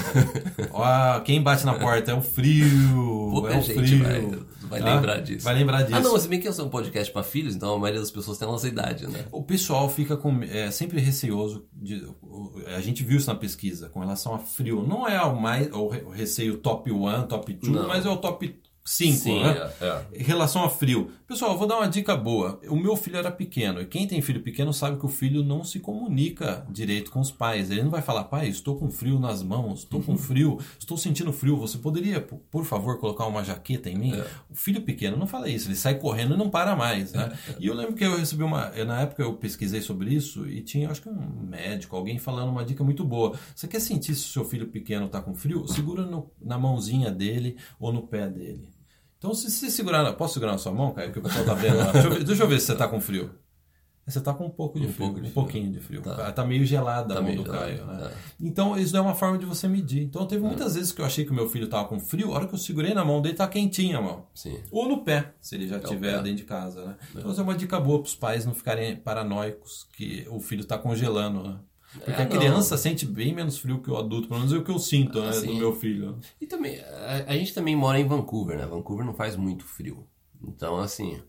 Ó, 0.71 1.21
quem 1.25 1.43
bate 1.43 1.65
na 1.65 1.73
porta 1.75 2.11
é 2.11 2.15
o 2.15 2.21
frio. 2.21 3.31
Pouca 3.31 3.55
é 3.55 3.59
o 3.59 3.63
gente 3.63 3.79
frio. 3.79 4.05
vai, 4.05 4.21
vai 4.73 4.81
Tá? 4.83 4.95
lembrar 4.97 5.21
disso. 5.21 5.45
Vai 5.45 5.55
lembrar 5.55 5.83
disso. 5.83 5.97
Ah, 5.97 6.01
não, 6.01 6.19
se 6.19 6.29
bem 6.29 6.41
que 6.41 6.49
eu 6.49 6.53
sou 6.53 6.67
um 6.67 6.71
podcast 6.71 7.13
pra 7.13 7.23
filhos, 7.23 7.55
então 7.55 7.75
a 7.75 7.79
maioria 7.79 8.01
das 8.01 8.11
pessoas 8.11 8.39
tem 8.39 8.47
a 8.49 8.51
nossa 8.51 8.67
idade, 8.69 9.07
né? 9.07 9.25
O 9.31 9.43
pessoal 9.43 9.89
fica 9.89 10.17
com, 10.17 10.43
é, 10.43 10.71
sempre 10.71 11.01
receoso. 11.01 11.67
De, 11.73 12.07
a 12.77 12.81
gente 12.81 13.03
viu 13.05 13.17
isso 13.19 13.29
na 13.29 13.35
pesquisa 13.37 13.89
com 13.89 14.01
relação 14.01 14.35
a 14.35 14.39
frio. 14.39 14.83
Não 14.87 15.07
é 15.07 15.21
o 15.23 15.41
mais 15.41 15.71
o 15.73 15.89
re- 15.89 16.03
o 16.03 16.11
receio 16.11 16.57
top 16.59 16.91
1, 16.91 17.23
top 17.29 17.53
2, 17.53 17.73
Não. 17.73 17.89
mas 17.89 18.05
é 18.07 18.09
o 18.11 18.17
top 18.17 18.61
5, 18.85 19.17
Sim, 19.17 19.43
né? 19.45 19.71
é, 19.81 19.87
é. 19.87 20.07
Em 20.21 20.25
relação 20.25 20.65
a 20.65 20.69
frio. 20.69 21.13
Pessoal, 21.27 21.53
eu 21.53 21.59
vou 21.59 21.69
dar 21.69 21.77
uma 21.77 21.89
dica 21.89 22.17
boa. 22.17 22.59
O 22.69 22.75
meu 22.77 22.97
filho 22.97 23.17
era 23.17 23.31
pequeno. 23.31 23.81
E 23.81 23.87
quem 23.87 24.09
tem 24.09 24.21
filho 24.21 24.43
pequeno 24.43 24.73
sabe 24.73 24.99
que 24.99 25.07
o 25.07 25.09
filho 25.09 25.45
não 25.45 25.63
se 25.65 25.79
comunica 25.79 26.67
direito 26.69 27.11
com 27.11 27.21
os 27.21 27.31
pais. 27.31 27.71
Ele 27.71 27.83
não 27.85 27.91
vai 27.91 28.03
falar, 28.03 28.25
pai, 28.25 28.49
estou 28.49 28.77
com 28.77 28.91
frio 28.91 29.21
nas 29.21 29.41
mãos, 29.43 29.81
estou 29.81 30.01
Uhum. 30.01 30.07
com 30.07 30.19
frio, 30.19 30.59
estou 30.79 30.97
sentindo 30.99 31.33
frio. 31.33 31.57
Você 31.59 31.79
poderia, 31.79 32.21
por- 32.21 32.65
favor, 32.65 32.99
colocar 32.99 33.27
uma 33.27 33.45
jaqueta 33.45 33.89
em 33.89 33.97
mim? 33.97 34.15
É. 34.15 34.27
O 34.51 34.55
filho 34.55 34.83
pequeno 34.83 35.17
não 35.17 35.27
fala 35.29 35.49
isso. 35.49 35.69
Ele 35.69 35.77
sai 35.77 35.95
correndo 35.99 36.35
e 36.35 36.37
não 36.37 36.51
para 36.51 36.75
mais, 36.77 37.13
né? 37.13 37.33
E 37.61 37.67
eu 37.69 37.75
lembro 37.75 37.95
que 37.95 38.05
eu 38.05 38.17
recebi 38.17 38.43
uma... 38.43 38.71
Na 38.85 39.01
época 39.03 39.23
eu 39.23 39.35
pesquisei 39.35 39.81
sobre 39.81 40.13
isso 40.13 40.47
e 40.49 40.61
tinha, 40.61 40.91
acho 40.91 41.03
que 41.03 41.09
um 41.09 41.47
médico, 41.49 41.95
alguém 41.97 42.19
falando 42.19 42.51
uma 42.51 42.65
dica 42.65 42.83
muito 42.83 43.05
boa. 43.05 43.39
Você 43.55 43.69
quer 43.69 43.81
sentir 43.81 44.15
se 44.17 44.25
o 44.27 44.33
seu 44.33 44.45
filho 44.45 44.67
pequeno 44.69 45.07
está 45.07 45.21
com 45.23 45.35
frio? 45.35 45.67
Segura 45.69 46.05
no- 46.05 46.31
na 46.41 46.59
mãozinha 46.59 47.11
dele 47.11 47.57
ou 47.79 47.93
no 47.93 48.03
pé 48.03 48.29
dele. 48.29 48.72
Então, 49.23 49.35
se 49.35 49.49
você 49.51 49.71
segurar. 49.71 50.03
na- 50.03 50.13
Posso 50.13 50.35
segurar 50.35 50.53
na 50.53 50.59
sua 50.59 50.73
mão, 50.73 50.93
Caio? 50.93 51.13
Que 51.13 51.19
o 51.21 51.23
pessoal 51.23 51.45
tá 51.45 51.55
vendo 51.55 51.77
lá. 51.79 51.93
Deixa 51.93 52.09
eu 52.09 52.11
ver, 52.13 52.25
deixa 52.25 52.43
eu 52.43 52.49
ver 52.49 52.59
se 52.61 52.67
você 52.67 52.75
tá 52.75 52.89
com 52.89 53.01
frio. 53.01 53.31
Você 54.05 54.21
tá 54.21 54.35
com 54.35 54.47
um 54.47 54.51
pouco 54.51 54.81
de 54.81 54.87
Um 54.87 54.93
frio, 54.93 55.07
pouco 55.07 55.15
de 55.15 55.21
um 55.21 55.31
frio. 55.31 55.35
pouquinho 55.35 55.71
de 55.73 55.79
frio. 55.79 56.03
Tá. 56.03 56.33
Tá, 56.33 56.45
meio 56.45 56.67
gelada 56.67 57.15
a 57.15 57.17
Tá 57.19 57.23
mão 57.23 57.31
meio 57.31 57.45
do 57.45 57.49
Caio, 57.49 57.87
né? 57.87 58.11
é. 58.11 58.17
Então, 58.41 58.77
isso 58.77 58.97
é 58.97 59.01
uma 59.01 59.15
forma 59.15 59.39
de 59.39 59.47
você 59.47 59.69
medir. 59.69 60.03
Então, 60.03 60.27
teve 60.27 60.43
muitas 60.45 60.75
vezes 60.75 60.91
que 60.91 61.01
eu 61.01 61.05
achei 61.05 61.25
que 61.25 61.31
o 61.31 61.35
meu 61.35 61.49
filho 61.49 61.69
tava 61.69 61.87
com 61.87 62.01
frio, 62.01 62.33
a 62.33 62.35
hora 62.35 62.49
que 62.49 62.53
eu 62.55 62.59
segurei 62.59 62.93
na 62.95 63.05
mão 63.05 63.23
dele, 63.23 63.37
tá 63.37 63.47
quentinha 63.47 63.99
a 63.99 64.03
mão. 64.03 64.27
Sim. 64.35 64.59
Ou 64.73 64.89
no 64.89 65.05
pé, 65.05 65.33
se 65.41 65.55
ele 65.55 65.69
já 65.69 65.77
É 65.77 65.79
pé. 65.79 66.15
dentro 66.21 66.35
de 66.35 66.43
casa, 66.43 66.85
né? 66.85 66.97
Então, 67.15 67.31
isso 67.31 67.41
é 67.41 67.45
uma 67.45 67.55
dica 67.55 67.79
boa 67.79 68.01
pros 68.03 68.17
pais 68.17 68.45
não 68.45 68.53
ficarem 68.53 68.97
paranoicos 68.97 69.87
que 69.97 70.27
o 70.29 70.41
filho 70.41 70.65
tá 70.65 70.77
congelando, 70.77 71.45
né? 71.45 71.59
Porque 71.93 72.11
É, 72.11 72.15
a 72.17 72.25
não. 72.25 72.31
criança 72.31 72.77
sente 72.77 73.05
bem 73.07 73.35
menos 73.35 73.59
frio 73.59 73.81
que 73.83 73.91
o 73.91 73.97
adulto, 73.97 74.29
pelo 74.29 74.41
menos 74.41 74.53
é 74.55 74.57
o 74.59 74.65
que 74.65 74.71
eu 74.71 74.79
sinto, 74.79 75.21
né, 75.21 75.33
sim. 75.33 75.47
do 75.47 75.55
meu 75.55 75.75
filho. 75.75 76.19
E 76.41 76.47
também, 76.47 76.81
a, 76.81 77.25
a 77.29 77.33
gente 77.35 77.53
também 77.55 77.77
mora 77.77 77.99
em 78.01 78.07
Vancouver, 78.07 78.57
né? 78.59 78.67
Vancouver 78.67 79.05
não 79.05 79.15
faz 79.15 79.37
muito 79.37 79.65
frio. 79.65 80.07
Então, 80.43 80.79
assim, 80.79 81.21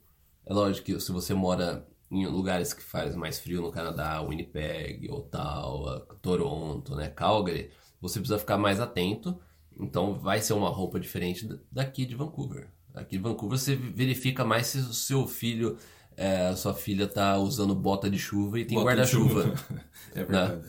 é 0.46 0.54
lógico 0.54 0.86
que 0.86 1.00
se 1.00 1.12
você 1.12 1.34
mora 1.34 1.86
em 2.10 2.26
lugares 2.28 2.74
que 2.74 2.82
faz 2.84 3.16
mais 3.16 3.40
frio 3.40 3.62
no 3.62 3.72
Canadá, 3.72 4.22
Winnipeg, 4.22 5.10
Ottawa, 5.12 6.08
Toronto, 6.22 6.96
né? 6.96 7.10
Calgary, 7.10 7.70
você 8.00 8.20
precisa 8.20 8.40
ficar 8.40 8.58
mais 8.58 8.80
atento. 8.80 9.38
Então, 9.80 10.14
vai 10.14 10.40
ser 10.40 10.54
uma 10.54 10.70
roupa 10.70 11.00
diferente 11.00 11.46
da- 11.48 11.58
daqui 11.72 12.06
de 12.06 12.16
Vancouver. 12.16 12.70
Aqui 12.94 13.18
de 13.18 13.24
Vancouver 13.24 13.58
você 13.58 13.76
verifica 13.76 14.46
mais 14.46 14.68
se 14.68 14.78
o 14.78 14.94
seu 14.94 15.28
filho, 15.28 15.78
é, 16.18 16.56
sua 16.56 16.74
filha 16.74 17.08
tá 17.08 17.38
usando 17.38 17.74
bota 17.76 18.10
de 18.10 18.18
chuva 18.18 18.60
e 18.60 18.66
tem 18.66 18.78
guarda-chuva. 18.78 19.44
chuva. 19.44 19.84
É 20.16 20.24
verdade. 20.24 20.62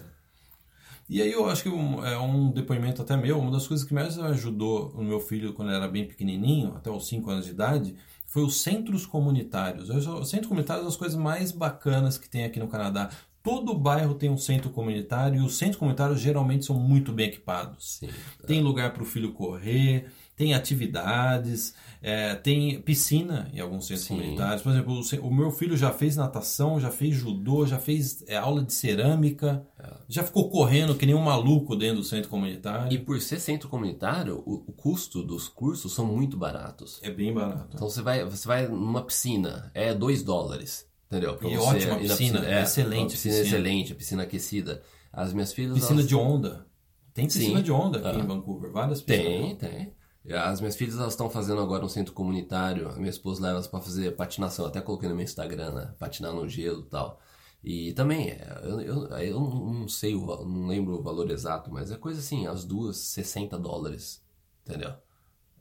E 1.08 1.20
aí 1.20 1.30
eu 1.30 1.46
acho 1.50 1.62
que 1.62 1.68
um, 1.68 2.04
é 2.04 2.18
um 2.18 2.50
depoimento 2.50 3.02
até 3.02 3.14
meu, 3.14 3.38
uma 3.38 3.50
das 3.50 3.66
coisas 3.66 3.86
que 3.86 3.92
mais 3.92 4.18
ajudou 4.18 4.90
o 4.96 5.04
meu 5.04 5.20
filho 5.20 5.52
quando 5.52 5.68
ele 5.68 5.76
era 5.76 5.88
bem 5.88 6.06
pequenininho, 6.06 6.74
até 6.74 6.90
os 6.90 7.06
5 7.06 7.30
anos 7.30 7.44
de 7.44 7.50
idade, 7.50 7.94
foi 8.26 8.42
os 8.42 8.62
centros 8.62 9.04
comunitários. 9.04 9.90
Os 9.90 10.28
centros 10.30 10.48
comunitários 10.48 10.84
são 10.84 10.90
as 10.92 10.96
coisas 10.96 11.18
mais 11.18 11.52
bacanas 11.52 12.16
que 12.16 12.28
tem 12.28 12.44
aqui 12.44 12.58
no 12.58 12.68
Canadá. 12.68 13.10
Todo 13.44 13.74
bairro 13.74 14.14
tem 14.14 14.30
um 14.30 14.38
centro 14.38 14.70
comunitário 14.70 15.38
e 15.38 15.44
os 15.44 15.58
centros 15.58 15.76
comunitários 15.76 16.18
geralmente 16.18 16.64
são 16.64 16.76
muito 16.76 17.12
bem 17.12 17.28
equipados. 17.28 17.98
Sim. 17.98 18.08
Tem 18.46 18.62
lugar 18.62 18.94
para 18.94 19.02
o 19.02 19.06
filho 19.06 19.34
correr, 19.34 20.06
tem 20.34 20.54
atividades, 20.54 21.74
é, 22.00 22.34
tem 22.36 22.80
piscina 22.80 23.50
em 23.52 23.60
alguns 23.60 23.86
centros 23.86 24.06
Sim. 24.06 24.16
comunitários. 24.16 24.62
Por 24.62 24.72
exemplo, 24.72 25.02
o, 25.20 25.30
meu 25.30 25.50
filho 25.50 25.76
já 25.76 25.90
fez 25.90 26.16
natação, 26.16 26.80
já 26.80 26.90
fez 26.90 27.14
judô, 27.14 27.66
já 27.66 27.78
fez 27.78 28.24
é, 28.26 28.34
aula 28.38 28.62
de 28.62 28.72
cerâmica, 28.72 29.62
já 30.08 30.24
ficou 30.24 30.48
correndo 30.48 30.94
que 30.94 31.04
nem 31.04 31.14
um 31.14 31.20
maluco 31.20 31.76
dentro 31.76 31.96
do 31.96 32.02
centro 32.02 32.30
comunitário. 32.30 32.94
E 32.94 32.98
por 32.98 33.20
ser 33.20 33.38
centro 33.38 33.68
comunitário, 33.68 34.42
o, 34.46 34.64
o 34.66 34.72
custo 34.72 35.22
dos 35.22 35.48
cursos 35.48 35.92
são 35.92 36.06
muito 36.06 36.38
baratos. 36.38 36.98
É 37.02 37.10
bem 37.10 37.34
barato. 37.34 37.72
Então 37.74 37.90
você 37.90 38.00
vai, 38.00 38.24
você 38.24 38.48
vai 38.48 38.66
numa 38.66 39.02
piscina, 39.02 39.70
é 39.74 39.92
2 39.92 40.22
dólares, 40.22 40.88
entendeu? 41.06 41.36
Pra 41.36 41.48
E 41.48 41.56
você 41.56 41.66
ótima 41.66 41.92
ir 42.00 42.08
na 42.08 42.16
piscina, 42.16 42.46
é, 42.46 42.62
excelente 42.62 43.10
piscina, 43.12 43.34
piscina. 43.34 43.46
excelente, 43.56 43.92
a 43.92 43.96
piscina 43.96 44.22
aquecida. 44.24 44.82
As 45.12 45.32
minhas 45.32 45.52
filhas... 45.52 45.74
Piscina 45.74 46.00
elas- 46.00 46.08
de 46.08 46.14
onda. 46.16 46.66
Tem 47.12 47.26
piscina 47.26 47.58
Sim. 47.58 47.62
de 47.62 47.70
onda 47.72 47.98
aqui 47.98 48.18
Ah. 48.18 48.22
em 48.22 48.26
Vancouver, 48.26 48.72
várias 48.72 49.00
piscinas. 49.00 49.56
Tem, 49.56 49.56
tem. 49.56 49.94
As 50.36 50.58
minhas 50.60 50.74
filhas 50.74 50.96
elas 50.96 51.12
estão 51.12 51.28
fazendo 51.30 51.60
agora 51.60 51.84
um 51.84 51.88
centro 51.88 52.12
comunitário. 52.14 52.88
A 52.88 52.96
minha 52.96 53.10
esposa 53.10 53.42
leva 53.42 53.54
elas 53.56 53.66
para 53.68 53.80
fazer 53.80 54.16
patinação. 54.16 54.64
Até 54.66 54.80
coloquei 54.80 55.08
no 55.08 55.14
meu 55.14 55.22
Instagram, 55.24 55.72
né? 55.74 55.94
Patinar 55.98 56.32
no 56.32 56.48
gelo 56.48 56.80
e 56.80 56.88
tal. 56.90 57.20
E 57.62 57.92
também, 57.92 58.30
é, 58.30 58.60
eu, 58.64 58.80
eu, 58.80 59.04
eu 59.18 59.40
não 59.40 59.86
sei, 59.86 60.14
o 60.14 60.24
não 60.44 60.66
lembro 60.66 60.98
o 60.98 61.02
valor 61.02 61.30
exato, 61.30 61.70
mas 61.72 61.90
é 61.90 61.96
coisa 61.96 62.20
assim, 62.20 62.46
as 62.46 62.64
duas 62.64 62.96
60 62.96 63.58
dólares, 63.58 64.22
entendeu? 64.66 64.92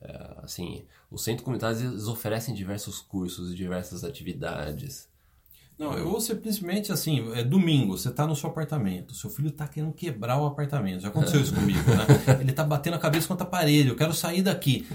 É, 0.01 0.36
assim, 0.43 0.86
os 1.12 1.23
centros 1.23 1.45
comunitários 1.45 1.82
eles 1.82 2.08
oferecem 2.08 2.53
diversos 2.56 2.99
cursos, 2.99 3.56
diversas 3.56 4.03
atividades. 4.03 5.08
Não, 5.77 6.07
ou 6.07 6.21
simplesmente 6.21 6.91
assim, 6.91 7.31
é 7.33 7.43
domingo, 7.43 7.97
você 7.97 8.12
tá 8.12 8.27
no 8.27 8.36
seu 8.36 8.49
apartamento, 8.49 9.15
seu 9.15 9.29
filho 9.29 9.51
tá 9.51 9.67
querendo 9.67 9.93
quebrar 9.93 10.39
o 10.39 10.45
apartamento. 10.45 11.01
Já 11.01 11.09
aconteceu 11.09 11.41
isso 11.41 11.53
comigo, 11.55 11.79
né? 11.89 12.39
Ele 12.39 12.51
tá 12.51 12.63
batendo 12.63 12.95
a 12.95 12.99
cabeça 12.99 13.27
contra 13.27 13.45
a 13.45 13.49
parede, 13.49 13.89
eu 13.89 13.95
quero 13.95 14.13
sair 14.13 14.41
daqui. 14.41 14.88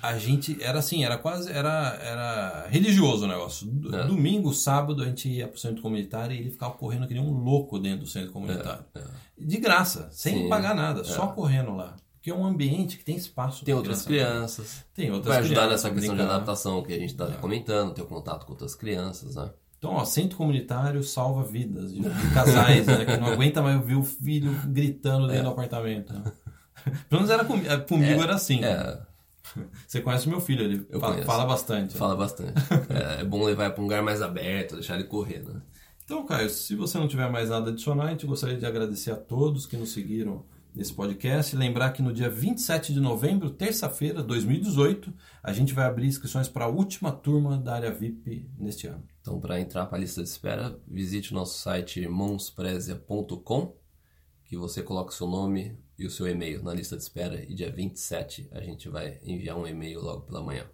A 0.00 0.18
gente 0.18 0.62
era 0.62 0.80
assim, 0.80 1.02
era 1.02 1.16
quase, 1.16 1.50
era, 1.50 1.98
era 2.02 2.66
religioso 2.68 3.24
o 3.24 3.28
negócio. 3.28 3.66
É. 3.92 4.04
Domingo, 4.04 4.52
sábado, 4.52 5.02
a 5.02 5.06
gente 5.06 5.28
ia 5.28 5.48
pro 5.48 5.58
centro 5.58 5.80
comunitário 5.80 6.36
e 6.36 6.40
ele 6.40 6.50
ficava 6.50 6.74
correndo 6.74 7.08
que 7.08 7.14
nem 7.14 7.22
um 7.22 7.32
louco 7.32 7.78
dentro 7.78 8.00
do 8.00 8.06
centro 8.06 8.30
comunitário. 8.30 8.84
De 9.38 9.56
graça, 9.56 10.08
sem 10.12 10.42
Sim. 10.42 10.48
pagar 10.48 10.74
nada, 10.74 11.04
só 11.04 11.28
correndo 11.28 11.74
lá. 11.74 11.96
Porque 12.24 12.30
é 12.30 12.34
um 12.34 12.46
ambiente 12.46 12.96
que 12.96 13.04
tem 13.04 13.16
espaço. 13.16 13.66
Tem 13.66 13.74
outras 13.74 14.02
criança. 14.02 14.62
crianças. 14.62 14.84
Tem 14.94 15.10
outras 15.10 15.34
Vai 15.34 15.44
ajudar 15.44 15.62
crianças, 15.66 15.84
nessa 15.84 15.94
questão 15.94 16.16
de 16.16 16.22
adaptação 16.22 16.82
que 16.82 16.92
a 16.94 16.98
gente 16.98 17.10
está 17.10 17.26
comentando, 17.32 17.92
ter 17.92 18.00
o 18.00 18.06
contato 18.06 18.46
com 18.46 18.52
outras 18.52 18.74
crianças, 18.74 19.36
né? 19.36 19.50
Então, 19.84 19.96
ó, 19.98 20.04
centro 20.04 20.38
comunitário 20.38 21.02
salva 21.02 21.44
vidas 21.44 21.92
de, 21.92 22.00
de 22.00 22.30
casais, 22.32 22.86
né? 22.86 23.04
Que 23.04 23.16
não 23.18 23.26
aguenta 23.28 23.60
mais 23.60 23.76
ouvir 23.76 23.96
o 23.96 24.02
filho 24.02 24.50
gritando 24.68 25.26
dentro 25.28 25.44
do 25.44 25.50
apartamento. 25.50 26.12
né? 26.12 26.32
Pelo 27.08 27.20
menos 27.22 27.30
era 27.30 27.44
comigo, 27.44 27.68
comigo 27.86 28.22
era 28.22 28.34
assim. 28.34 28.64
É, 28.64 28.98
Você 29.86 30.00
conhece 30.00 30.26
o 30.26 30.30
meu 30.30 30.40
filho, 30.40 30.62
ele 30.64 30.86
Eu 30.88 30.98
fala, 30.98 31.22
fala 31.22 31.44
bastante. 31.44 31.96
Fala 31.98 32.16
bastante. 32.16 32.54
é, 32.88 33.20
é 33.20 33.24
bom 33.24 33.44
levar 33.44 33.70
para 33.72 33.80
um 33.80 33.84
lugar 33.84 34.02
mais 34.02 34.22
aberto, 34.22 34.76
deixar 34.76 34.94
ele 34.94 35.04
correr, 35.04 35.42
né? 35.46 35.60
Então, 36.02 36.24
Caio, 36.24 36.48
se 36.48 36.74
você 36.74 36.96
não 36.98 37.06
tiver 37.08 37.30
mais 37.30 37.50
nada 37.50 37.70
a 37.70 37.72
adicionar, 37.72 38.04
a 38.06 38.10
gente 38.10 38.26
gostaria 38.26 38.56
de 38.56 38.64
agradecer 38.66 39.10
a 39.10 39.16
todos 39.16 39.66
que 39.66 39.76
nos 39.76 39.92
seguiram 39.92 40.44
nesse 40.74 40.92
podcast. 40.92 41.54
Lembrar 41.54 41.92
que 41.92 42.02
no 42.02 42.12
dia 42.12 42.28
27 42.28 42.92
de 42.92 43.00
novembro, 43.00 43.50
terça-feira, 43.50 44.22
2018, 44.22 45.12
a 45.42 45.52
gente 45.52 45.72
vai 45.72 45.86
abrir 45.86 46.06
inscrições 46.06 46.48
para 46.48 46.64
a 46.64 46.68
última 46.68 47.12
turma 47.12 47.56
da 47.56 47.74
área 47.74 47.92
VIP 47.92 48.50
neste 48.58 48.86
ano. 48.86 49.04
Então, 49.20 49.40
para 49.40 49.60
entrar 49.60 49.86
para 49.86 49.96
a 49.96 50.00
lista 50.00 50.22
de 50.22 50.28
espera, 50.28 50.78
visite 50.86 51.32
o 51.32 51.34
nosso 51.34 51.58
site 51.58 52.00
irmãosprezia.com, 52.00 53.76
que 54.44 54.56
você 54.56 54.82
coloca 54.82 55.10
o 55.10 55.14
seu 55.14 55.26
nome 55.26 55.78
e 55.98 56.06
o 56.06 56.10
seu 56.10 56.26
e-mail 56.26 56.62
na 56.62 56.74
lista 56.74 56.96
de 56.96 57.02
espera 57.02 57.44
e 57.44 57.54
dia 57.54 57.70
27 57.70 58.48
a 58.50 58.60
gente 58.60 58.88
vai 58.88 59.20
enviar 59.22 59.56
um 59.56 59.66
e-mail 59.66 60.00
logo 60.00 60.22
pela 60.22 60.42
manhã. 60.42 60.66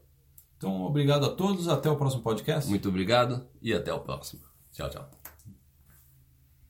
Então, 0.56 0.82
obrigado 0.82 1.24
a 1.24 1.30
todos, 1.30 1.68
até 1.68 1.88
o 1.90 1.96
próximo 1.96 2.22
podcast. 2.22 2.68
Muito 2.68 2.88
obrigado 2.88 3.46
e 3.62 3.72
até 3.72 3.92
o 3.92 4.00
próximo. 4.00 4.42
Tchau, 4.72 4.90
tchau. 4.90 5.19